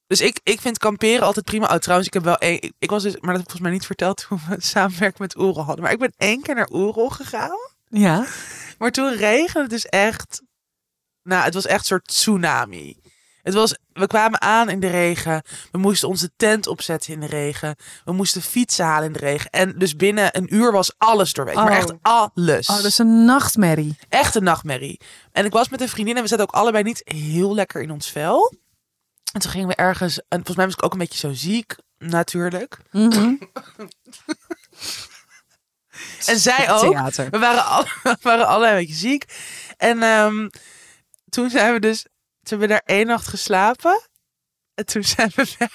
Dus 0.08 0.20
ik, 0.20 0.40
ik 0.42 0.60
vind 0.60 0.78
kamperen 0.78 1.26
altijd 1.26 1.44
prima. 1.44 1.66
Oh, 1.66 1.74
trouwens, 1.76 2.08
ik 2.08 2.14
heb 2.14 2.24
wel 2.24 2.36
één... 2.38 2.62
Ik, 2.62 2.72
ik 2.78 2.90
was 2.90 3.02
dus... 3.02 3.12
Maar 3.12 3.20
dat 3.20 3.30
heb 3.30 3.40
ik 3.40 3.50
volgens 3.50 3.62
mij 3.62 3.72
niet 3.72 3.86
verteld 3.86 4.26
toen 4.28 4.40
we 4.48 4.56
samenwerking 4.58 5.18
met 5.18 5.36
Oerol 5.36 5.64
hadden. 5.64 5.82
Maar 5.82 5.92
ik 5.92 5.98
ben 5.98 6.12
één 6.16 6.42
keer 6.42 6.54
naar 6.54 6.70
Oerol 6.70 7.08
gegaan. 7.08 7.58
Ja. 7.88 8.26
Maar 8.78 8.90
toen 8.90 9.16
regende 9.16 9.60
het 9.60 9.70
dus 9.70 9.86
echt... 9.86 10.42
Nou, 11.22 11.44
het 11.44 11.54
was 11.54 11.66
echt 11.66 11.80
een 11.80 11.86
soort 11.86 12.06
tsunami. 12.06 12.96
Het 13.42 13.54
was, 13.54 13.78
we 13.92 14.06
kwamen 14.06 14.40
aan 14.40 14.68
in 14.68 14.80
de 14.80 14.86
regen. 14.86 15.42
We 15.70 15.78
moesten 15.78 16.08
onze 16.08 16.30
tent 16.36 16.66
opzetten 16.66 17.12
in 17.12 17.20
de 17.20 17.26
regen. 17.26 17.76
We 18.04 18.12
moesten 18.12 18.42
fietsen 18.42 18.84
halen 18.84 19.06
in 19.06 19.12
de 19.12 19.18
regen. 19.18 19.50
En 19.50 19.74
dus 19.78 19.96
binnen 19.96 20.36
een 20.36 20.54
uur 20.54 20.72
was 20.72 20.92
alles 20.98 21.32
doorweekt. 21.32 21.56
Maar 21.58 21.70
Oh. 21.70 21.76
echt 21.76 21.92
alles. 22.02 22.68
Oh, 22.68 22.76
dat 22.76 22.84
is 22.84 22.98
een 22.98 23.24
nachtmerrie. 23.24 23.96
Echt 24.08 24.34
een 24.34 24.42
nachtmerrie. 24.42 25.00
En 25.32 25.44
ik 25.44 25.52
was 25.52 25.68
met 25.68 25.80
een 25.80 25.88
vriendin 25.88 26.16
en 26.16 26.22
we 26.22 26.28
zaten 26.28 26.44
ook 26.44 26.54
allebei 26.54 26.82
niet 26.82 27.00
heel 27.04 27.54
lekker 27.54 27.82
in 27.82 27.90
ons 27.90 28.10
vel. 28.10 28.54
En 29.32 29.40
toen 29.40 29.50
gingen 29.50 29.68
we 29.68 29.74
ergens... 29.74 30.18
En 30.18 30.24
volgens 30.28 30.56
mij 30.56 30.64
was 30.64 30.74
ik 30.74 30.84
ook 30.84 30.92
een 30.92 30.98
beetje 30.98 31.18
zo 31.18 31.32
ziek, 31.32 31.76
natuurlijk. 31.98 32.78
Mhm. 32.90 33.34
En 36.26 36.38
zij 36.38 36.70
ook. 36.70 36.92
Theater. 36.92 37.30
We 37.30 37.38
waren, 37.38 37.64
al, 37.66 37.84
we 38.02 38.16
waren 38.22 38.46
allebei 38.46 38.72
een 38.72 38.78
beetje 38.86 38.94
ziek. 39.08 39.24
En 39.76 40.02
ehm, 40.02 40.48
toen 41.28 41.50
zijn 41.50 41.72
we 41.72 41.80
dus... 41.80 42.02
Toen 42.42 42.58
hebben 42.58 42.68
we 42.68 42.74
daar 42.84 42.96
één 42.96 43.06
nacht 43.06 43.28
geslapen. 43.28 44.02
En 44.74 44.86
toen 44.86 45.04
zijn 45.16 45.32
we 45.34 45.54
weg. 45.58 45.70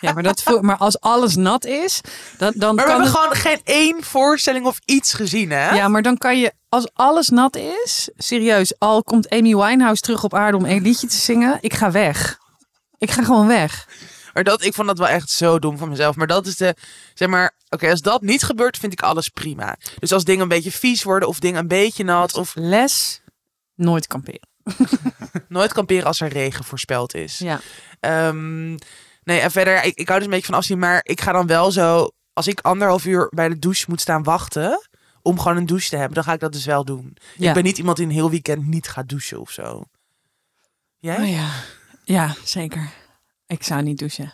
Ja, 0.00 0.12
maar, 0.12 0.22
dat 0.22 0.42
voelt, 0.42 0.62
maar 0.62 0.76
als 0.76 1.00
alles 1.00 1.36
nat 1.36 1.64
is, 1.64 2.00
dan, 2.38 2.52
dan 2.56 2.74
Maar 2.74 2.84
we 2.84 2.90
kan 2.90 3.00
hebben 3.00 3.06
het- 3.06 3.16
gewoon 3.16 3.36
geen 3.36 3.60
één 3.64 4.04
voorstelling 4.04 4.66
of 4.66 4.78
iets 4.84 5.12
gezien, 5.12 5.50
hè? 5.50 5.70
Ja, 5.74 5.88
maar 5.88 6.02
dan 6.02 6.18
kan 6.18 6.38
je, 6.38 6.52
als 6.68 6.88
alles 6.92 7.28
nat 7.28 7.56
is, 7.56 8.08
serieus, 8.16 8.78
al 8.78 9.02
komt 9.02 9.30
Amy 9.30 9.56
Winehouse 9.56 10.02
terug 10.02 10.24
op 10.24 10.34
aarde 10.34 10.56
om 10.56 10.64
een 10.64 10.82
liedje 10.82 11.06
te 11.06 11.16
zingen, 11.16 11.58
ik 11.60 11.74
ga 11.74 11.90
weg. 11.90 12.38
Ik 13.04 13.10
ga 13.10 13.24
gewoon 13.24 13.46
weg. 13.46 13.88
Maar 14.32 14.44
dat, 14.44 14.64
ik 14.64 14.74
vond 14.74 14.88
dat 14.88 14.98
wel 14.98 15.08
echt 15.08 15.30
zo 15.30 15.58
dom 15.58 15.78
van 15.78 15.88
mezelf. 15.88 16.16
Maar 16.16 16.26
dat 16.26 16.46
is 16.46 16.56
de, 16.56 16.74
zeg 17.14 17.28
maar, 17.28 17.54
oké, 17.68 17.90
als 17.90 18.00
dat 18.00 18.22
niet 18.22 18.42
gebeurt, 18.42 18.78
vind 18.78 18.92
ik 18.92 19.02
alles 19.02 19.28
prima. 19.28 19.76
Dus 19.98 20.12
als 20.12 20.24
dingen 20.24 20.42
een 20.42 20.48
beetje 20.48 20.72
vies 20.72 21.02
worden 21.02 21.28
of 21.28 21.38
dingen 21.38 21.60
een 21.60 21.68
beetje 21.68 22.04
nat 22.04 22.34
of 22.34 22.52
Les, 22.54 23.22
nooit 23.74 24.06
kamperen. 24.06 24.48
nooit 25.48 25.72
kamperen 25.72 26.04
als 26.04 26.20
er 26.20 26.28
regen 26.28 26.64
voorspeld 26.64 27.14
is. 27.14 27.38
Ja. 27.38 27.60
Ehm, 28.00 28.70
nee, 29.24 29.40
en 29.40 29.50
verder, 29.50 29.84
ik, 29.84 29.98
ik 29.98 30.06
hou 30.06 30.18
dus 30.18 30.28
een 30.28 30.34
beetje 30.34 30.46
van 30.46 30.58
afzien, 30.58 30.78
maar 30.78 31.00
ik 31.02 31.20
ga 31.20 31.32
dan 31.32 31.46
wel 31.46 31.70
zo, 31.70 32.10
als 32.32 32.46
ik 32.46 32.60
anderhalf 32.60 33.04
uur 33.04 33.28
bij 33.30 33.48
de 33.48 33.58
douche 33.58 33.84
moet 33.88 34.00
staan 34.00 34.22
wachten 34.22 34.88
om 35.22 35.38
gewoon 35.38 35.56
een 35.56 35.66
douche 35.66 35.88
te 35.88 35.96
hebben, 35.96 36.14
dan 36.14 36.24
ga 36.24 36.32
ik 36.32 36.40
dat 36.40 36.52
dus 36.52 36.64
wel 36.64 36.84
doen. 36.84 37.16
Ja. 37.36 37.48
Ik 37.48 37.54
ben 37.54 37.64
niet 37.64 37.78
iemand 37.78 37.96
die 37.96 38.06
een 38.06 38.12
heel 38.12 38.30
weekend 38.30 38.66
niet 38.66 38.88
gaat 38.88 39.08
douchen 39.08 39.40
of 39.40 39.50
zo. 39.50 39.84
Jij? 40.98 41.16
Oh 41.16 41.30
ja. 41.30 41.50
Ja, 42.04 42.34
zeker. 42.44 42.90
Ik 43.46 43.62
zou 43.62 43.82
niet 43.82 43.98
douchen. 43.98 44.32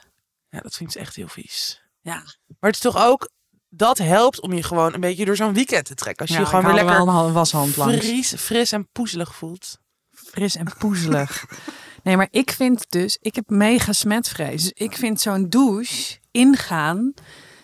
Ja, 0.48 0.60
dat 0.60 0.74
vind 0.74 0.94
ik 0.94 1.00
echt 1.00 1.16
heel 1.16 1.28
vies. 1.28 1.82
Ja. 2.00 2.14
Maar 2.46 2.70
het 2.70 2.74
is 2.74 2.80
toch 2.80 2.96
ook, 3.06 3.30
dat 3.68 3.98
helpt 3.98 4.40
om 4.40 4.52
je 4.52 4.62
gewoon 4.62 4.94
een 4.94 5.00
beetje 5.00 5.24
door 5.24 5.36
zo'n 5.36 5.52
weekend 5.54 5.84
te 5.84 5.94
trekken. 5.94 6.20
Als 6.26 6.28
je 6.30 6.34
Ja, 6.34 6.40
je 6.40 6.46
gewoon 6.48 6.64
weer 6.64 6.74
er 6.80 6.84
lekker 6.84 7.04
wel 7.06 7.26
een 7.26 7.32
washand 7.32 7.76
langs. 7.76 7.96
fris, 7.96 8.34
fris 8.34 8.72
en 8.72 8.88
poezelig 8.92 9.34
voelt. 9.34 9.78
Fris 10.10 10.56
en 10.56 10.66
poezelig. 10.78 11.44
nee, 12.04 12.16
maar 12.16 12.28
ik 12.30 12.50
vind 12.50 12.84
dus, 12.90 13.18
ik 13.20 13.34
heb 13.34 13.48
mega 13.50 13.92
smetvrees. 13.92 14.62
Dus 14.62 14.72
ik 14.72 14.96
vind 14.96 15.20
zo'n 15.20 15.48
douche 15.48 16.18
ingaan, 16.30 17.14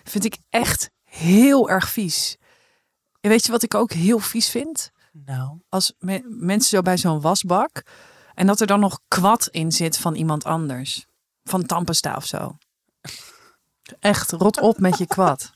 vind 0.04 0.24
ik 0.24 0.36
echt 0.50 0.90
heel 1.04 1.70
erg 1.70 1.88
vies. 1.88 2.36
En 3.20 3.30
weet 3.30 3.44
je 3.46 3.52
wat 3.52 3.62
ik 3.62 3.74
ook 3.74 3.92
heel 3.92 4.18
vies 4.18 4.48
vind? 4.48 4.90
Nou. 5.12 5.58
als 5.68 5.92
me- 5.98 6.22
mensen 6.28 6.68
zo 6.76 6.82
bij 6.82 6.98
zo'n 6.98 7.20
wasbak 7.20 7.82
en 8.36 8.46
dat 8.46 8.60
er 8.60 8.66
dan 8.66 8.80
nog 8.80 9.00
kwad 9.08 9.48
in 9.50 9.72
zit 9.72 9.98
van 9.98 10.14
iemand 10.14 10.44
anders. 10.44 11.06
Van 11.44 11.66
tandpasta 11.66 12.14
of 12.16 12.26
zo. 12.26 12.56
Echt, 14.00 14.32
rot 14.32 14.60
op 14.60 14.78
met 14.78 14.98
je 14.98 15.06
kwad. 15.06 15.52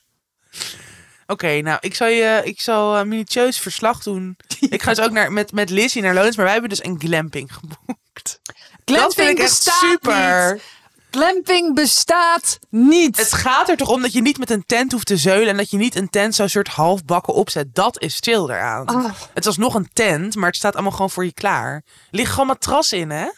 Oké, 1.27 1.61
nou, 1.61 1.77
ik 1.81 1.95
zal 1.95 2.07
je, 2.07 2.41
ik 2.43 2.61
zal 2.61 2.97
een 2.97 3.07
minutieus 3.07 3.59
verslag 3.59 4.03
doen. 4.03 4.37
Ik 4.69 4.81
ga 4.81 4.93
dus 4.93 5.05
ook 5.05 5.11
naar, 5.11 5.31
met, 5.31 5.51
met 5.51 5.69
Lizzie 5.69 6.01
naar 6.01 6.13
Lowlands, 6.13 6.35
maar 6.35 6.45
wij 6.45 6.53
hebben 6.53 6.71
dus 6.71 6.83
een 6.83 6.99
glamping 6.99 7.53
geboekt. 7.53 8.39
dat 8.83 9.13
vind 9.13 9.29
ik 9.29 9.39
echt 9.39 9.63
super. 9.63 10.53
niet. 10.53 10.63
Glamping 11.11 11.75
bestaat 11.75 12.59
niet. 12.69 13.17
Het 13.17 13.33
gaat 13.33 13.69
er 13.69 13.77
toch 13.77 13.89
om 13.89 14.01
dat 14.01 14.13
je 14.13 14.21
niet 14.21 14.37
met 14.37 14.49
een 14.49 14.65
tent 14.65 14.91
hoeft 14.91 15.05
te 15.05 15.17
zeulen 15.17 15.47
en 15.47 15.57
dat 15.57 15.69
je 15.69 15.77
niet 15.77 15.95
een 15.95 16.09
tent 16.09 16.35
zo 16.35 16.47
soort 16.47 16.67
halfbakken 16.67 17.33
opzet. 17.33 17.75
Dat 17.75 18.01
is 18.01 18.17
chill 18.19 18.43
eraan. 18.43 18.85
Ah. 18.85 19.11
Het 19.33 19.45
was 19.45 19.57
nog 19.57 19.73
een 19.73 19.89
tent, 19.93 20.35
maar 20.35 20.47
het 20.47 20.55
staat 20.55 20.73
allemaal 20.73 20.91
gewoon 20.91 21.09
voor 21.09 21.25
je 21.25 21.33
klaar. 21.33 21.83
Ligt 22.11 22.31
gewoon 22.31 22.47
matras 22.47 22.91
in, 22.91 23.09
hè? 23.09 23.23
Ja, 23.23 23.33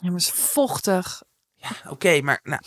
maar 0.00 0.12
het 0.12 0.20
is 0.20 0.30
vochtig. 0.30 1.22
Oké, 1.88 2.20
maar 2.20 2.40
nou, 2.42 2.60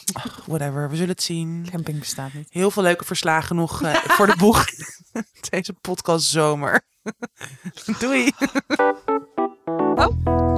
whatever. 0.46 0.90
We 0.90 0.96
zullen 0.96 1.12
het 1.12 1.24
zien. 1.24 1.68
Camping 1.72 2.00
bestaat 2.00 2.34
niet. 2.34 2.48
Heel 2.50 2.72
veel 2.72 2.84
leuke 2.84 3.06
verslagen 3.06 3.56
nog 3.56 3.82
eh, 3.82 3.96
voor 4.18 4.28
de 4.28 4.36
boeg. 4.38 4.66
Deze 5.50 5.74
podcast 5.74 6.30
zomer. 6.30 6.82
Doei. 8.00 8.32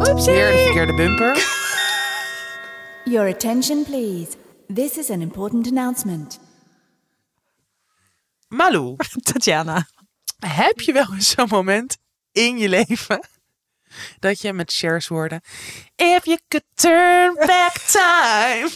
Oepsie! 0.09 0.33
Weer 0.33 0.51
de 0.51 0.61
verkeerde 0.63 0.93
bumper. 0.93 1.67
Your 3.09 3.27
attention, 3.27 3.83
please. 3.85 4.37
This 4.67 4.97
is 4.97 5.09
an 5.09 5.21
important 5.21 5.67
announcement. 5.67 6.39
Malou, 8.47 8.95
Tatjana. 9.23 9.87
heb 10.39 10.79
je 10.79 10.93
wel 10.93 11.13
eens 11.13 11.29
zo'n 11.29 11.47
moment 11.49 11.97
in 12.31 12.57
je 12.57 12.69
leven 12.69 13.27
dat 14.19 14.41
je 14.41 14.53
met 14.53 14.71
shares 14.71 15.07
hoorde 15.07 15.41
If 15.95 16.25
you 16.25 16.37
could 16.47 16.65
turn 16.73 17.33
back 17.33 17.77
time. 17.77 18.69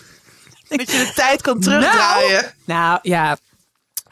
dat 0.78 0.92
je 0.92 0.98
de 0.98 1.12
tijd 1.16 1.42
kan 1.42 1.60
terugdraaien. 1.60 2.54
Nou 2.66 3.00
ja, 3.02 3.38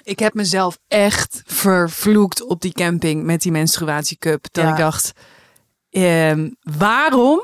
ik 0.04 0.20
heb 0.20 0.34
mezelf 0.34 0.78
echt 0.88 1.42
vervloekt 1.46 2.42
op 2.42 2.62
die 2.62 2.74
camping 2.74 3.24
met 3.24 3.42
die 3.42 3.52
menstruatiecup. 3.52 4.48
Dat 4.52 4.64
Ja. 4.64 4.72
ik 4.72 4.78
dacht, 4.78 5.12
ehm, 5.90 6.50
waarom, 6.62 7.42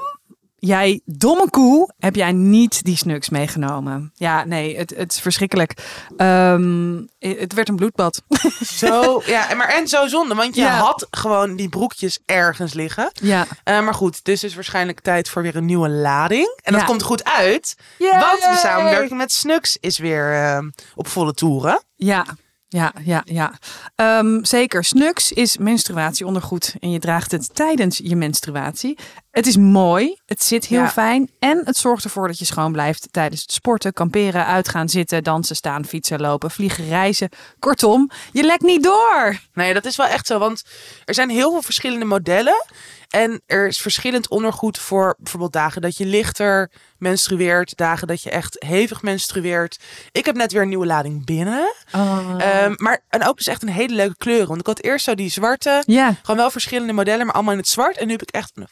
jij 0.68 1.02
domme 1.06 1.50
koe, 1.50 1.94
heb 1.98 2.16
jij 2.16 2.32
niet 2.32 2.84
die 2.84 2.98
snuks 2.98 3.30
meegenomen? 3.30 4.12
Ja, 4.16 4.44
nee, 4.46 4.78
het, 4.78 4.94
het 4.98 5.12
is 5.14 5.20
verschrikkelijk. 5.20 5.74
Ehm, 6.18 7.02
het 7.20 7.54
werd 7.54 7.70
een 7.70 7.76
bloedbad. 7.76 8.22
Zo, 8.80 9.22
ja, 9.26 9.50
en 9.50 9.58
maar 9.58 9.68
en 9.70 9.88
zo 9.88 10.08
zonde, 10.08 10.36
want 10.36 10.56
je 10.56 10.62
Ja. 10.62 10.78
had 10.78 11.08
gewoon 11.12 11.56
die 11.56 11.70
broekjes 11.70 12.20
ergens 12.26 12.74
liggen. 12.74 13.10
ja. 13.14 13.46
Eh, 13.64 13.80
maar 13.84 13.94
goed, 13.94 14.24
dus 14.24 14.44
is 14.44 14.56
waarschijnlijk 14.56 15.00
tijd 15.00 15.30
voor 15.30 15.42
weer 15.42 15.56
een 15.56 15.66
nieuwe 15.66 15.90
lading. 15.90 16.60
En 16.64 16.72
dat 16.72 16.82
Ja. 16.82 16.88
komt 16.88 17.04
goed 17.04 17.24
uit, 17.24 17.76
Yay! 17.98 18.20
want 18.20 18.40
de 18.42 18.58
samenwerking 18.62 19.18
met 19.18 19.32
Snux 19.32 19.78
is 19.80 19.98
weer 19.98 20.34
eh, 20.34 20.60
op 20.96 21.08
volle 21.08 21.34
toeren. 21.34 21.82
Ja, 21.96 22.26
ja, 22.70 22.94
ja, 23.04 23.22
ja. 23.26 23.54
Ehm, 23.96 24.44
zeker. 24.44 24.84
Snux 24.84 25.32
is 25.32 25.58
menstruatieondergoed 25.58 26.76
en 26.80 26.92
je 26.92 27.00
draagt 27.00 27.32
het 27.32 27.56
tijdens 27.56 28.00
je 28.04 28.16
menstruatie. 28.16 28.98
Het 29.38 29.48
is 29.48 29.58
mooi, 29.58 30.18
het 30.26 30.44
zit 30.44 30.66
heel 30.66 30.82
Ja. 30.82 30.90
fijn 30.90 31.30
en 31.40 31.62
het 31.66 31.78
zorgt 31.78 32.04
ervoor 32.04 32.28
dat 32.28 32.40
je 32.40 32.46
schoon 32.46 32.72
blijft 32.72 33.08
tijdens 33.12 33.42
het 33.42 33.52
sporten, 33.52 33.94
kamperen, 33.94 34.46
uitgaan, 34.46 34.90
zitten, 34.90 35.24
dansen, 35.24 35.56
staan, 35.56 35.86
fietsen, 35.86 36.22
lopen, 36.22 36.52
vliegen, 36.52 36.88
reizen. 36.88 37.30
Kortom, 37.60 38.10
je 38.32 38.44
lekt 38.44 38.62
niet 38.64 38.84
door. 38.84 39.40
Nee, 39.54 39.74
dat 39.74 39.86
is 39.86 39.96
wel 39.96 40.08
echt 40.08 40.28
zo, 40.28 40.40
want 40.40 40.64
er 41.06 41.14
zijn 41.14 41.30
heel 41.30 41.52
veel 41.52 41.62
verschillende 41.62 42.06
modellen. 42.06 42.66
En 43.08 43.42
er 43.46 43.68
is 43.68 43.78
verschillend 43.82 44.30
ondergoed 44.30 44.78
voor 44.78 45.16
bijvoorbeeld 45.18 45.54
dagen 45.54 45.82
dat 45.82 45.98
je 45.98 46.06
lichter 46.06 46.72
menstrueert, 46.98 47.78
dagen 47.78 48.08
dat 48.08 48.22
je 48.22 48.30
echt 48.30 48.64
hevig 48.66 49.02
menstrueert. 49.02 49.80
Ik 50.12 50.26
heb 50.26 50.36
net 50.36 50.52
weer 50.52 50.62
een 50.62 50.68
nieuwe 50.68 50.86
lading 50.86 51.26
binnen. 51.26 51.74
Ehm, 51.92 52.74
maar 52.76 53.04
en 53.10 53.28
ook 53.28 53.38
dus 53.38 53.48
echt 53.48 53.62
een 53.62 53.70
hele 53.70 53.96
leuke 53.96 54.16
kleuren. 54.18 54.48
Want 54.48 54.60
ik 54.60 54.66
had 54.68 54.82
eerst 54.82 55.06
zo 55.06 55.16
die 55.16 55.30
zwarte, 55.30 55.84
ja, 55.86 56.16
gewoon 56.22 56.38
wel 56.38 56.52
verschillende 56.52 56.94
modellen, 56.94 57.26
maar 57.26 57.36
allemaal 57.36 57.54
in 57.54 57.60
het 57.60 57.68
zwart. 57.68 57.98
En 57.98 58.06
nu 58.06 58.12
heb 58.12 58.22
ik 58.22 58.32
echt 58.32 58.52
een 58.54 58.68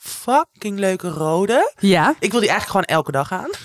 fucking 0.55 0.79
leuke 0.79 1.09
rode. 1.09 1.73
ja, 1.79 2.15
Ik 2.19 2.31
wil 2.31 2.39
die 2.39 2.49
eigenlijk 2.49 2.69
gewoon 2.87 2.97
elke 2.97 3.11
dag 3.11 3.31
aan. 3.31 3.49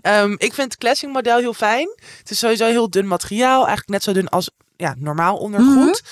Ehm, 0.00 0.32
ik 0.32 0.54
vind 0.54 0.72
het 0.72 0.76
classic 0.78 1.08
model 1.08 1.38
heel 1.38 1.54
fijn. 1.54 1.88
Het 2.18 2.30
is 2.30 2.38
sowieso 2.38 2.66
heel 2.66 2.90
dun 2.90 3.06
materiaal. 3.08 3.56
Eigenlijk 3.58 3.88
net 3.88 4.02
zo 4.02 4.12
dun 4.12 4.28
als 4.28 4.50
ja, 4.76 4.94
normaal 4.98 5.36
ondergoed. 5.36 6.02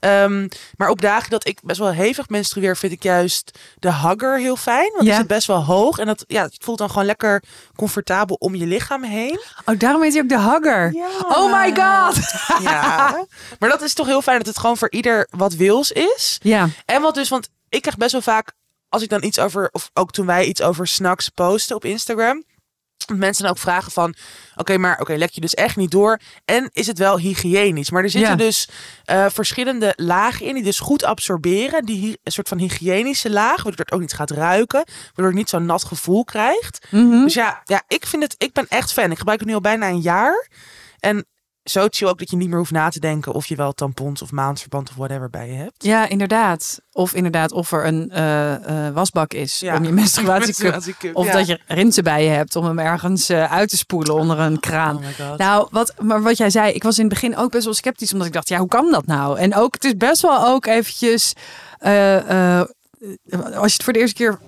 Ehm, 0.00 0.48
maar 0.76 0.88
op 0.88 1.00
dagen 1.00 1.30
dat 1.30 1.46
ik 1.46 1.58
best 1.62 1.78
wel 1.78 1.90
hevig 1.92 2.28
menstrueer, 2.28 2.76
vind 2.76 2.92
ik 2.92 3.02
juist 3.02 3.58
de 3.78 3.94
hugger 3.94 4.38
heel 4.38 4.56
fijn. 4.56 4.88
Want 4.90 5.00
die 5.00 5.10
Ja. 5.10 5.16
zit 5.16 5.26
best 5.26 5.46
wel 5.46 5.64
hoog. 5.64 5.98
En 5.98 6.06
dat 6.06 6.24
ja, 6.26 6.42
het 6.42 6.56
voelt 6.58 6.78
dan 6.78 6.88
gewoon 6.90 7.04
lekker 7.04 7.42
comfortabel 7.76 8.36
om 8.36 8.54
je 8.54 8.66
lichaam 8.66 9.02
heen. 9.02 9.40
Oh, 9.64 9.78
daarom 9.78 10.02
heet 10.02 10.12
hij 10.12 10.22
ook 10.22 10.28
de 10.28 10.40
hugger. 10.40 10.94
Oh 11.28 11.52
my 11.60 11.74
god. 11.76 12.16
Ja. 12.62 13.24
maar 13.58 13.68
dat 13.68 13.82
is 13.82 13.94
toch 13.94 14.06
heel 14.06 14.22
fijn 14.22 14.38
dat 14.38 14.46
het 14.46 14.58
gewoon 14.58 14.76
voor 14.76 14.90
ieder 14.90 15.28
wat 15.30 15.54
wils 15.54 15.92
is. 15.92 16.38
Ja, 16.42 16.68
En 16.84 17.02
wat 17.02 17.14
dus, 17.14 17.28
want 17.28 17.48
ik 17.68 17.80
krijg 17.82 17.96
best 17.96 18.12
wel 18.12 18.22
vaak, 18.22 18.52
als 18.90 19.02
ik 19.02 19.08
dan 19.08 19.24
iets 19.24 19.38
over, 19.38 19.68
of 19.72 19.90
ook 19.92 20.12
toen 20.12 20.26
wij 20.26 20.44
iets 20.44 20.62
over 20.62 20.86
snacks 20.86 21.28
posten 21.28 21.76
op 21.76 21.84
Instagram, 21.84 22.44
mensen 23.16 23.42
dan 23.42 23.52
ook 23.52 23.58
vragen 23.58 23.92
van, 23.92 24.14
oké, 24.56 24.78
maar 24.78 25.00
oké, 25.00 25.14
lek 25.14 25.30
je 25.30 25.40
dus 25.40 25.54
echt 25.54 25.76
niet 25.76 25.90
door? 25.90 26.20
En 26.44 26.68
is 26.72 26.86
het 26.86 26.98
wel 26.98 27.18
hygiënisch? 27.18 27.90
Maar 27.90 28.02
er 28.02 28.10
zitten 28.10 28.30
Ja. 28.30 28.36
dus 28.36 28.68
eh, 29.04 29.26
verschillende 29.28 29.92
lagen 29.96 30.46
in 30.46 30.54
die 30.54 30.62
dus 30.62 30.78
goed 30.78 31.04
absorberen. 31.04 31.84
Die 31.84 32.18
een 32.22 32.32
soort 32.32 32.48
van 32.48 32.58
hygiënische 32.58 33.30
laag, 33.30 33.62
waardoor 33.62 33.84
het 33.84 33.92
ook 33.92 34.00
niet 34.00 34.12
gaat 34.12 34.30
ruiken, 34.30 34.84
waardoor 35.04 35.26
het 35.26 35.34
niet 35.34 35.48
zo'n 35.48 35.66
nat 35.66 35.84
gevoel 35.84 36.24
krijgt. 36.24 36.86
Mhm. 36.90 37.22
Dus 37.22 37.34
ja, 37.34 37.60
ja, 37.64 37.82
ik 37.88 38.06
vind 38.06 38.22
het, 38.22 38.34
ik 38.38 38.52
ben 38.52 38.66
echt 38.68 38.92
fan. 38.92 39.10
Ik 39.10 39.18
gebruik 39.18 39.38
het 39.40 39.48
nu 39.48 39.54
al 39.54 39.60
bijna 39.60 39.88
een 39.88 40.00
jaar. 40.00 40.48
En 40.98 41.26
zo 41.64 41.86
chill 41.90 42.08
ook 42.08 42.18
dat 42.18 42.30
je 42.30 42.36
niet 42.36 42.48
meer 42.48 42.58
hoeft 42.58 42.70
na 42.70 42.88
te 42.88 43.00
denken 43.00 43.32
of 43.32 43.46
je 43.46 43.56
wel 43.56 43.72
tampons 43.72 44.22
of 44.22 44.32
maandverband 44.32 44.88
of 44.90 44.94
whatever 44.96 45.30
bij 45.30 45.48
je 45.48 45.54
hebt. 45.54 45.84
ja, 45.84 46.08
inderdaad. 46.08 46.80
Of 46.92 47.14
inderdaad, 47.14 47.52
of 47.52 47.72
er 47.72 47.86
een 47.86 48.10
eh, 48.10 48.86
eh, 48.86 48.94
wasbak 48.94 49.32
is 49.32 49.60
Ja. 49.60 49.76
om 49.76 49.84
je 49.84 49.92
menstruatiecup. 50.02 51.16
Of 51.16 51.26
ja. 51.26 51.32
dat 51.32 51.46
je 51.46 51.60
rinsen 51.66 52.04
bij 52.04 52.24
je 52.24 52.30
hebt 52.30 52.56
om 52.56 52.64
hem 52.64 52.78
ergens 52.78 53.28
eh, 53.28 53.52
uit 53.52 53.68
te 53.68 53.76
spoelen 53.76 54.14
onder 54.14 54.38
een 54.38 54.60
kraan. 54.60 54.96
Oh 54.96 55.02
god. 55.28 55.38
Nou, 55.38 55.68
wat, 55.70 55.94
maar 56.00 56.22
wat 56.22 56.36
jij 56.36 56.50
zei, 56.50 56.72
ik 56.72 56.82
was 56.82 56.98
in 56.98 57.04
het 57.04 57.12
begin 57.12 57.36
ook 57.36 57.50
best 57.50 57.64
wel 57.64 57.74
sceptisch, 57.74 58.12
omdat 58.12 58.26
ik 58.28 58.32
dacht, 58.32 58.48
ja, 58.48 58.58
hoe 58.58 58.68
kan 58.68 58.90
dat 58.90 59.06
nou? 59.06 59.38
En 59.38 59.54
ook, 59.54 59.74
het 59.74 59.84
is 59.84 59.96
best 59.96 60.22
wel 60.22 60.46
ook 60.46 60.66
eventjes, 60.66 61.32
als 63.54 63.72
je 63.72 63.76
het 63.76 63.82
voor 63.82 63.92
de 63.92 63.98
eerste 63.98 64.14
keer 64.16 64.38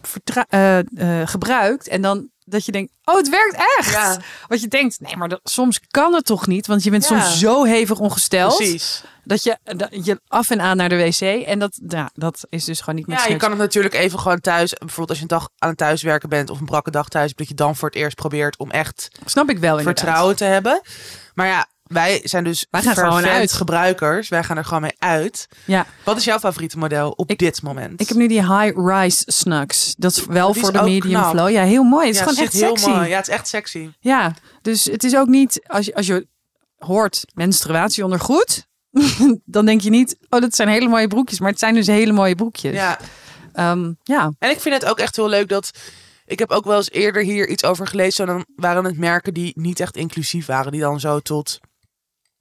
gebruikt 1.28 1.88
en 1.88 2.02
dan 2.02 2.28
dat 2.44 2.64
je 2.64 2.72
denkt, 2.72 2.92
oh, 3.04 3.16
het 3.16 3.28
werkt 3.28 3.54
echt. 3.78 3.92
Ja. 3.92 4.18
Wat 4.48 4.60
je 4.60 4.68
denkt, 4.68 5.00
nee, 5.00 5.16
maar 5.16 5.28
dat, 5.28 5.40
soms 5.44 5.80
kan 5.90 6.14
het 6.14 6.24
toch 6.24 6.46
niet, 6.46 6.66
want 6.66 6.82
je 6.82 6.90
bent 6.90 7.08
Ja. 7.08 7.20
soms 7.20 7.38
zo 7.38 7.64
hevig 7.64 7.98
ongesteld 7.98 8.56
Precies. 8.56 9.02
dat 9.24 9.42
je, 9.42 9.58
dat 9.64 9.88
je 10.06 10.20
af 10.28 10.50
en 10.50 10.60
aan 10.60 10.76
naar 10.76 10.88
de 10.88 10.96
wc 10.96 11.20
en 11.46 11.58
dat, 11.58 11.80
ja, 11.88 12.10
dat 12.14 12.46
is 12.48 12.64
dus 12.64 12.78
gewoon 12.80 12.94
niet 12.94 13.06
met 13.06 13.18
Ja, 13.18 13.26
je 13.28 13.36
kan 13.36 13.50
het 13.50 13.58
natuurlijk 13.58 13.94
even 13.94 14.18
gewoon 14.18 14.40
thuis. 14.40 14.72
Bijvoorbeeld 14.72 15.08
als 15.08 15.18
je 15.18 15.22
een 15.24 15.28
dag 15.38 15.48
aan 15.58 15.68
het 15.68 15.78
thuiswerken 15.78 16.28
bent 16.28 16.50
of 16.50 16.58
een 16.60 16.66
brakke 16.66 16.90
dag 16.90 17.08
thuis, 17.08 17.34
dat 17.34 17.48
je 17.48 17.54
dan 17.54 17.76
voor 17.76 17.88
het 17.88 17.98
eerst 17.98 18.16
probeert 18.16 18.56
om 18.58 18.70
echt 18.70 19.08
Snap 19.24 19.50
ik 19.50 19.58
wel 19.58 19.78
inderdaad. 19.78 19.98
vertrouwen 20.04 20.36
te 20.36 20.44
hebben. 20.44 20.80
Maar 21.34 21.46
ja, 21.46 21.66
wij 21.92 22.20
zijn 22.24 22.44
dus 22.44 22.66
Wij 22.70 22.82
gaan 22.82 22.94
gewoon 22.94 23.24
uit. 23.26 23.52
gebruikers. 23.52 24.28
Wij 24.28 24.44
gaan 24.44 24.56
er 24.56 24.64
gewoon 24.64 24.82
mee 24.82 24.94
uit. 24.98 25.46
Ja, 25.64 25.86
Wat 26.04 26.16
is 26.16 26.24
jouw 26.24 26.38
favoriete 26.38 26.78
model 26.78 27.10
op 27.10 27.30
Ik- 27.30 27.38
dit 27.38 27.62
moment? 27.62 28.00
ik 28.00 28.08
heb 28.08 28.16
nu 28.16 28.28
die 28.28 28.40
high-rise 28.58 29.22
snugs. 29.26 29.94
Dat 29.98 30.10
is 30.16 30.24
wel 30.26 30.50
is 30.54 30.60
voor 30.60 30.72
de 30.72 30.82
medium 30.82 31.00
knap. 31.20 31.30
flow. 31.30 31.50
Ja, 31.50 31.62
heel 31.64 31.82
mooi. 31.82 32.06
Het 32.06 32.14
is 32.14 32.20
gewoon 32.20 32.36
echt 32.36 32.52
heel 32.52 32.76
sexy. 32.76 32.88
mooi. 32.90 33.08
Ja, 33.08 33.16
het 33.16 33.28
is 33.28 33.34
echt 33.34 33.48
sexy. 33.48 33.90
Ja, 34.00 34.34
dus 34.62 34.84
het 34.84 35.04
is 35.04 35.16
ook 35.16 35.28
niet, 35.28 35.60
als 35.66 35.86
je, 35.86 35.94
als 35.94 36.06
je 36.06 36.26
hoort 36.76 37.24
menstruatie 37.34 38.04
ondergoed, 38.04 38.66
dan 39.44 39.64
denk 39.66 39.80
je 39.80 39.90
niet, 39.90 40.16
oh, 40.28 40.40
dat 40.40 40.54
zijn 40.54 40.68
hele 40.68 40.88
mooie 40.88 41.08
broekjes. 41.08 41.40
Maar 41.40 41.50
het 41.50 41.58
zijn 41.58 41.74
dus 41.74 41.86
hele 41.86 42.12
mooie 42.12 42.34
broekjes. 42.34 42.74
Ja. 42.74 42.98
Ehm, 43.52 43.92
ja. 44.02 44.32
En 44.38 44.50
ik 44.50 44.60
vind 44.60 44.74
het 44.74 44.84
ook 44.90 44.98
echt 44.98 45.16
heel 45.16 45.28
leuk 45.28 45.48
dat. 45.48 45.70
Ik 46.26 46.38
heb 46.38 46.50
ook 46.50 46.64
wel 46.64 46.76
eens 46.76 46.90
eerder 46.90 47.22
hier 47.22 47.48
iets 47.48 47.64
over 47.64 47.86
gelezen. 47.86 48.26
En 48.28 48.32
dan 48.34 48.44
waren 48.56 48.84
het 48.84 48.98
merken 48.98 49.34
die 49.34 49.52
niet 49.56 49.80
echt 49.80 49.96
inclusief 49.96 50.46
waren. 50.46 50.72
Die 50.72 50.80
dan 50.80 51.00
zo 51.00 51.20
tot 51.20 51.58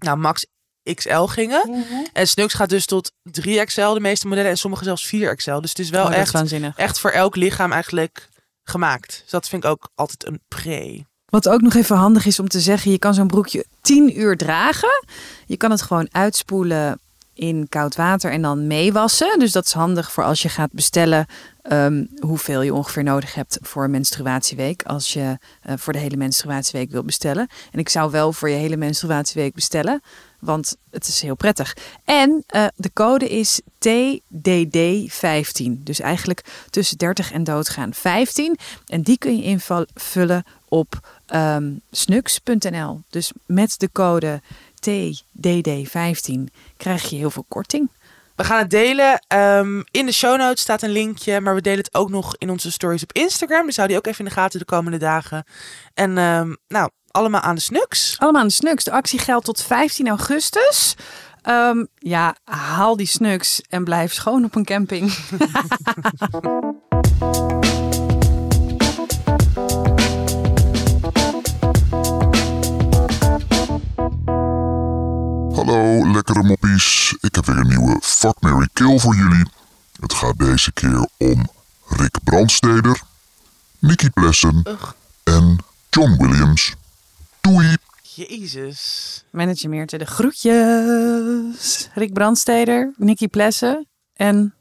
nou, 0.01 0.17
max 0.17 0.45
XL 0.93 1.23
gingen. 1.23 1.69
Mhm. 1.69 2.05
En 2.13 2.27
Snux 2.27 2.53
gaat 2.53 2.69
dus 2.69 2.85
tot 2.85 3.11
3XL, 3.23 3.93
de 3.93 3.99
meeste 3.99 4.27
modellen. 4.27 4.51
En 4.51 4.57
sommige 4.57 4.83
zelfs 4.83 5.05
4XL. 5.07 5.59
Dus 5.61 5.69
het 5.69 5.79
is 5.79 5.89
wel 5.89 6.05
Oh, 6.05 6.11
is 6.11 6.15
echt, 6.15 6.31
waanzinnig. 6.31 6.77
echt 6.77 6.99
voor 6.99 7.09
elk 7.09 7.35
lichaam 7.35 7.71
eigenlijk 7.71 8.29
gemaakt. 8.63 9.19
Dus 9.21 9.31
dat 9.31 9.47
vind 9.49 9.63
ik 9.63 9.69
ook 9.69 9.89
altijd 9.95 10.25
een 10.25 10.41
pre. 10.47 11.05
Wat 11.25 11.49
ook 11.49 11.61
nog 11.61 11.73
even 11.73 11.95
handig 11.95 12.25
is 12.25 12.39
om 12.39 12.47
te 12.47 12.59
zeggen, 12.59 12.91
je 12.91 12.99
kan 12.99 13.13
zo'n 13.13 13.27
broekje 13.27 13.65
10 13.81 14.19
uur 14.19 14.37
dragen. 14.37 15.05
Je 15.45 15.57
kan 15.57 15.71
het 15.71 15.81
gewoon 15.81 16.07
uitspoelen 16.11 16.99
in 17.33 17.69
koud 17.69 17.95
water 17.95 18.31
en 18.31 18.41
dan 18.41 18.67
meewassen. 18.67 19.39
Dus 19.39 19.51
dat 19.51 19.65
is 19.65 19.71
handig 19.71 20.11
voor 20.11 20.23
als 20.23 20.41
je 20.41 20.49
gaat 20.49 20.71
bestellen 20.71 21.25
ehm, 21.61 22.05
hoeveel 22.19 22.61
je 22.61 22.73
ongeveer 22.73 23.03
nodig 23.03 23.33
hebt 23.33 23.57
voor 23.61 23.83
een 23.83 23.91
menstruatieweek. 23.91 24.83
Als 24.83 25.13
je 25.13 25.37
eh, 25.61 25.73
voor 25.77 25.93
de 25.93 25.99
hele 25.99 26.17
menstruatieweek 26.17 26.91
wilt 26.91 27.05
bestellen. 27.05 27.47
En 27.71 27.79
ik 27.79 27.89
zou 27.89 28.11
wel 28.11 28.33
voor 28.33 28.49
je 28.49 28.55
hele 28.55 28.77
menstruatieweek 28.77 29.53
bestellen, 29.53 30.01
want 30.39 30.75
het 30.89 31.07
is 31.07 31.21
heel 31.21 31.35
prettig. 31.35 31.77
En 32.05 32.43
eh, 32.47 32.65
de 32.75 32.91
code 32.93 33.29
is 33.29 33.61
TDD15. 33.61 35.71
Dus 35.77 35.99
eigenlijk 35.99 36.43
tussen 36.69 36.97
30 36.97 37.31
en 37.31 37.43
doodgaan 37.43 37.93
15. 37.93 38.57
En 38.85 39.01
die 39.01 39.17
kun 39.17 39.37
je 39.37 39.43
invullen 39.43 40.43
op 40.67 41.19
ehm 41.25 41.71
snux.nl. 41.91 43.01
Dus 43.09 43.31
met 43.45 43.79
de 43.79 43.89
code 43.91 44.41
TDD15 44.89 46.53
krijg 46.77 47.09
je 47.09 47.15
heel 47.15 47.31
veel 47.31 47.45
korting. 47.47 47.89
We 48.35 48.43
gaan 48.43 48.59
het 48.59 48.69
delen. 48.69 49.25
Ehm, 49.27 49.81
in 49.91 50.05
de 50.05 50.11
show 50.11 50.37
notes 50.37 50.61
staat 50.61 50.81
een 50.81 50.91
linkje. 50.91 51.41
Maar 51.41 51.55
we 51.55 51.61
delen 51.61 51.79
het 51.79 51.93
ook 51.93 52.09
nog 52.09 52.35
in 52.37 52.49
onze 52.49 52.71
stories 52.71 53.03
op 53.03 53.11
Instagram. 53.13 53.65
Dus 53.65 53.75
hou 53.75 53.87
die 53.87 53.97
ook 53.97 54.07
even 54.07 54.19
in 54.19 54.25
de 54.25 54.31
gaten 54.31 54.59
de 54.59 54.65
komende 54.65 54.97
dagen. 54.97 55.43
En 55.93 56.17
ehm, 56.17 56.53
nou, 56.67 56.89
allemaal 57.11 57.41
aan 57.41 57.55
de 57.55 57.61
Snux. 57.61 58.15
Allemaal 58.17 58.41
aan 58.41 58.47
de 58.47 58.53
Snux. 58.53 58.83
De 58.83 58.91
actie 58.91 59.19
geldt 59.19 59.45
tot 59.45 59.61
15 59.61 60.07
augustus. 60.07 60.95
Ehm, 61.41 61.85
ja, 61.95 62.35
haal 62.43 62.95
die 62.95 63.07
Snux 63.07 63.61
en 63.69 63.83
blijf 63.83 64.13
schoon 64.13 64.43
op 64.43 64.55
een 64.55 64.65
camping. 64.65 65.13
Hallo, 75.61 76.11
lekkere 76.11 76.43
moppies. 76.43 77.15
Ik 77.19 77.35
heb 77.35 77.45
weer 77.45 77.57
een 77.57 77.67
nieuwe 77.67 77.99
Fuck, 78.01 78.39
Mary 78.39 78.67
Kill 78.73 78.99
voor 78.99 79.15
jullie. 79.15 79.45
Het 79.99 80.13
gaat 80.13 80.37
deze 80.37 80.71
keer 80.71 81.07
om 81.17 81.49
Rick 81.87 82.23
Brandsteder, 82.23 83.01
Nicky 83.79 84.09
Plessen 84.09 84.63
en 85.23 85.63
John 85.89 86.17
Williams. 86.17 86.75
Doei! 87.41 87.77
Jezus. 88.01 89.23
Manager 89.31 89.69
Meerte, 89.69 89.97
de 89.97 90.05
groetjes. 90.05 91.89
Rick 91.93 92.13
Brandsteder, 92.13 92.93
Nicky 92.97 93.27
Plessen 93.27 93.87
en 94.13 94.53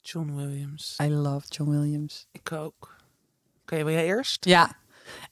John 0.00 0.34
Williams. 0.34 0.96
I 1.02 1.08
love 1.10 1.46
John 1.48 1.70
Williams. 1.70 2.26
Ik 2.32 2.52
ook. 2.52 2.96
Oké, 3.62 3.84
wil 3.84 3.92
jij 3.92 4.04
eerst? 4.04 4.44
Ja, 4.44 4.76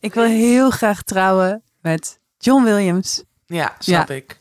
ik 0.00 0.14
wil 0.14 0.24
heel 0.24 0.70
graag 0.70 1.02
trouwen 1.02 1.62
met 1.80 2.18
John 2.38 2.64
Williams. 2.64 3.22
Ja, 3.46 3.76
snap 3.78 4.10
ik. 4.10 4.40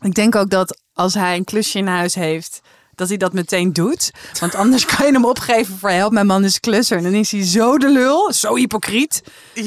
Ik 0.00 0.14
denk 0.14 0.34
ook 0.34 0.50
dat 0.50 0.80
als 0.92 1.14
hij 1.14 1.36
een 1.36 1.44
klusje 1.44 1.78
in 1.78 1.86
huis 1.86 2.14
heeft, 2.14 2.60
dat 2.94 3.08
hij 3.08 3.16
dat 3.16 3.32
meteen 3.32 3.72
doet. 3.72 4.10
Want 4.40 4.54
anders 4.54 4.84
kan 4.96 5.06
je 5.06 5.12
hem 5.12 5.24
opgeven 5.24 5.78
voor 5.78 5.90
help, 5.90 6.12
mijn 6.12 6.26
man 6.26 6.44
is 6.44 6.60
klusser. 6.60 6.96
En 6.96 7.02
dan 7.02 7.12
is 7.12 7.30
hij 7.30 7.46
zo 7.46 7.78
de 7.78 7.88
lul, 7.88 8.32
zo 8.32 8.56
hypocriet. 8.56 9.22
Dat 9.54 9.64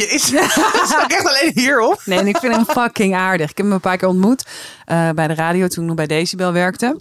sta 0.87 1.03
ik 1.03 1.11
echt 1.11 1.27
alleen 1.27 1.51
hierop. 1.53 2.01
Nee, 2.05 2.19
en 2.19 2.27
ik 2.27 2.37
vind 2.37 2.55
hem 2.55 2.65
fucking 2.65 3.15
aardig. 3.15 3.49
Ik 3.49 3.57
heb 3.57 3.65
hem 3.65 3.75
een 3.75 3.81
paar 3.81 3.97
keer 3.97 4.07
ontmoet 4.07 4.45
eh, 4.85 5.09
bij 5.09 5.27
de 5.27 5.33
radio 5.33 5.67
toen 5.67 5.81
ik 5.83 5.87
nog 5.87 5.95
bij 5.95 6.07
Decibel 6.07 6.51
werkte. 6.51 6.99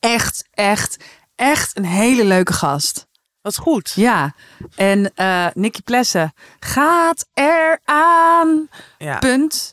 Echt, 0.00 0.48
echt, 0.50 0.96
echt 1.34 1.76
een 1.76 1.84
hele 1.84 2.24
leuke 2.24 2.52
gast. 2.52 3.06
Wat 3.40 3.56
goed. 3.56 3.92
Ja, 3.94 4.34
en 4.74 5.12
eh 5.14 5.46
Nicky 5.54 5.82
Plessen 5.82 6.32
gaat 6.60 7.26
eraan. 7.34 8.68
Ja, 8.98 9.18
Punt. 9.18 9.72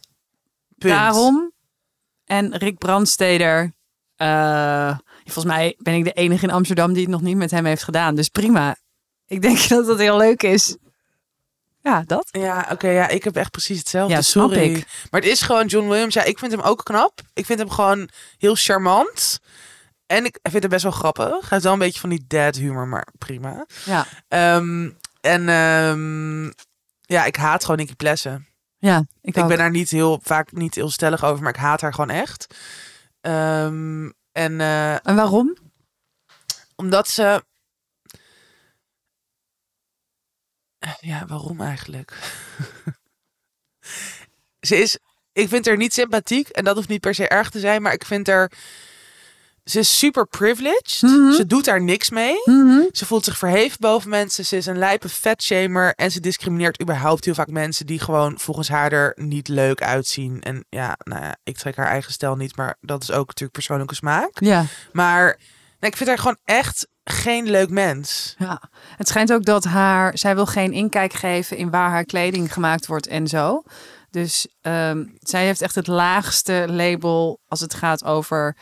punt. 0.78 0.93
Daarom. 0.93 1.53
En 2.26 2.55
Rick 2.57 2.78
Brandsteder. 2.78 3.73
eh, 4.15 4.97
volgens 5.23 5.45
mij 5.45 5.76
ben 5.78 5.93
ik 5.93 6.03
de 6.03 6.11
enige 6.11 6.43
in 6.45 6.51
Amsterdam 6.51 6.93
die 6.93 7.01
het 7.01 7.11
nog 7.11 7.21
niet 7.21 7.38
met 7.38 7.51
hem 7.51 7.65
heeft 7.65 7.84
gedaan. 7.84 8.15
Dus 8.15 8.30
prima. 8.30 8.76
Ik 9.28 9.41
denk 9.41 9.67
dat 9.69 9.86
dat 9.86 9.99
heel 9.99 10.17
leuk 10.17 10.43
is. 10.43 10.78
Ja, 11.82 12.03
dat. 12.05 12.28
Ja, 12.32 12.67
oké, 12.71 12.88
ja, 12.89 13.07
ik 13.07 13.23
heb 13.23 13.36
echt 13.36 13.51
precies 13.51 13.78
hetzelfde. 13.80 14.13
Ja, 14.15 14.21
Sorry. 14.21 14.73
ik. 14.76 14.88
Maar 15.11 15.21
het 15.21 15.30
is 15.30 15.41
gewoon 15.41 15.65
John 15.67 15.88
Williams. 15.88 16.13
Ja, 16.13 16.23
ik 16.23 16.39
vind 16.39 16.51
hem 16.51 16.61
ook 16.61 16.84
knap. 16.84 17.21
Ik 17.34 17.45
vind 17.45 17.59
hem 17.59 17.69
gewoon 17.69 18.09
heel 18.38 18.55
charmant. 18.55 19.39
En 20.05 20.26
ik 20.26 20.39
vind 20.41 20.61
hem 20.61 20.71
best 20.71 20.84
wel 20.84 20.91
grappig. 20.91 21.26
Hij 21.30 21.47
heeft 21.49 21.63
wel 21.63 21.73
een 21.73 21.80
beetje 21.80 21.99
van 21.99 22.09
die 22.09 22.26
dad 22.28 22.55
humor, 22.55 22.88
maar 22.88 23.07
prima. 23.17 23.65
Ja, 23.86 24.05
Ehm, 24.28 24.89
en 25.21 25.49
ehm, 25.49 26.43
ja, 27.01 27.26
ik 27.26 27.36
haat 27.36 27.61
gewoon 27.61 27.78
Nicky 27.78 27.95
Plessen. 27.95 28.47
Ja 28.86 29.05
ik, 29.21 29.36
Ik 29.36 29.47
ben 29.47 29.57
daar 29.57 29.71
niet 29.71 29.89
heel 29.89 30.19
vaak 30.23 30.51
niet 30.51 30.75
heel 30.75 30.89
stellig 30.89 31.23
over, 31.23 31.43
maar 31.43 31.53
ik 31.53 31.59
haat 31.59 31.81
haar 31.81 31.93
gewoon 31.93 32.09
echt. 32.15 32.47
Ehm, 33.21 34.09
en 34.31 34.61
eh, 34.61 35.07
En 35.07 35.15
waarom? 35.15 35.57
omdat 36.75 37.07
ze. 37.07 37.43
Ja, 40.99 41.25
waarom 41.25 41.61
eigenlijk? 41.61 42.11
ze 44.67 44.75
is. 44.75 44.97
Ik 45.31 45.49
vind 45.49 45.65
haar 45.65 45.77
niet 45.77 45.93
sympathiek 45.93 46.49
en 46.49 46.63
dat 46.63 46.75
hoeft 46.75 46.88
niet 46.88 47.01
per 47.01 47.15
se 47.15 47.27
erg 47.27 47.49
te 47.49 47.59
zijn, 47.59 47.81
maar 47.81 47.93
ik 47.93 48.05
vind 48.05 48.27
haar. 48.27 48.51
Ze 49.66 49.80
is 49.80 49.99
super 49.99 50.28
privileged. 50.28 51.01
Mhm. 51.01 51.32
Ze 51.32 51.45
doet 51.47 51.66
daar 51.66 51.82
niks 51.82 52.09
mee. 52.09 52.41
Mhm. 52.43 52.82
Ze 52.91 53.05
voelt 53.05 53.26
zich 53.26 53.38
verheven 53.38 53.78
boven 53.80 54.09
mensen. 54.09 54.45
Ze 54.45 54.57
is 54.57 54.66
een 54.66 54.78
lijpe 54.78 55.09
vetshamer. 55.09 55.93
En 55.95 56.11
ze 56.11 56.20
discrimineert 56.20 56.82
überhaupt 56.82 57.26
heel 57.26 57.34
vaak 57.34 57.49
mensen 57.49 57.86
die 57.86 57.99
gewoon 57.99 58.39
volgens 58.39 58.70
haar 58.70 58.91
er 58.91 59.13
niet 59.16 59.47
leuk 59.47 59.82
uitzien. 59.82 60.41
En 60.41 60.66
ja, 60.70 60.97
nou 61.03 61.22
ja, 61.22 61.36
ik 61.43 61.57
trek 61.57 61.76
haar 61.76 61.88
eigen 61.88 62.11
stijl 62.11 62.36
niet. 62.36 62.55
Maar 62.55 62.78
dat 62.82 63.01
is 63.03 63.11
ook 63.11 63.28
natuurlijk 63.28 63.51
persoonlijke 63.51 63.95
smaak. 63.95 64.32
Ja. 64.34 64.66
Maar 64.91 65.26
nee, 65.80 65.91
ik 65.91 65.97
vind 65.97 66.09
haar 66.09 66.18
gewoon 66.18 66.38
echt 66.43 66.88
geen 67.03 67.49
leuk 67.49 67.70
mens. 67.70 68.36
Ja, 68.38 68.61
het 68.97 69.07
schijnt 69.07 69.34
ook 69.34 69.45
dat 69.45 69.63
haar, 69.63 70.18
zij 70.18 70.36
wil 70.36 70.45
geen 70.45 70.72
inkijk 70.72 71.13
geven 71.13 71.57
in 71.57 71.70
waar 71.70 71.89
haar 71.89 72.05
kleding 72.05 72.53
gemaakt 72.53 72.86
wordt 72.86 73.07
en 73.07 73.28
zo. 73.28 73.63
Dus 74.09 74.47
ehm, 74.61 75.05
zij 75.20 75.45
heeft 75.45 75.61
echt 75.61 75.76
het 75.76 75.88
laagste 75.88 76.66
label 76.70 77.39
als 77.47 77.59
het 77.59 77.74
gaat 77.74 78.03
over 78.03 78.55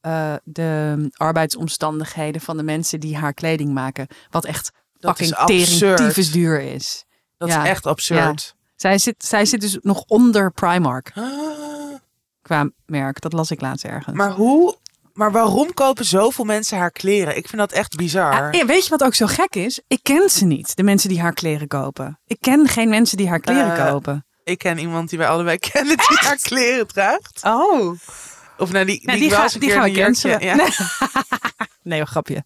eh, 0.00 0.34
de 0.44 0.96
arbeidsomstandigheden 1.16 2.40
van 2.40 2.56
de 2.56 2.62
mensen 2.62 3.00
die 3.00 3.16
haar 3.16 3.34
kleding 3.34 3.72
maken. 3.72 4.06
Wat 4.30 4.44
echt 4.44 4.70
fucking 5.00 5.34
tering 5.44 6.14
duur 6.30 6.60
is. 6.60 7.04
Dat 7.36 7.48
Ja. 7.48 7.62
is 7.62 7.68
echt 7.68 7.86
absurd. 7.86 8.54
Zij 8.76 8.98
zit, 8.98 9.24
zij 9.24 9.44
zit 9.44 9.60
dus 9.60 9.78
nog 9.80 10.04
onder 10.06 10.50
Primark 10.52 11.12
Ah, 11.16 11.24
qua 12.42 12.70
merk. 12.86 13.20
Dat 13.20 13.32
las 13.32 13.50
ik 13.50 13.60
laatst 13.60 13.84
ergens. 13.84 14.16
Maar 14.16 14.30
hoe... 14.30 14.76
Maar 15.12 15.32
waarom 15.32 15.74
kopen 15.74 16.04
zoveel 16.04 16.44
mensen 16.44 16.78
haar 16.78 16.90
kleren? 16.90 17.36
Ik 17.36 17.48
vind 17.48 17.60
dat 17.60 17.72
echt 17.72 17.96
bizar. 17.96 18.56
Ja, 18.56 18.66
weet 18.66 18.84
je 18.84 18.90
wat 18.90 19.02
ook 19.04 19.14
zo 19.14 19.26
gek 19.26 19.54
is? 19.54 19.80
Ik 19.86 19.98
ken 20.02 20.28
ze 20.30 20.44
niet, 20.44 20.76
de 20.76 20.82
mensen 20.82 21.08
die 21.08 21.20
haar 21.20 21.32
kleren 21.32 21.68
kopen. 21.68 22.20
Ik 22.26 22.36
ken 22.40 22.68
geen 22.68 22.88
mensen 22.88 23.16
die 23.16 23.28
haar 23.28 23.40
kleren 23.40 23.76
Eh, 23.76 23.86
kopen. 23.90 24.26
Ik 24.44 24.58
ken 24.58 24.78
iemand 24.78 25.08
die 25.10 25.18
wij 25.18 25.28
allebei 25.28 25.58
kennen 25.72 25.96
die 25.96 26.16
haar 26.20 26.36
kleren 26.36 26.86
draagt. 26.86 27.40
Oh. 27.44 27.94
Of 28.58 28.72
nou, 28.72 28.84
die, 28.84 29.00
Nou, 29.02 29.18
die, 29.18 29.28
die, 29.28 29.36
ga, 29.36 29.58
die 29.58 29.70
gaan 29.70 29.82
we 29.82 29.90
cancelen. 29.90 30.44
Ja. 30.44 30.56
Nee, 31.82 32.00
een 32.00 32.06
grapje. 32.06 32.44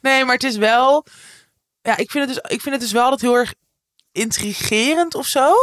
Nee, 0.00 0.24
maar 0.24 0.34
het 0.34 0.44
is 0.44 0.56
wel. 0.56 1.06
Ja, 1.82 1.96
ik 1.96 2.10
vind 2.10 2.26
het 2.26 2.34
dus, 2.34 2.50
ik 2.52 2.60
vind 2.60 2.74
het 2.74 2.80
dus 2.80 2.92
wel 2.92 3.02
altijd 3.02 3.20
heel 3.20 3.34
erg 3.34 3.54
intrigerend 4.12 5.14
of 5.14 5.26
zo. 5.26 5.54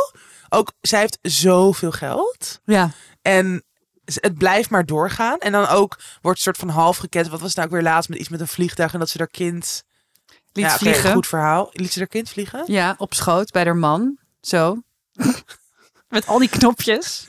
Ook 0.50 0.74
zij 0.82 1.00
heeft 1.00 1.18
zoveel 1.22 1.92
geld. 1.92 2.62
Ja. 2.66 2.92
En 3.22 3.64
het 4.06 4.38
blijft 4.38 4.70
maar 4.70 4.86
doorgaan. 4.86 5.38
En 5.40 5.52
dan 5.52 5.68
ook 5.68 6.00
wordt 6.22 6.40
soort 6.40 6.58
van 6.58 6.70
half 6.70 6.98
gekend. 6.98 7.28
Wat 7.28 7.40
was 7.40 7.48
het 7.48 7.58
nou 7.58 7.68
ook 7.68 7.74
weer 7.74 7.84
laatst 7.84 8.10
met 8.10 8.20
iets 8.20 8.30
met 8.30 8.40
een 8.40 8.48
vliegtuig 8.48 8.94
en 8.94 9.00
dat 9.00 9.10
ze 9.10 9.18
haar 9.18 9.28
kind. 9.28 9.84
Liet 10.52 10.66
ja, 10.66 10.78
vliegen. 10.78 11.14
goed 11.14 11.28
verhaal. 11.28 11.70
Liet 11.72 11.92
ze 11.92 12.00
haar 12.00 12.08
kind 12.08 12.30
vliegen? 12.30 12.64
Ja, 12.68 12.96
op 12.98 13.14
schoot 13.14 13.52
bij 13.52 13.64
haar 13.64 13.76
man. 13.76 14.18
Zo. 14.42 14.82
Met 16.10 16.28
al 16.28 16.40
die 16.40 16.50
knopjes. 16.50 17.28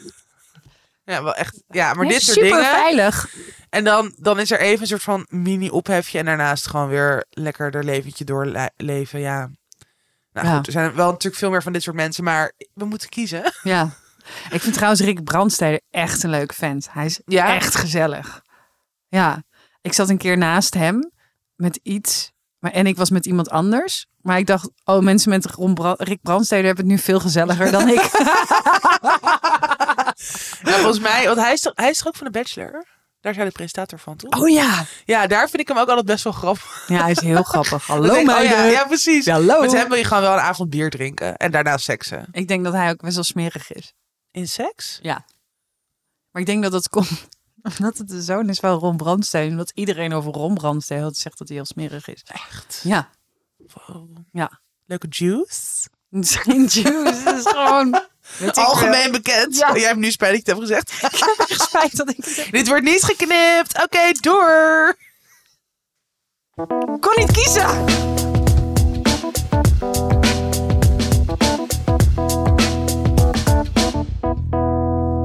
Ja, 1.04 1.22
wel 1.22 1.34
echt. 1.34 1.62
Ja, 1.68 1.94
maar 1.94 2.04
Ja, 2.04 2.10
dit 2.10 2.22
soort 2.22 2.36
super 2.36 2.50
dingen. 2.58 2.64
veilig. 2.70 3.28
En 3.70 3.84
dan, 3.84 4.14
dan 4.16 4.40
is 4.40 4.50
er 4.50 4.60
even 4.60 4.80
een 4.80 4.86
soort 4.86 5.02
van 5.02 5.26
mini 5.28 5.70
ophefje. 5.70 6.18
En 6.18 6.24
daarnaast 6.24 6.66
gewoon 6.66 6.88
weer 6.88 7.24
lekker 7.30 7.72
haar 7.72 7.84
leventje 7.84 8.24
doorleven. 8.24 9.20
Ja. 9.20 9.50
Nou 10.32 10.46
Ja. 10.46 10.56
goed, 10.56 10.66
er 10.66 10.72
zijn 10.72 10.94
wel 10.94 11.10
natuurlijk 11.10 11.36
veel 11.36 11.50
meer 11.50 11.62
van 11.62 11.72
dit 11.72 11.82
soort 11.82 11.96
mensen. 11.96 12.24
Maar 12.24 12.52
we 12.74 12.84
moeten 12.84 13.08
kiezen. 13.08 13.52
Ja. 13.62 13.90
Ik 14.50 14.60
vind 14.60 14.74
trouwens 14.74 15.00
Rick 15.02 15.24
Brandsteder 15.24 15.80
echt 15.90 16.22
een 16.22 16.30
leuke 16.30 16.54
vent. 16.54 16.88
Hij 16.90 17.04
is 17.04 17.20
Ja? 17.24 17.54
echt 17.54 17.74
gezellig. 17.74 18.42
Ja. 19.08 19.42
Ik 19.82 19.92
zat 19.92 20.08
een 20.08 20.18
keer 20.18 20.38
naast 20.38 20.74
hem 20.74 21.10
met 21.56 21.80
iets. 21.82 22.32
Maar, 22.58 22.70
en 22.72 22.86
ik 22.86 22.96
was 22.96 23.10
met 23.10 23.26
iemand 23.26 23.50
anders. 23.50 24.06
Maar 24.20 24.38
ik 24.38 24.46
dacht, 24.46 24.70
oh, 24.84 25.00
mensen 25.02 25.30
met 25.30 25.46
Rick 25.98 26.22
Brandsteder 26.22 26.64
hebben 26.66 26.84
het 26.84 26.94
nu 26.94 26.98
veel 27.00 27.20
gezelliger 27.20 27.70
dan 27.70 27.88
ik. 27.88 28.00
Ja, 30.62 30.72
volgens 30.82 30.98
mij, 31.00 31.26
want 31.26 31.38
hij 31.38 31.52
is, 31.52 31.60
toch, 31.60 31.72
hij 31.74 31.90
is 31.90 31.98
toch 31.98 32.06
ook 32.06 32.16
van 32.16 32.26
de 32.26 32.38
Bachelor? 32.38 32.86
Daar 33.20 33.32
is 33.32 33.38
hij 33.38 33.48
de 33.48 33.54
presentator 33.54 33.98
van, 33.98 34.16
toch? 34.16 34.40
Oh 34.40 34.48
ja. 34.48 34.84
Ja, 35.04 35.26
daar 35.26 35.48
vind 35.48 35.62
ik 35.62 35.68
hem 35.68 35.78
ook 35.78 35.88
altijd 35.88 36.06
best 36.06 36.24
wel 36.24 36.32
grappig. 36.32 36.84
Ja, 36.86 37.02
hij 37.02 37.10
is 37.10 37.20
heel 37.20 37.42
grappig. 37.52 37.86
Hallo 37.86 38.14
ik, 38.14 38.20
oh 38.20 38.26
meiden. 38.26 38.56
ja, 38.56 38.64
ja, 38.64 38.84
precies. 38.84 39.26
Hallo. 39.26 39.60
Met 39.60 39.72
hem 39.72 39.88
wil 39.88 39.98
je 39.98 40.04
gewoon 40.04 40.22
wel 40.22 40.32
een 40.32 40.38
avond 40.38 40.70
bier 40.70 40.90
drinken. 40.90 41.36
En 41.36 41.50
daarna 41.50 41.76
seksen. 41.76 42.28
Ik 42.32 42.48
denk 42.48 42.64
dat 42.64 42.72
hij 42.72 42.90
ook 42.90 43.00
best 43.00 43.14
wel 43.14 43.24
smerig 43.24 43.72
is. 43.72 43.92
In 44.30 44.48
seks? 44.48 44.98
Ja. 45.02 45.24
Maar 46.30 46.42
ik 46.42 46.46
denk 46.46 46.62
dat 46.62 46.72
het 46.72 46.88
komt 46.88 47.28
omdat 47.78 47.98
het 47.98 48.08
de 48.08 48.22
zoon 48.22 48.48
is 48.48 48.58
van 48.58 48.78
Ron 48.78 48.96
Brandstede. 48.96 49.50
Omdat 49.50 49.72
iedereen 49.74 50.12
over 50.12 50.32
Ron 50.32 50.54
Brandstede 50.54 51.14
zegt 51.14 51.38
dat 51.38 51.48
hij 51.48 51.56
heel 51.56 51.66
smerig 51.66 52.08
is. 52.08 52.22
Echt? 52.26 52.80
Ja. 52.82 53.08
Wow. 53.56 54.16
Ja. 54.32 54.60
Leuke 54.86 55.06
juice? 55.08 55.88
Geen 56.10 56.64
juice. 56.64 57.28
Het 57.28 57.38
is 57.38 57.46
gewoon... 57.46 58.00
Algemeen 58.52 59.12
bekend. 59.12 59.56
Ja. 59.56 59.70
Oh, 59.70 59.76
jij 59.76 59.86
hebt 59.86 59.98
nu 59.98 60.10
spijt 60.10 60.46
dat 60.46 60.56
ik 60.58 60.66
het 60.66 60.74
heb 60.76 60.84
gezegd. 60.98 61.62
spijt 61.68 61.96
dat 61.96 62.08
ik 62.10 62.16
het 62.16 62.36
heb. 62.36 62.50
Dit 62.50 62.68
wordt 62.68 62.84
niet 62.84 63.02
geknipt. 63.04 63.82
Oké, 63.82 64.12
door. 64.20 64.96
kon 67.00 67.12
niet 67.16 67.32
kiezen. 67.32 67.84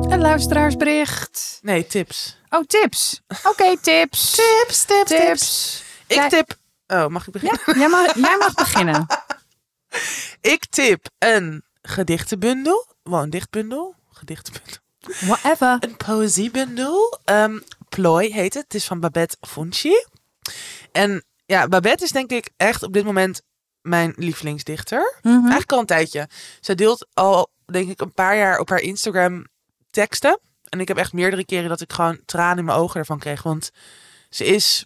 Een 0.09 0.21
luisteraarsbericht. 0.21 1.59
Nee, 1.61 1.87
tips. 1.87 2.37
Oh, 2.49 2.63
tips. 2.65 3.21
Oké, 3.43 3.77
tips. 3.81 4.31
Tips, 4.35 4.83
tips, 4.83 5.09
Tips. 5.09 5.83
Ik 6.07 6.15
Jij- 6.15 6.29
tip... 6.29 6.57
Oh, 6.87 7.07
mag 7.07 7.27
ik 7.27 7.33
beginnen? 7.33 7.59
Ja, 7.65 7.73
jij 7.75 7.87
mag, 7.87 8.15
jij 8.15 8.37
mag 8.37 8.53
beginnen. 8.53 9.07
Ik 10.41 10.65
tip 10.69 11.05
een 11.17 11.63
gedichtenbundel. 11.81 12.87
Woondichtbundel. 13.03 13.95
Gedichtenbundel. 14.11 14.77
Whatever. 15.19 15.77
Een 15.79 15.97
poëziebundel. 15.97 17.19
Ehm 17.25 17.57
Plooi 17.89 18.33
heet 18.33 18.53
het. 18.53 18.63
Het 18.63 18.73
is 18.73 18.85
van 18.85 18.99
Babette 18.99 19.37
Funchi. 19.41 20.05
En 20.91 21.23
ja, 21.45 21.67
Babette 21.67 22.03
is 22.03 22.11
denk 22.11 22.31
ik 22.31 22.49
echt 22.57 22.83
op 22.83 22.93
dit 22.93 23.03
moment 23.03 23.41
mijn 23.81 24.13
lievelingsdichter. 24.15 25.19
Mhm. 25.21 25.35
Eigenlijk 25.35 25.71
al 25.71 25.79
een 25.79 25.85
tijdje. 25.85 26.29
Zij 26.59 26.75
deelt 26.75 27.07
al, 27.13 27.51
denk 27.65 27.89
ik, 27.89 28.01
een 28.01 28.13
paar 28.13 28.37
jaar 28.37 28.59
op 28.59 28.69
haar 28.69 28.79
Instagram 28.79 29.47
teksten. 29.89 30.39
En 30.69 30.79
ik 30.79 30.87
heb 30.87 30.97
echt 30.97 31.13
meerdere 31.13 31.45
keren 31.45 31.69
dat 31.69 31.81
ik 31.81 31.93
gewoon 31.93 32.19
tranen 32.25 32.57
in 32.57 32.65
mijn 32.65 32.77
ogen 32.77 32.99
ervan 32.99 33.19
kreeg. 33.19 33.43
Want 33.43 33.71
ze 34.29 34.45
is 34.45 34.85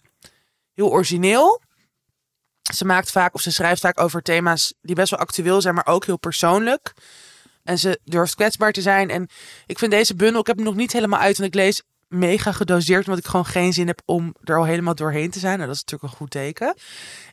heel 0.73 0.91
origineel. 0.91 1.61
Ze 2.71 2.85
maakt 2.85 3.11
vaak, 3.11 3.33
of 3.33 3.41
ze 3.41 3.51
schrijft 3.51 3.81
vaak 3.81 3.99
over 3.99 4.21
thema's 4.21 4.73
die 4.81 4.95
best 4.95 5.09
wel 5.09 5.19
actueel 5.19 5.61
zijn, 5.61 5.75
maar 5.75 5.87
ook 5.87 6.05
heel 6.05 6.17
persoonlijk. 6.17 6.93
En 7.63 7.79
ze 7.79 7.99
durft 8.03 8.35
kwetsbaar 8.35 8.71
te 8.71 8.81
zijn. 8.81 9.09
En 9.09 9.27
ik 9.65 9.79
vind 9.79 9.91
deze 9.91 10.15
bundel, 10.15 10.41
ik 10.41 10.47
heb 10.47 10.55
hem 10.55 10.65
nog 10.65 10.75
niet 10.75 10.91
helemaal 10.91 11.19
uit, 11.19 11.37
want 11.37 11.49
ik 11.49 11.55
lees 11.55 11.81
mega 12.07 12.51
gedoseerd, 12.51 13.07
omdat 13.07 13.23
ik 13.23 13.29
gewoon 13.29 13.45
geen 13.45 13.73
zin 13.73 13.87
heb 13.87 14.01
om 14.05 14.35
er 14.43 14.57
al 14.57 14.65
helemaal 14.65 14.95
doorheen 14.95 15.31
te 15.31 15.39
zijn. 15.39 15.55
Nou, 15.55 15.67
dat 15.67 15.75
is 15.75 15.81
natuurlijk 15.81 16.11
een 16.11 16.17
goed 16.17 16.31
teken. 16.31 16.75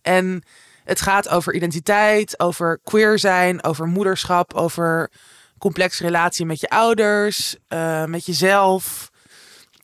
En 0.02 0.42
het 0.84 1.00
gaat 1.00 1.28
over 1.28 1.54
identiteit, 1.54 2.40
over 2.40 2.80
queer 2.84 3.18
zijn, 3.18 3.64
over 3.64 3.86
moederschap, 3.86 4.54
over 4.54 5.10
complexe 5.58 6.02
relatie 6.02 6.46
met 6.46 6.60
je 6.60 6.68
ouders, 6.68 7.56
uh, 7.68 8.04
met 8.04 8.26
jezelf, 8.26 9.10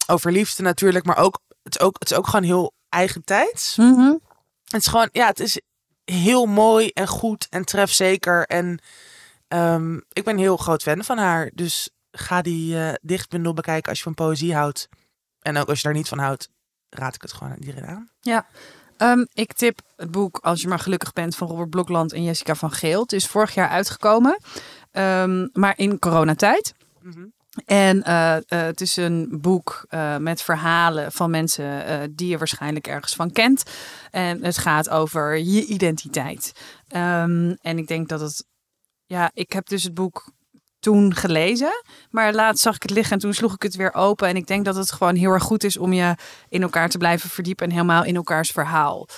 over 0.06 0.32
liefde 0.32 0.62
natuurlijk, 0.62 1.04
maar 1.04 1.16
ook 1.16 1.40
het 1.62 1.74
is 1.74 1.80
ook, 1.80 1.96
het 1.98 2.10
is 2.10 2.16
ook 2.16 2.26
gewoon 2.26 2.44
heel 2.44 2.72
eigen 2.88 3.24
tijd. 3.24 3.74
Mhm. 3.76 4.12
Het 4.66 4.80
is 4.80 4.86
gewoon, 4.86 5.08
ja, 5.12 5.26
het 5.26 5.40
is 5.40 5.60
heel 6.04 6.46
mooi 6.46 6.88
en 6.88 7.06
goed 7.06 7.46
en 7.50 7.64
trefzeker. 7.64 8.46
En 8.46 8.78
um, 9.48 10.04
ik 10.12 10.24
ben 10.24 10.34
een 10.34 10.40
heel 10.40 10.56
groot 10.56 10.82
fan 10.82 11.04
van 11.04 11.18
haar. 11.18 11.50
Dus 11.54 11.90
ga 12.10 12.42
die 12.42 12.74
uh, 12.74 12.92
dichtbundel 13.02 13.54
bekijken 13.54 13.88
als 13.88 13.98
je 13.98 14.04
van 14.04 14.14
poëzie 14.14 14.54
houdt. 14.54 14.88
En 15.40 15.56
ook 15.56 15.68
als 15.68 15.80
je 15.80 15.84
daar 15.84 15.96
niet 15.96 16.08
van 16.08 16.18
houdt, 16.18 16.48
raad 16.90 17.14
ik 17.14 17.22
het 17.22 17.32
gewoon 17.32 17.52
aan 17.52 17.58
iedereen 17.58 17.86
aan. 17.86 18.10
Ja. 18.20 18.46
Um, 18.98 19.26
ik 19.32 19.52
tip 19.52 19.80
het 19.96 20.10
boek 20.10 20.38
Als 20.38 20.60
je 20.60 20.68
maar 20.68 20.78
gelukkig 20.78 21.12
bent 21.12 21.36
van 21.36 21.48
Robert 21.48 21.70
Blokland 21.70 22.12
en 22.12 22.22
Jessica 22.22 22.54
van 22.54 22.70
Geel. 22.70 23.02
Het 23.02 23.12
is 23.12 23.26
vorig 23.26 23.54
jaar 23.54 23.68
uitgekomen, 23.68 24.38
um, 24.92 25.50
maar 25.52 25.78
in 25.78 25.98
coronatijd. 25.98 26.74
Mm 27.02 27.12
-hmm. 27.12 27.32
En 27.64 27.96
uh, 27.96 28.36
uh, 28.36 28.40
het 28.48 28.80
is 28.80 28.96
een 28.96 29.28
boek 29.40 29.86
uh, 29.90 30.16
met 30.16 30.42
verhalen 30.42 31.12
van 31.12 31.30
mensen 31.30 32.14
die 32.14 32.28
je 32.28 32.38
waarschijnlijk 32.38 32.86
ergens 32.86 33.14
van 33.14 33.30
kent. 33.30 33.62
En 34.10 34.44
het 34.44 34.58
gaat 34.58 34.90
over 34.90 35.38
je 35.38 35.64
identiteit. 35.64 36.52
Um, 36.88 37.56
en 37.60 37.78
ik 37.78 37.86
denk 37.86 38.08
dat 38.08 38.20
het. 38.20 38.44
Ja, 39.06 39.30
ik 39.34 39.52
heb 39.52 39.68
dus 39.68 39.82
het 39.82 39.94
boek 39.94 40.32
toen 40.78 41.14
gelezen. 41.14 41.82
Maar 42.10 42.34
laatst 42.34 42.62
zag 42.62 42.74
ik 42.74 42.82
het 42.82 42.90
liggen 42.90 43.12
en 43.12 43.18
toen 43.18 43.34
sloeg 43.34 43.54
ik 43.54 43.62
het 43.62 43.76
weer 43.76 43.94
open. 43.94 44.28
En 44.28 44.36
ik 44.36 44.46
denk 44.46 44.64
dat 44.64 44.76
het 44.76 44.92
gewoon 44.92 45.14
heel 45.14 45.30
erg 45.30 45.42
goed 45.42 45.64
is 45.64 45.76
om 45.76 45.92
je 45.92 46.14
in 46.48 46.62
elkaar 46.62 46.88
te 46.88 46.98
blijven 46.98 47.30
verdiepen 47.30 47.66
en 47.66 47.72
helemaal 47.72 48.04
in 48.04 48.16
elkaars 48.16 48.50
verhaal. 48.50 49.08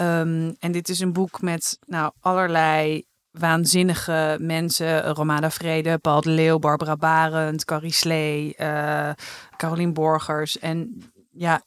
Um, 0.00 0.56
en 0.58 0.72
dit 0.72 0.88
is 0.88 1.00
een 1.00 1.12
boek 1.12 1.40
met 1.40 1.78
nou, 1.86 2.12
allerlei 2.20 3.06
waanzinnige 3.38 4.36
mensen. 4.40 5.02
Romana 5.02 5.50
Vrede, 5.50 5.98
Paul 5.98 6.20
de 6.20 6.30
Leeuw, 6.30 6.58
Barbara 6.58 6.96
Barend, 6.96 7.64
Carrie 7.64 7.92
Slee, 7.92 8.54
uh, 8.60 9.10
Carolien 9.56 9.92
Borgers. 9.92 10.58
En 10.58 11.02
ja, 11.30 11.62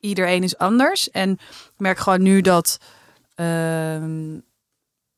iedereen 0.00 0.42
is 0.42 0.58
anders. 0.58 1.10
En 1.10 1.30
ik 1.30 1.72
merk 1.76 1.98
gewoon 1.98 2.22
nu 2.22 2.40
dat... 2.40 2.78
Uh, 3.36 4.34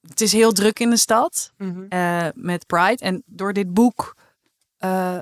het 0.09 0.21
is 0.21 0.33
heel 0.33 0.53
druk 0.53 0.79
in 0.79 0.91
de 0.91 0.97
stad 0.97 1.53
mm 1.57 1.73
-hmm. 1.73 1.87
uh, 1.89 2.29
met 2.35 2.67
Pride. 2.67 3.05
En 3.05 3.23
door 3.27 3.53
dit 3.53 3.75
boek... 3.75 4.17
Uh, 4.85 5.19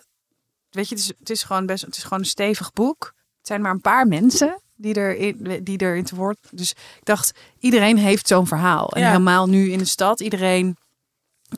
weet 0.70 0.88
je, 0.88 0.94
het 0.94 1.04
is, 1.04 1.12
het 1.18 1.30
is, 1.30 1.42
gewoon 1.42 1.66
best... 1.66 1.84
Het 1.84 1.96
is 1.96 2.02
gewoon 2.02 2.18
een 2.18 2.24
stevig 2.24 2.72
boek. 2.72 3.14
Het 3.38 3.46
zijn 3.46 3.60
maar 3.60 3.70
een 3.70 3.80
paar 3.80 4.06
mensen 4.06 4.61
die 4.82 4.96
erin, 4.96 5.64
die 5.64 5.80
erin 5.80 6.04
te 6.04 6.14
woord. 6.14 6.38
Dus 6.50 6.70
ik 6.70 7.04
dacht, 7.04 7.38
iedereen 7.58 7.98
heeft 7.98 8.26
zo'n 8.26 8.46
verhaal. 8.46 8.88
En 8.88 9.00
ja. 9.00 9.06
helemaal 9.06 9.48
nu 9.48 9.70
in 9.70 9.78
de 9.78 9.84
stad, 9.84 10.20
iedereen, 10.20 10.76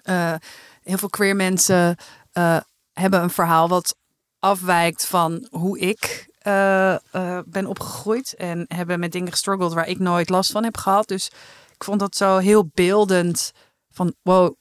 uh, 0.05 0.35
heel 0.83 0.99
veel 0.99 1.09
queer 1.09 1.37
mensen 1.37 1.97
uh, 2.33 2.57
hebben 2.93 3.23
een 3.23 3.31
verhaal 3.31 3.69
wat 3.69 3.97
afwijkt 4.39 5.07
van 5.07 5.47
hoe 5.51 5.79
ik 5.79 6.29
uh, 6.47 6.97
ben 7.47 7.67
opgegroeid. 7.67 8.35
En 8.35 8.65
hebben 8.69 9.01
met 9.01 9.13
dingen 9.13 9.31
gestruggeld 9.31 9.73
waar 9.73 9.89
ik 9.89 9.99
nooit 9.99 10.29
last 10.29 10.51
van 10.51 10.65
heb 10.65 10.77
gehad. 10.77 11.09
Dus 11.09 11.31
ik 11.75 11.85
vond 11.85 12.01
dat 12.01 12.17
zo 12.17 12.39
heel 12.39 12.71
beeldend. 12.75 13.53
Van 13.91 14.15
wow, 14.23 14.55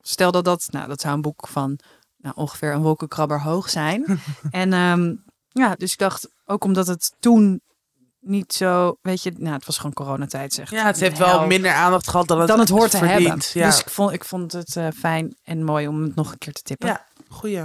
stel 0.00 0.30
dat 0.30 0.44
dat, 0.44 0.66
nou, 0.70 0.88
dat 0.88 1.00
zou 1.00 1.14
een 1.14 1.20
boek 1.22 1.48
van 1.48 1.78
nou, 2.16 2.34
ongeveer 2.36 2.72
een 2.72 2.82
wolkenkrabber 2.82 3.42
hoog 3.42 3.70
zijn. 3.70 4.20
en 4.50 4.72
um, 4.72 5.24
ja, 5.48 5.74
dus 5.74 5.92
ik 5.92 5.98
dacht, 5.98 6.28
ook 6.46 6.64
omdat 6.64 6.86
het 6.86 7.14
toen 7.18 7.60
niet 8.20 8.52
zo, 8.52 8.96
weet 9.02 9.22
je, 9.22 9.32
nou, 9.36 9.54
het 9.54 9.66
was 9.66 9.76
gewoon 9.76 9.92
coronatijd, 9.92 10.52
zeg. 10.52 10.70
Ja, 10.70 10.86
het 10.86 11.00
heeft 11.00 11.18
wel 11.18 11.46
minder 11.46 11.72
aandacht 11.72 12.08
gehad 12.08 12.28
dan 12.28 12.38
het, 12.38 12.48
dan 12.48 12.58
het 12.58 12.68
hoort 12.68 12.90
te 12.90 12.96
verdient. 12.96 13.28
hebben. 13.28 13.44
Ja. 13.52 13.66
Dus 13.66 13.80
ik 13.80 13.90
vond, 13.90 14.12
ik 14.12 14.24
vond 14.24 14.52
het 14.52 14.76
uh, 14.76 14.88
fijn 14.96 15.36
en 15.42 15.64
mooi 15.64 15.88
om 15.88 16.02
het 16.02 16.14
nog 16.14 16.32
een 16.32 16.38
keer 16.38 16.52
te 16.52 16.62
tippen. 16.62 16.88
Ja, 16.88 17.06
goeie. 17.28 17.64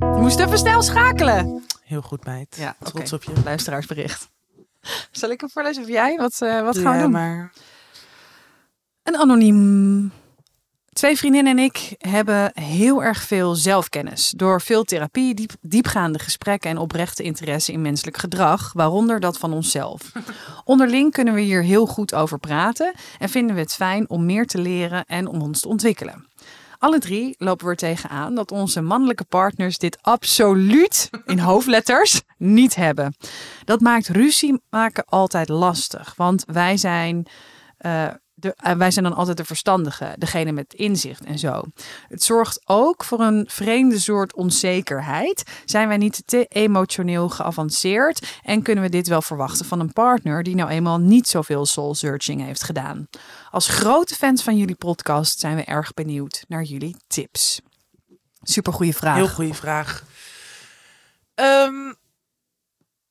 Je 0.00 0.16
moest 0.16 0.38
even 0.38 0.58
snel 0.58 0.82
schakelen. 0.82 1.64
Heel 1.82 2.02
goed, 2.02 2.24
meid. 2.24 2.56
Ja, 2.58 2.76
Trots 2.80 3.12
okay. 3.12 3.34
op 3.34 3.36
je. 3.36 3.44
Luisteraarsbericht. 3.44 4.28
Zal 5.10 5.30
ik 5.30 5.40
hem 5.40 5.50
voorlezen 5.50 5.82
of 5.82 5.88
jij? 5.88 6.16
Wat, 6.16 6.40
uh, 6.42 6.60
wat 6.62 6.78
gaan 6.78 6.92
ja, 6.92 6.96
we 6.96 7.02
doen? 7.02 7.10
maar... 7.10 7.52
Een 9.02 9.16
anoniem 9.16 10.12
Twee 11.00 11.16
vriendinnen 11.16 11.58
en 11.58 11.64
ik 11.64 11.94
hebben 11.98 12.50
heel 12.54 13.02
erg 13.02 13.22
veel 13.22 13.54
zelfkennis. 13.54 14.32
Door 14.36 14.60
veel 14.60 14.84
therapie, 14.84 15.34
diep, 15.34 15.52
diepgaande 15.60 16.18
gesprekken 16.18 16.70
en 16.70 16.78
oprechte 16.78 17.22
interesse 17.22 17.72
in 17.72 17.80
menselijk 17.80 18.16
gedrag, 18.16 18.72
waaronder 18.72 19.20
dat 19.20 19.38
van 19.38 19.52
onszelf. 19.52 20.12
Onderling 20.64 21.12
kunnen 21.12 21.34
we 21.34 21.40
hier 21.40 21.62
heel 21.62 21.86
goed 21.86 22.14
over 22.14 22.38
praten 22.38 22.94
en 23.18 23.28
vinden 23.28 23.54
we 23.54 23.60
het 23.60 23.74
fijn 23.74 24.08
om 24.08 24.26
meer 24.26 24.46
te 24.46 24.58
leren 24.58 25.04
en 25.04 25.26
om 25.26 25.42
ons 25.42 25.60
te 25.60 25.68
ontwikkelen. 25.68 26.28
Alle 26.78 26.98
drie 26.98 27.34
lopen 27.38 27.64
we 27.64 27.70
er 27.70 27.76
tegenaan 27.76 28.34
dat 28.34 28.52
onze 28.52 28.80
mannelijke 28.80 29.24
partners 29.24 29.78
dit 29.78 29.98
absoluut 30.02 31.10
in 31.24 31.38
hoofdletters 31.38 32.22
niet 32.36 32.74
hebben. 32.74 33.14
Dat 33.64 33.80
maakt 33.80 34.08
ruzie 34.08 34.62
maken 34.70 35.04
altijd 35.04 35.48
lastig, 35.48 36.14
want 36.16 36.44
wij 36.46 36.76
zijn. 36.76 37.26
Uh, 37.86 38.06
de, 38.40 38.56
uh, 38.66 38.72
wij 38.72 38.90
zijn 38.90 39.04
dan 39.04 39.14
altijd 39.14 39.36
de 39.36 39.44
verstandige, 39.44 40.14
degene 40.18 40.52
met 40.52 40.74
inzicht 40.74 41.24
en 41.24 41.38
zo. 41.38 41.62
Het 42.08 42.22
zorgt 42.22 42.60
ook 42.64 43.04
voor 43.04 43.20
een 43.20 43.44
vreemde 43.48 43.98
soort 43.98 44.34
onzekerheid. 44.34 45.42
Zijn 45.64 45.88
wij 45.88 45.96
niet 45.96 46.22
te 46.26 46.46
emotioneel 46.48 47.28
geavanceerd 47.28 48.38
en 48.42 48.62
kunnen 48.62 48.84
we 48.84 48.90
dit 48.90 49.08
wel 49.08 49.22
verwachten 49.22 49.66
van 49.66 49.80
een 49.80 49.92
partner 49.92 50.42
die 50.42 50.54
nou 50.54 50.70
eenmaal 50.70 50.98
niet 50.98 51.28
zoveel 51.28 51.66
soul 51.66 51.94
searching 51.94 52.44
heeft 52.44 52.64
gedaan? 52.64 53.08
Als 53.50 53.68
grote 53.68 54.14
fans 54.14 54.42
van 54.42 54.56
jullie 54.56 54.76
podcast 54.76 55.40
zijn 55.40 55.56
we 55.56 55.64
erg 55.64 55.94
benieuwd 55.94 56.44
naar 56.48 56.62
jullie 56.62 56.96
tips. 57.06 57.60
Super 58.42 58.72
goede 58.72 58.92
vraag. 58.92 59.16
Heel 59.16 59.28
goede 59.28 59.54
vraag. 59.54 60.04
Um, 61.34 61.94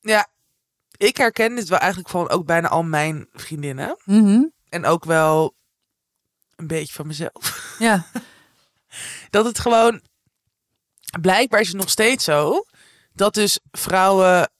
ja, 0.00 0.26
ik 0.96 1.16
herken 1.16 1.54
dit 1.54 1.68
wel 1.68 1.78
eigenlijk 1.78 2.10
van 2.10 2.28
ook 2.28 2.46
bijna 2.46 2.68
al 2.68 2.82
mijn 2.82 3.28
vriendinnen. 3.32 3.96
Mm 4.04 4.24
-hmm. 4.24 4.52
En 4.70 4.84
ook 4.86 5.04
wel 5.04 5.54
een 6.56 6.66
beetje 6.66 6.94
van 6.94 7.06
mezelf. 7.06 7.74
Ja. 7.78 8.06
dat 9.30 9.44
het 9.44 9.58
gewoon. 9.58 10.00
Blijkbaar 11.20 11.60
is 11.60 11.68
het 11.68 11.76
nog 11.76 11.90
steeds 11.90 12.24
zo. 12.24 12.64
Dat 13.12 13.34
dus 13.34 13.58
vrouwen. 13.70 14.50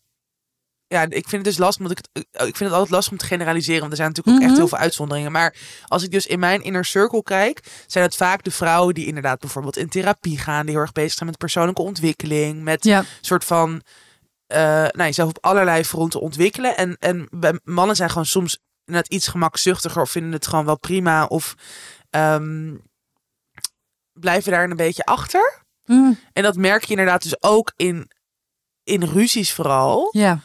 Ja, 0.86 1.02
ik 1.02 1.10
vind 1.28 1.30
het 1.32 1.44
dus 1.44 1.58
lastig. 1.58 1.86
Want 1.86 1.98
ik, 1.98 2.24
ik 2.32 2.56
vind 2.56 2.58
het 2.58 2.72
altijd 2.72 2.90
lastig 2.90 3.12
om 3.12 3.18
te 3.18 3.26
generaliseren. 3.26 3.80
Want 3.80 3.90
er 3.90 3.96
zijn 3.96 4.08
natuurlijk 4.08 4.36
ook 4.36 4.42
Mhm. 4.42 4.50
echt 4.52 4.60
heel 4.60 4.68
veel 4.68 4.78
uitzonderingen. 4.84 5.32
Maar 5.32 5.56
als 5.86 6.02
ik 6.02 6.10
dus 6.10 6.26
in 6.26 6.38
mijn 6.38 6.62
inner 6.62 6.84
circle 6.84 7.22
kijk. 7.22 7.84
Zijn 7.86 8.04
het 8.04 8.16
vaak 8.16 8.42
de 8.44 8.50
vrouwen 8.50 8.94
die 8.94 9.06
inderdaad 9.06 9.40
bijvoorbeeld 9.40 9.76
in 9.76 9.88
therapie 9.88 10.38
gaan. 10.38 10.62
Die 10.66 10.74
heel 10.74 10.82
erg 10.82 10.92
bezig 10.92 11.12
zijn 11.12 11.28
met 11.28 11.38
persoonlijke 11.38 11.82
ontwikkeling. 11.82 12.62
Met 12.62 12.84
Ja. 12.84 13.04
soort 13.20 13.44
van. 13.44 13.82
eh 14.46 14.58
nou, 14.68 15.02
jezelf 15.02 15.28
op 15.28 15.38
allerlei 15.44 15.84
fronten 15.84 16.20
ontwikkelen. 16.20 16.76
En, 16.76 16.96
en 16.98 17.28
bij 17.30 17.60
mannen 17.64 17.96
zijn 17.96 18.08
gewoon 18.10 18.26
soms 18.26 18.58
net 18.90 19.08
iets 19.08 19.28
gemakzuchtiger 19.28 20.02
of 20.02 20.10
vinden 20.10 20.32
het 20.32 20.46
gewoon 20.46 20.64
wel 20.64 20.78
prima 20.78 21.24
of 21.26 21.54
ehm, 22.10 22.76
blijven 24.12 24.52
daar 24.52 24.70
een 24.70 24.76
beetje 24.76 25.04
achter. 25.04 25.62
Mm, 25.84 26.18
En 26.32 26.42
dat 26.42 26.56
merk 26.56 26.84
je 26.84 26.90
inderdaad 26.90 27.22
dus 27.22 27.42
ook 27.42 27.72
in, 27.76 28.10
in 28.82 29.02
ruzies 29.02 29.52
vooral. 29.52 30.08
ja. 30.12 30.40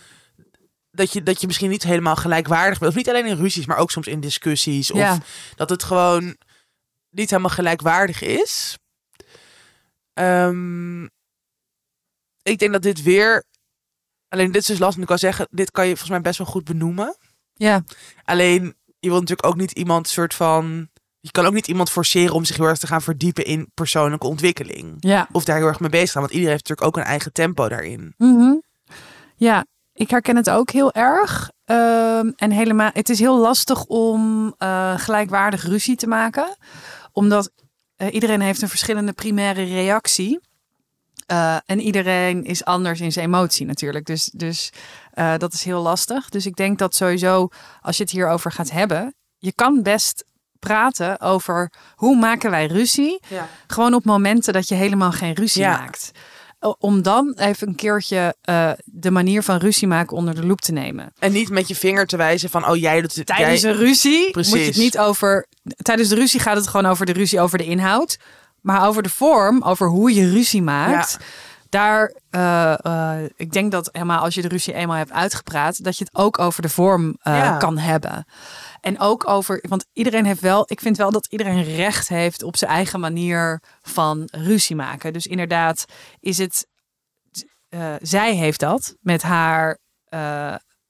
Dat 0.92 1.14
je, 1.14 1.24
dat 1.24 1.42
je 1.42 1.48
misschien 1.48 1.70
niet 1.70 1.84
helemaal 1.84 2.16
gelijkwaardig 2.16 2.80
bent. 2.80 2.92
Of 2.92 2.98
niet 2.98 3.10
alleen 3.10 3.26
in 3.26 3.38
ruzies, 3.38 3.66
maar 3.66 3.78
ook 3.78 3.92
soms 3.92 4.08
in 4.08 4.20
discussies. 4.20 4.92
Of 4.92 4.98
Ja. 4.98 5.18
dat 5.56 5.70
het 5.70 5.84
gewoon 5.84 6.38
niet 7.10 7.30
helemaal 7.30 7.52
gelijkwaardig 7.52 8.22
is. 8.22 8.78
Ehm, 10.14 11.04
ik 12.42 12.58
denk 12.60 12.72
dat 12.72 12.82
dit 12.82 13.02
weer... 13.04 13.44
Alleen 14.30 14.52
dit 14.52 14.62
is 14.62 14.68
dus 14.68 14.80
lastig. 14.80 15.02
Ik 15.02 15.08
kan 15.08 15.18
zeggen, 15.18 15.48
dit 15.52 15.72
kan 15.72 15.84
je 15.84 15.90
volgens 15.90 16.10
mij 16.10 16.22
best 16.22 16.38
wel 16.38 16.48
goed 16.48 16.64
benoemen. 16.64 17.18
Ja. 17.56 17.84
Alleen, 18.24 18.64
je 19.00 19.10
wilt 19.10 19.20
natuurlijk 19.20 19.48
ook 19.48 19.56
niet 19.56 19.72
iemand 19.72 20.08
soort 20.08 20.34
van... 20.34 20.90
Je 21.20 21.32
kan 21.32 21.46
ook 21.46 21.54
niet 21.54 21.68
iemand 21.68 21.90
forceren 21.90 22.34
om 22.34 22.46
zich 22.46 22.58
heel 22.58 22.66
erg 22.66 22.78
te 22.78 22.88
gaan 22.88 23.02
verdiepen 23.02 23.46
in 23.46 23.72
persoonlijke 23.74 24.28
ontwikkeling. 24.28 24.96
Ja. 25.00 25.28
Of 25.32 25.44
daar 25.44 25.58
heel 25.58 25.68
erg 25.68 25.80
mee 25.80 25.90
bezig 25.90 26.12
gaan. 26.12 26.22
Want 26.22 26.34
iedereen 26.34 26.54
heeft 26.54 26.70
natuurlijk 26.70 26.98
ook 26.98 27.04
een 27.04 27.10
eigen 27.10 27.34
tempo 27.34 27.70
daarin. 27.70 28.14
Mhm. 28.18 28.54
Ja, 29.36 29.66
ik 29.94 30.10
herken 30.10 30.36
het 30.36 30.50
ook 30.50 30.70
heel 30.70 30.94
erg. 30.94 31.52
Ehm, 31.66 32.32
en 32.36 32.52
helemaal, 32.52 32.90
het 32.94 33.10
is 33.10 33.20
heel 33.20 33.40
lastig 33.40 33.86
om 33.86 34.54
eh, 34.58 35.00
gelijkwaardig 35.00 35.64
ruzie 35.64 35.96
te 35.96 36.08
maken. 36.08 36.58
Omdat 37.12 37.52
eh, 37.96 38.14
iedereen 38.14 38.42
heeft 38.42 38.62
een 38.62 38.70
verschillende 38.70 39.14
primaire 39.14 39.64
reactie. 39.64 40.40
Eh, 41.26 41.58
en 41.66 41.80
iedereen 41.80 42.44
is 42.44 42.66
anders 42.66 43.02
in 43.02 43.12
zijn 43.12 43.26
emotie 43.26 43.66
natuurlijk. 43.66 44.06
Dus, 44.06 44.30
dus 44.34 44.72
eh, 45.16 45.34
dat 45.38 45.54
is 45.54 45.64
heel 45.64 45.82
lastig. 45.82 46.30
Dus 46.30 46.46
ik 46.46 46.56
denk 46.56 46.78
dat 46.80 46.96
sowieso, 46.96 47.48
als 47.82 47.98
je 47.98 48.04
het 48.04 48.12
hierover 48.12 48.52
gaat 48.52 48.72
hebben, 48.72 49.16
je 49.38 49.54
kan 49.54 49.82
best 49.84 50.26
praten 50.60 51.22
over 51.22 51.72
hoe 51.96 52.16
maken 52.18 52.52
wij 52.52 52.66
ruzie. 52.66 53.20
Ja. 53.30 53.48
Gewoon 53.68 53.94
op 53.94 54.06
momenten 54.06 54.54
dat 54.54 54.68
je 54.68 54.76
helemaal 54.76 55.12
geen 55.12 55.34
ruzie 55.34 55.62
Ja. 55.62 55.78
maakt. 55.78 56.12
Om 56.80 57.02
dan 57.02 57.34
even 57.38 57.68
een 57.68 57.76
keertje 57.76 58.36
eh, 58.42 58.72
de 58.86 59.12
manier 59.12 59.44
van 59.44 59.58
ruzie 59.58 59.88
maken 59.88 60.18
onder 60.18 60.36
de 60.36 60.46
loep 60.46 60.62
te 60.62 60.72
nemen. 60.72 61.14
En 61.20 61.32
niet 61.32 61.50
met 61.50 61.68
je 61.68 61.76
vinger 61.76 62.06
te 62.08 62.18
wijzen 62.18 62.50
van, 62.50 62.68
oh 62.70 62.76
jij 62.76 63.02
doet 63.02 63.16
het. 63.16 63.26
Tijdens 63.26 63.62
jij... 63.62 63.72
een 63.72 63.78
ruzie 63.78 64.30
moet 64.32 64.50
je 64.50 64.58
het 64.60 64.78
niet 64.78 64.98
over. 64.98 65.48
Tijdens 65.76 66.10
de 66.10 66.16
ruzie 66.16 66.40
gaat 66.40 66.56
het 66.56 66.68
gewoon 66.68 66.86
over 66.86 67.06
de 67.06 67.14
ruzie, 67.14 67.40
over 67.40 67.58
de 67.58 67.66
inhoud. 67.66 68.18
Maar 68.62 68.88
over 68.88 69.04
de 69.04 69.10
vorm, 69.10 69.62
over 69.64 69.88
hoe 69.88 70.14
je 70.14 70.30
ruzie 70.32 70.62
maakt. 70.62 71.18
Ja. 71.20 71.26
Daar, 71.76 72.14
eh, 72.30 72.86
eh, 72.86 73.30
ik 73.36 73.52
denk 73.52 73.72
dat 73.72 73.90
helemaal 73.92 74.24
als 74.24 74.36
je 74.36 74.42
de 74.42 74.48
ruzie 74.48 74.74
eenmaal 74.74 74.98
hebt 74.98 75.12
uitgepraat, 75.12 75.84
dat 75.84 75.98
je 75.98 76.04
het 76.04 76.16
ook 76.16 76.40
over 76.40 76.62
de 76.62 76.70
vorm 76.70 77.16
eh, 77.20 77.38
Ja. 77.38 77.58
kan 77.58 77.78
hebben. 77.78 78.26
En 78.82 79.00
ook 79.00 79.28
over, 79.28 79.64
want 79.70 79.86
iedereen 79.94 80.26
heeft 80.26 80.42
wel, 80.42 80.64
ik 80.68 80.80
vind 80.80 80.98
wel 80.98 81.12
dat 81.12 81.26
iedereen 81.26 81.64
recht 81.64 82.08
heeft 82.08 82.44
op 82.44 82.58
zijn 82.58 82.72
eigen 82.72 83.00
manier 83.00 83.62
van 83.82 84.28
ruzie 84.32 84.76
maken. 84.76 85.14
Dus 85.14 85.28
inderdaad, 85.28 85.86
is 86.20 86.38
het, 86.38 86.68
zij 88.02 88.36
heeft 88.36 88.60
dat 88.60 88.96
met 89.02 89.22
haar 89.22 89.78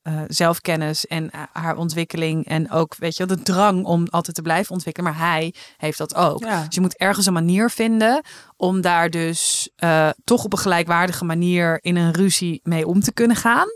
eh, 0.05 0.13
eh, 0.21 0.21
zelfkennis 0.27 1.07
en 1.07 1.29
ha- 1.31 1.49
haar 1.53 1.77
ontwikkeling. 1.77 2.45
En 2.47 2.71
ook, 2.71 2.95
weet 2.95 3.17
je, 3.17 3.25
de 3.25 3.41
drang 3.41 3.85
om 3.85 4.07
altijd 4.09 4.35
te 4.35 4.41
blijven 4.41 4.71
ontwikkelen. 4.73 5.11
Maar 5.11 5.19
hij 5.19 5.53
heeft 5.77 5.97
dat 5.97 6.15
ook. 6.15 6.43
Ja. 6.43 6.63
Dus 6.65 6.75
je 6.75 6.81
moet 6.81 6.97
ergens 6.97 7.25
een 7.25 7.33
manier 7.33 7.69
vinden 7.69 8.23
om 8.57 8.81
daar 8.81 9.09
dus 9.09 9.69
eh, 9.75 10.09
toch 10.23 10.43
op 10.43 10.51
een 10.53 10.59
gelijkwaardige 10.59 11.25
manier 11.25 11.79
in 11.81 11.95
een 11.95 12.11
ruzie 12.13 12.59
mee 12.63 12.87
om 12.87 12.99
te 12.99 13.13
kunnen 13.13 13.35
gaan. 13.35 13.67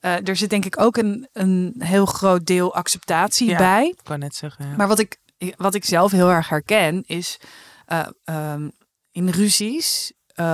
Eh, 0.00 0.28
er 0.28 0.36
zit 0.36 0.50
denk 0.50 0.64
ik 0.64 0.80
ook 0.80 0.96
een, 0.96 1.28
een 1.32 1.74
heel 1.78 2.06
groot 2.06 2.46
deel 2.46 2.74
acceptatie 2.74 3.48
Ja. 3.48 3.56
bij. 3.58 3.88
Ik 3.88 4.00
kan 4.04 4.18
net 4.18 4.34
zeggen. 4.34 4.68
ja. 4.68 4.76
Maar 4.76 4.88
wat 4.88 4.98
ik, 4.98 5.16
wat 5.56 5.74
ik 5.74 5.84
zelf 5.84 6.10
heel 6.12 6.30
erg 6.30 6.48
herken 6.48 7.02
is 7.06 7.40
eh, 7.86 8.06
ehm, 8.24 8.68
in 9.10 9.28
ruzies. 9.28 10.12
eh, 10.26 10.44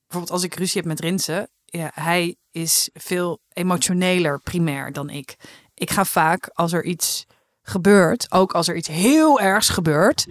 bijvoorbeeld 0.00 0.30
als 0.30 0.42
ik 0.42 0.54
ruzie 0.54 0.80
heb 0.80 0.88
met 0.90 1.00
Rinsen. 1.00 1.48
Ja, 1.70 1.90
hij 1.94 2.36
is 2.50 2.90
veel 2.92 3.40
emotioneler 3.52 4.40
primair 4.42 4.92
dan 4.92 5.10
ik. 5.10 5.36
Ik 5.74 5.90
ga 5.90 6.04
vaak 6.04 6.50
als 6.52 6.72
er 6.72 6.84
iets 6.84 7.26
gebeurt, 7.62 8.26
ook 8.32 8.52
als 8.52 8.68
er 8.68 8.76
iets 8.76 8.88
heel 8.88 9.40
ergs 9.40 9.68
gebeurt. 9.68 10.26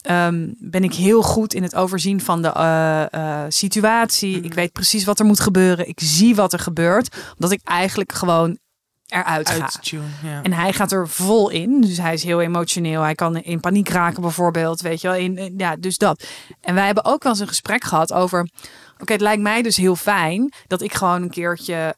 ehm, 0.00 0.48
ben 0.58 0.84
ik 0.84 0.94
heel 0.94 1.22
goed 1.22 1.54
in 1.54 1.62
het 1.62 1.74
overzien 1.74 2.20
van 2.20 2.42
de 2.42 2.48
eh, 2.48 3.12
eh, 3.12 3.44
situatie. 3.48 4.40
Ik 4.40 4.54
weet 4.54 4.72
precies 4.72 5.04
wat 5.04 5.18
er 5.18 5.24
moet 5.24 5.40
gebeuren. 5.40 5.88
Ik 5.88 5.98
zie 6.02 6.34
wat 6.34 6.52
er 6.52 6.58
gebeurt. 6.58 7.16
Omdat 7.34 7.50
ik 7.50 7.60
eigenlijk 7.64 8.12
gewoon 8.12 8.58
eruit 9.06 9.48
ga. 9.48 9.54
Ja. 10.22 10.42
En 10.42 10.52
hij 10.52 10.72
gaat 10.72 10.92
er 10.92 11.08
vol 11.08 11.48
in. 11.50 11.80
Dus 11.80 11.96
hij 11.98 12.14
is 12.14 12.22
heel 12.22 12.40
emotioneel. 12.40 13.02
Hij 13.02 13.14
kan 13.14 13.36
in 13.36 13.60
paniek 13.60 13.88
raken 13.88 14.22
bijvoorbeeld. 14.22 14.80
Weet 14.80 15.00
je 15.00 15.08
wel. 15.08 15.16
In, 15.16 15.38
in- 15.38 15.54
ja, 15.56 15.76
dus 15.76 15.96
dat. 15.98 16.24
En 16.60 16.74
wij 16.74 16.86
hebben 16.86 17.04
ook 17.04 17.22
wel 17.22 17.32
eens 17.32 17.40
een 17.40 17.48
gesprek 17.48 17.84
gehad 17.84 18.12
over... 18.12 18.48
Oké, 19.00 19.12
het 19.12 19.20
lijkt 19.20 19.42
mij 19.42 19.62
dus 19.62 19.76
heel 19.76 19.96
fijn 19.96 20.52
dat 20.66 20.80
ik 20.82 20.94
gewoon 20.94 21.22
een 21.22 21.30
keertje 21.30 21.94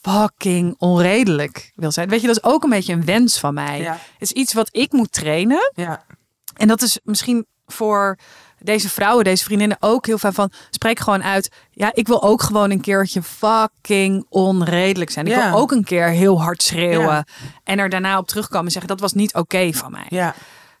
fucking 0.00 0.74
onredelijk 0.78 1.72
wil 1.74 1.92
zijn. 1.92 2.08
Weet 2.08 2.20
je, 2.20 2.26
dat 2.26 2.36
is 2.36 2.42
ook 2.44 2.64
een 2.64 2.70
beetje 2.70 2.92
een 2.92 3.04
wens 3.04 3.38
van 3.38 3.54
mij. 3.54 3.80
Ja. 3.80 3.92
Het 3.92 4.00
is 4.18 4.32
iets 4.32 4.52
wat 4.52 4.68
ik 4.72 4.92
moet 4.92 5.12
trainen. 5.12 5.72
ja. 5.74 6.04
En 6.56 6.68
dat 6.68 6.82
is 6.82 6.98
misschien 7.04 7.46
voor 7.66 8.18
deze 8.58 8.88
vrouwen, 8.88 9.24
deze 9.24 9.44
vriendinnen 9.44 9.76
ook 9.80 10.06
heel 10.06 10.18
fijn 10.18 10.32
van 10.32 10.50
spreek 10.70 10.98
gewoon 10.98 11.22
uit. 11.22 11.50
Ja, 11.70 11.90
ik 11.94 12.06
wil 12.06 12.22
ook 12.22 12.42
gewoon 12.42 12.70
een 12.70 12.80
keertje 12.80 13.22
fucking 13.22 14.26
onredelijk 14.28 15.10
zijn. 15.10 15.26
Ik 15.26 15.32
Ja. 15.32 15.50
wil 15.50 15.58
ook 15.58 15.72
een 15.72 15.84
keer 15.84 16.08
heel 16.08 16.42
hard 16.42 16.62
schreeuwen 16.62 17.06
Ja. 17.14 17.26
en 17.64 17.78
er 17.78 17.88
daarna 17.88 18.18
op 18.18 18.26
terugkomen 18.26 18.64
en 18.66 18.70
zeggen 18.70 18.90
dat 18.90 19.00
was 19.00 19.12
niet 19.12 19.34
oké 19.34 19.72
van 19.72 19.90
mij. 19.90 20.06
ja. 20.08 20.34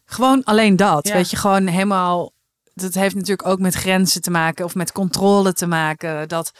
Gewoon 0.04 0.44
alleen 0.44 0.76
dat, 0.76 1.08
weet 1.08 1.30
je, 1.30 1.36
gewoon 1.36 1.66
helemaal. 1.66 2.32
Dat 2.80 2.94
heeft 2.94 3.14
natuurlijk 3.14 3.48
ook 3.48 3.58
met 3.58 3.74
grenzen 3.74 4.22
te 4.22 4.30
maken 4.30 4.64
of 4.64 4.74
met 4.74 4.92
controle 4.92 5.52
te 5.52 5.66
maken. 5.66 6.28
Dat 6.28 6.52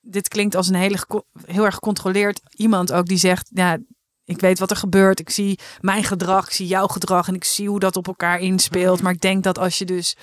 dit 0.00 0.28
klinkt 0.28 0.54
als 0.56 0.68
een 0.68 0.74
hele 0.74 0.98
heel 1.46 1.64
erg 1.64 1.74
gecontroleerd 1.74 2.40
iemand 2.50 2.92
ook 2.92 3.06
die 3.06 3.18
zegt, 3.18 3.48
ja, 3.54 3.78
ik 4.24 4.40
weet 4.40 4.58
wat 4.58 4.70
er 4.70 4.76
gebeurt. 4.76 5.20
Ik 5.20 5.30
zie 5.30 5.58
mijn 5.80 6.04
gedrag, 6.04 6.46
ik 6.46 6.52
zie 6.52 6.66
jouw 6.66 6.86
gedrag 6.86 7.28
en 7.28 7.34
ik 7.34 7.44
zie 7.44 7.68
hoe 7.68 7.80
dat 7.80 7.96
op 7.96 8.06
elkaar 8.06 8.38
inspeelt. 8.40 8.94
Mhm. 8.94 9.04
Maar 9.04 9.12
ik 9.12 9.20
denk 9.20 9.42
dat 9.42 9.58
als 9.58 9.78
je 9.78 9.84
dus 9.84 10.16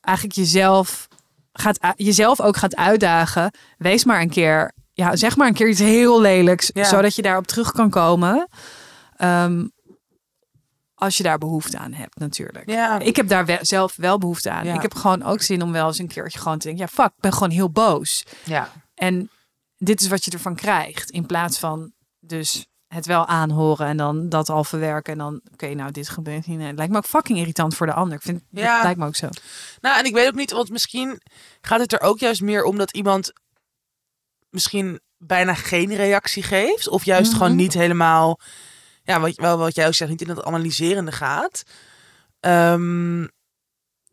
eigenlijk 0.00 0.36
jezelf 0.36 1.08
gaat, 1.52 1.78
jezelf 1.96 2.40
ook 2.40 2.56
gaat 2.56 2.76
uitdagen, 2.76 3.54
wees 3.78 4.04
maar 4.04 4.20
een 4.20 4.30
keer, 4.30 4.72
ja, 4.92 5.16
zeg 5.16 5.36
maar 5.36 5.48
een 5.48 5.54
keer 5.54 5.68
iets 5.68 5.80
heel 5.80 6.20
lelijks, 6.20 6.70
Ja. 6.74 6.84
zodat 6.84 7.14
je 7.14 7.22
daarop 7.22 7.46
terug 7.46 7.72
kan 7.72 7.90
komen. 7.90 8.48
Ehm, 9.16 9.66
als 11.02 11.16
je 11.16 11.22
daar 11.22 11.38
behoefte 11.38 11.78
aan 11.78 11.92
hebt, 11.92 12.18
natuurlijk. 12.18 12.70
Ja. 12.70 12.98
Ik 12.98 13.16
heb 13.16 13.28
daar 13.28 13.58
zelf 13.60 13.96
wel 13.96 14.18
behoefte 14.18 14.50
aan. 14.50 14.64
Ja. 14.66 14.74
Ik 14.74 14.82
heb 14.82 14.94
gewoon 14.94 15.22
ook 15.22 15.42
zin 15.42 15.62
om 15.62 15.72
wel 15.72 15.86
eens 15.86 15.98
een 15.98 16.08
keertje 16.08 16.38
gewoon 16.38 16.58
te 16.58 16.66
denken: 16.66 16.84
ja, 16.86 16.92
fuck, 17.02 17.12
ik 17.16 17.20
ben 17.20 17.32
gewoon 17.32 17.50
heel 17.50 17.70
boos. 17.70 18.24
ja. 18.44 18.72
En 18.94 19.30
dit 19.76 20.00
is 20.00 20.08
wat 20.08 20.24
je 20.24 20.30
ervan 20.30 20.54
krijgt. 20.54 21.10
In 21.10 21.26
plaats 21.26 21.58
van 21.58 21.92
dus 22.20 22.66
het 22.86 23.06
wel 23.06 23.26
aanhoren 23.26 23.86
en 23.86 23.96
dan 23.96 24.28
dat 24.28 24.48
al 24.48 24.64
verwerken. 24.64 25.12
En 25.12 25.18
dan, 25.18 25.40
oké, 25.52 25.74
nou, 25.74 25.90
dit 25.90 26.08
gebeurt 26.08 26.46
niet. 26.46 26.60
Het 26.60 26.76
lijkt 26.76 26.92
me 26.92 26.98
ook 26.98 27.06
fucking 27.06 27.38
irritant 27.38 27.74
voor 27.74 27.86
de 27.86 27.92
ander. 27.92 28.16
Ik 28.16 28.22
vind, 28.22 28.42
Ja. 28.50 28.74
het 28.74 28.82
lijkt 28.82 28.98
me 28.98 29.06
ook 29.06 29.16
zo. 29.16 29.28
Nou, 29.80 29.98
en 29.98 30.04
ik 30.04 30.14
weet 30.14 30.26
ook 30.26 30.34
niet, 30.34 30.50
want 30.50 30.70
misschien 30.70 31.20
gaat 31.60 31.80
het 31.80 31.92
er 31.92 32.00
ook 32.00 32.18
juist 32.18 32.40
meer 32.40 32.64
om 32.64 32.78
dat 32.78 32.92
iemand 32.92 33.32
misschien 34.50 35.00
bijna 35.16 35.54
geen 35.54 35.94
reactie 35.94 36.42
geeft. 36.42 36.88
Of 36.88 37.04
juist 37.04 37.30
Mhm. 37.30 37.40
gewoon 37.40 37.56
niet 37.56 37.74
helemaal, 37.74 38.38
ja, 39.04 39.20
wat, 39.20 39.34
wel 39.34 39.58
wat 39.58 39.74
jij 39.74 39.86
ook 39.86 39.94
zegt, 39.94 40.10
niet 40.10 40.22
in 40.22 40.28
het 40.28 40.44
analyserende 40.44 41.12
gaat. 41.12 41.62
Ehm, 42.40 43.20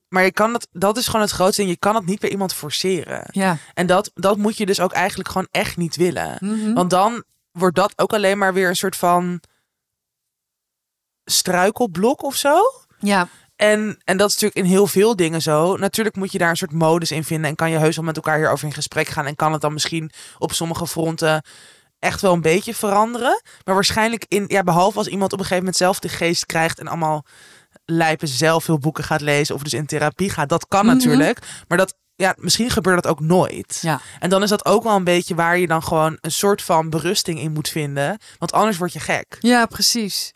maar 0.07 0.23
je 0.23 0.31
kan 0.31 0.51
dat, 0.51 0.67
dat 0.71 0.97
is 0.97 1.05
gewoon 1.05 1.21
het 1.21 1.31
grootste. 1.31 1.61
En 1.61 1.67
je 1.67 1.77
kan 1.77 1.95
het 1.95 2.05
niet 2.05 2.19
bij 2.19 2.29
iemand 2.29 2.53
forceren. 2.53 3.23
Ja. 3.31 3.57
En 3.73 3.87
dat, 3.87 4.11
dat 4.13 4.37
moet 4.37 4.57
je 4.57 4.65
dus 4.65 4.79
ook 4.79 4.91
eigenlijk 4.91 5.29
gewoon 5.29 5.47
echt 5.51 5.77
niet 5.77 5.95
willen. 5.95 6.37
Mhm. 6.39 6.73
Want 6.73 6.89
dan 6.89 7.23
wordt 7.51 7.75
dat 7.75 7.93
ook 7.95 8.13
alleen 8.13 8.37
maar 8.37 8.53
weer 8.53 8.69
een 8.69 8.75
soort 8.75 8.95
van 8.95 9.41
struikelblok 11.25 12.23
of 12.23 12.35
zo. 12.35 12.61
ja. 12.99 13.27
En, 13.55 13.97
en 14.03 14.17
dat 14.17 14.29
is 14.29 14.33
natuurlijk 14.33 14.65
in 14.65 14.73
heel 14.73 14.87
veel 14.87 15.15
dingen 15.15 15.41
zo. 15.41 15.77
Natuurlijk 15.77 16.15
moet 16.15 16.31
je 16.31 16.37
daar 16.37 16.49
een 16.49 16.55
soort 16.57 16.71
modus 16.71 17.11
in 17.11 17.23
vinden. 17.23 17.49
En 17.49 17.55
kan 17.55 17.71
je 17.71 17.77
heus 17.77 17.95
wel 17.95 18.05
met 18.05 18.15
elkaar 18.15 18.37
hierover 18.37 18.65
in 18.65 18.73
gesprek 18.73 19.07
gaan. 19.07 19.25
En 19.25 19.35
kan 19.35 19.51
het 19.51 19.61
dan 19.61 19.73
misschien 19.73 20.11
op 20.37 20.53
sommige 20.53 20.87
fronten 20.87 21.43
echt 21.99 22.21
wel 22.21 22.33
een 22.33 22.41
beetje 22.41 22.75
veranderen. 22.75 23.41
Maar 23.65 23.73
waarschijnlijk, 23.75 24.25
in, 24.27 24.45
ja, 24.47 24.63
behalve 24.63 24.97
als 24.97 25.07
iemand 25.07 25.33
op 25.33 25.39
een 25.39 25.45
gegeven 25.45 25.63
moment 25.63 25.81
zelf 25.81 25.99
de 25.99 26.09
geest 26.09 26.45
krijgt. 26.45 26.79
En 26.79 26.87
allemaal 26.87 27.25
lijpen 27.85 28.27
zelf 28.27 28.63
veel 28.63 28.77
boeken 28.79 29.03
gaat 29.03 29.21
lezen. 29.21 29.55
Of 29.55 29.63
dus 29.63 29.73
in 29.73 29.85
therapie 29.85 30.29
gaat. 30.29 30.49
Dat 30.49 30.67
kan 30.67 30.85
Mhm. 30.85 30.95
natuurlijk. 30.95 31.39
Maar 31.67 31.77
dat, 31.77 31.95
ja, 32.15 32.33
misschien 32.37 32.69
gebeurt 32.69 33.03
dat 33.03 33.11
ook 33.11 33.19
nooit. 33.19 33.79
Ja. 33.81 34.01
En 34.19 34.29
dan 34.29 34.43
is 34.43 34.49
dat 34.49 34.65
ook 34.65 34.83
wel 34.83 34.95
een 34.95 35.03
beetje 35.03 35.35
waar 35.35 35.57
je 35.57 35.67
dan 35.67 35.83
gewoon 35.83 36.17
een 36.21 36.31
soort 36.31 36.61
van 36.61 36.89
berusting 36.89 37.39
in 37.39 37.51
moet 37.51 37.69
vinden. 37.69 38.17
Want 38.37 38.51
anders 38.51 38.77
word 38.77 38.93
je 38.93 38.99
gek. 38.99 39.37
ja, 39.39 39.65
precies. 39.65 40.31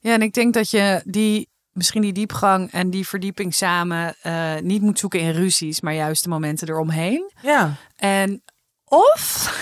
Ja, 0.00 0.12
en 0.12 0.22
ik 0.22 0.32
denk 0.32 0.54
dat 0.54 0.70
je 0.70 1.02
die 1.04 1.48
misschien 1.72 2.02
die 2.02 2.12
diepgang 2.12 2.72
en 2.72 2.90
die 2.90 3.06
verdieping 3.08 3.54
samen 3.54 4.14
eh, 4.22 4.54
niet 4.62 4.82
moet 4.82 4.98
zoeken 4.98 5.20
in 5.20 5.30
ruzies, 5.30 5.80
maar 5.80 5.94
juist 5.94 6.22
de 6.22 6.28
momenten 6.28 6.68
eromheen. 6.68 7.30
Ja. 7.42 7.74
En 7.96 8.42
of, 8.84 9.52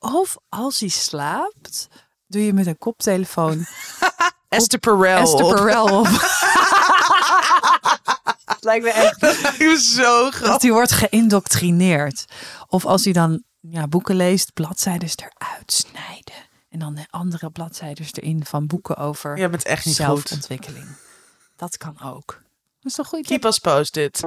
of 0.00 0.36
als 0.48 0.80
hij 0.80 0.88
slaapt, 0.88 1.88
doe 2.26 2.44
je 2.44 2.52
met 2.52 2.66
een 2.66 2.78
koptelefoon 2.78 3.66
Esther 4.48 4.78
Perel. 4.78 5.20
Esther. 5.22 5.54
Perel 5.54 5.98
op. 5.98 6.06
Het 8.44 8.64
lijkt 8.64 8.84
me 8.84 8.90
echt 8.90 9.20
Dat 9.20 9.54
is 9.58 9.94
zo 9.94 10.20
grappig. 10.20 10.40
dat 10.40 10.62
hij 10.62 10.70
wordt 10.70 10.92
geïndoctrineerd. 10.92 12.24
Of 12.68 12.84
als 12.86 13.04
hij 13.04 13.12
dan 13.12 13.42
ja, 13.60 13.86
boeken 13.86 14.16
leest, 14.16 14.52
bladzijdes 14.52 15.14
eruit 15.16 15.72
snijden. 15.72 16.34
En 16.68 16.78
dan 16.78 16.94
de 16.94 17.06
andere 17.10 17.50
bladzijdes 17.50 18.12
erin 18.14 18.44
van 18.44 18.66
boeken 18.66 18.96
over 18.96 19.38
Je 19.38 19.48
bent 19.48 19.64
echt 19.64 19.84
niet 19.84 19.96
goed. 19.96 20.04
zelfontwikkeling. 20.04 20.96
Dat 21.56 21.76
kan 21.76 22.00
ook. 22.04 22.26
Dat 22.80 22.90
is 22.90 22.94
toch 22.94 23.08
goed? 23.08 23.26
Keep 23.26 23.44
us 23.44 23.58
posted. 23.58 24.20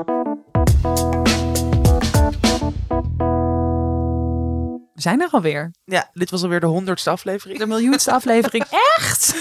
Zijn 5.04 5.22
er 5.22 5.28
alweer. 5.32 5.72
Ja, 5.86 6.10
dit 6.14 6.30
was 6.30 6.44
alweer 6.44 6.60
de 6.60 6.66
honderdste 6.66 7.10
aflevering. 7.10 7.60
De 7.60 7.66
miljoenste 7.68 8.12
aflevering. 8.12 8.64
Echt? 8.98 9.36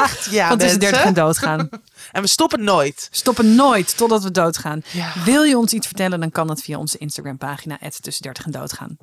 Echt? 0.00 0.24
Ja, 0.30 0.48
Van 0.48 0.58
tussen 0.58 0.80
30 0.80 1.02
en 1.04 1.14
doodgaan. 1.14 1.68
En 2.12 2.22
we 2.22 2.28
stoppen 2.28 2.64
nooit. 2.64 3.08
Stoppen 3.10 3.54
nooit 3.54 3.96
totdat 3.96 4.22
we 4.22 4.30
doodgaan. 4.30 4.82
Ja. 4.90 5.12
Wil 5.24 5.42
je 5.42 5.58
ons 5.58 5.72
iets 5.72 5.86
vertellen, 5.86 6.20
dan 6.20 6.30
kan 6.30 6.46
dat 6.46 6.60
via 6.62 6.78
onze 6.78 6.98
Instagram 6.98 7.38
pagina. 7.38 7.78
Tussen 8.00 8.22
30 8.22 8.44
en 8.44 8.50
doodgaan. 8.50 8.96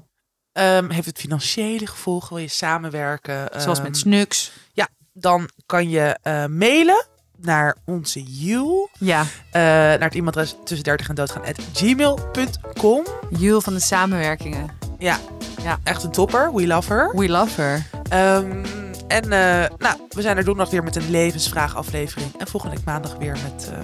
Ehm, 0.51 0.89
heeft 0.89 1.05
het 1.07 1.19
financiële 1.19 1.87
gevolgen? 1.87 2.33
Wil 2.33 2.43
je 2.43 2.49
samenwerken? 2.49 3.47
Zoals 3.61 3.77
Ehm, 3.77 3.87
met 3.87 3.97
Snux. 3.97 4.51
Ja, 4.73 4.87
dan 5.13 5.49
kan 5.65 5.89
je 5.89 6.17
eh, 6.21 6.45
mailen. 6.45 7.05
naar 7.37 7.77
onze 7.85 8.23
Jules. 8.23 8.89
Ja, 8.99 9.21
eh, 9.51 9.61
naar 9.61 9.99
het 9.99 10.13
e-mailadres 10.15 10.55
tussen 10.63 10.83
30 10.83 11.09
en 11.09 11.15
doodgaan 11.15 11.45
at 11.45 11.59
gmail.com. 11.73 13.05
Jules 13.37 13.63
van 13.63 13.73
de 13.73 13.79
samenwerkingen. 13.79 14.69
Ja. 14.99 15.17
Ja. 15.63 15.79
echt 15.83 16.03
een 16.03 16.11
topper. 16.11 16.53
We 16.53 16.67
love 16.67 16.93
her. 16.93 17.11
We 17.15 17.29
love 17.29 17.61
her. 17.61 17.85
Ehm, 18.09 18.65
en 19.07 19.23
eh, 19.23 19.69
nou, 19.77 19.95
we 20.09 20.21
zijn 20.21 20.37
er 20.37 20.43
donderdag 20.43 20.73
weer 20.73 20.83
met 20.83 20.95
een 20.95 21.09
levensvraagaflevering. 21.09 22.31
En 22.37 22.47
volgende 22.47 22.75
week 22.75 22.85
maandag 22.85 23.15
weer 23.17 23.37
met 23.43 23.69
eh, 23.71 23.77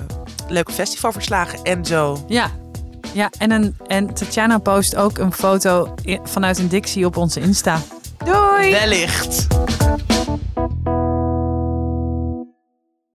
leuke 0.47 0.72
festivalverslagen 0.72 1.64
en 1.64 1.86
zo. 1.86 2.24
Ja. 2.28 2.51
Ja, 3.14 3.30
en, 3.38 3.51
een, 3.51 3.78
en 3.88 4.14
Tatjana 4.14 4.57
post 4.57 4.95
ook 4.95 5.18
een 5.18 5.34
foto 5.34 5.93
vanuit 6.24 6.57
een 6.57 6.68
Dixie 6.68 7.05
op 7.05 7.18
onze 7.18 7.39
Insta. 7.39 7.80
Doei! 8.26 8.72
Wellicht. 8.72 9.47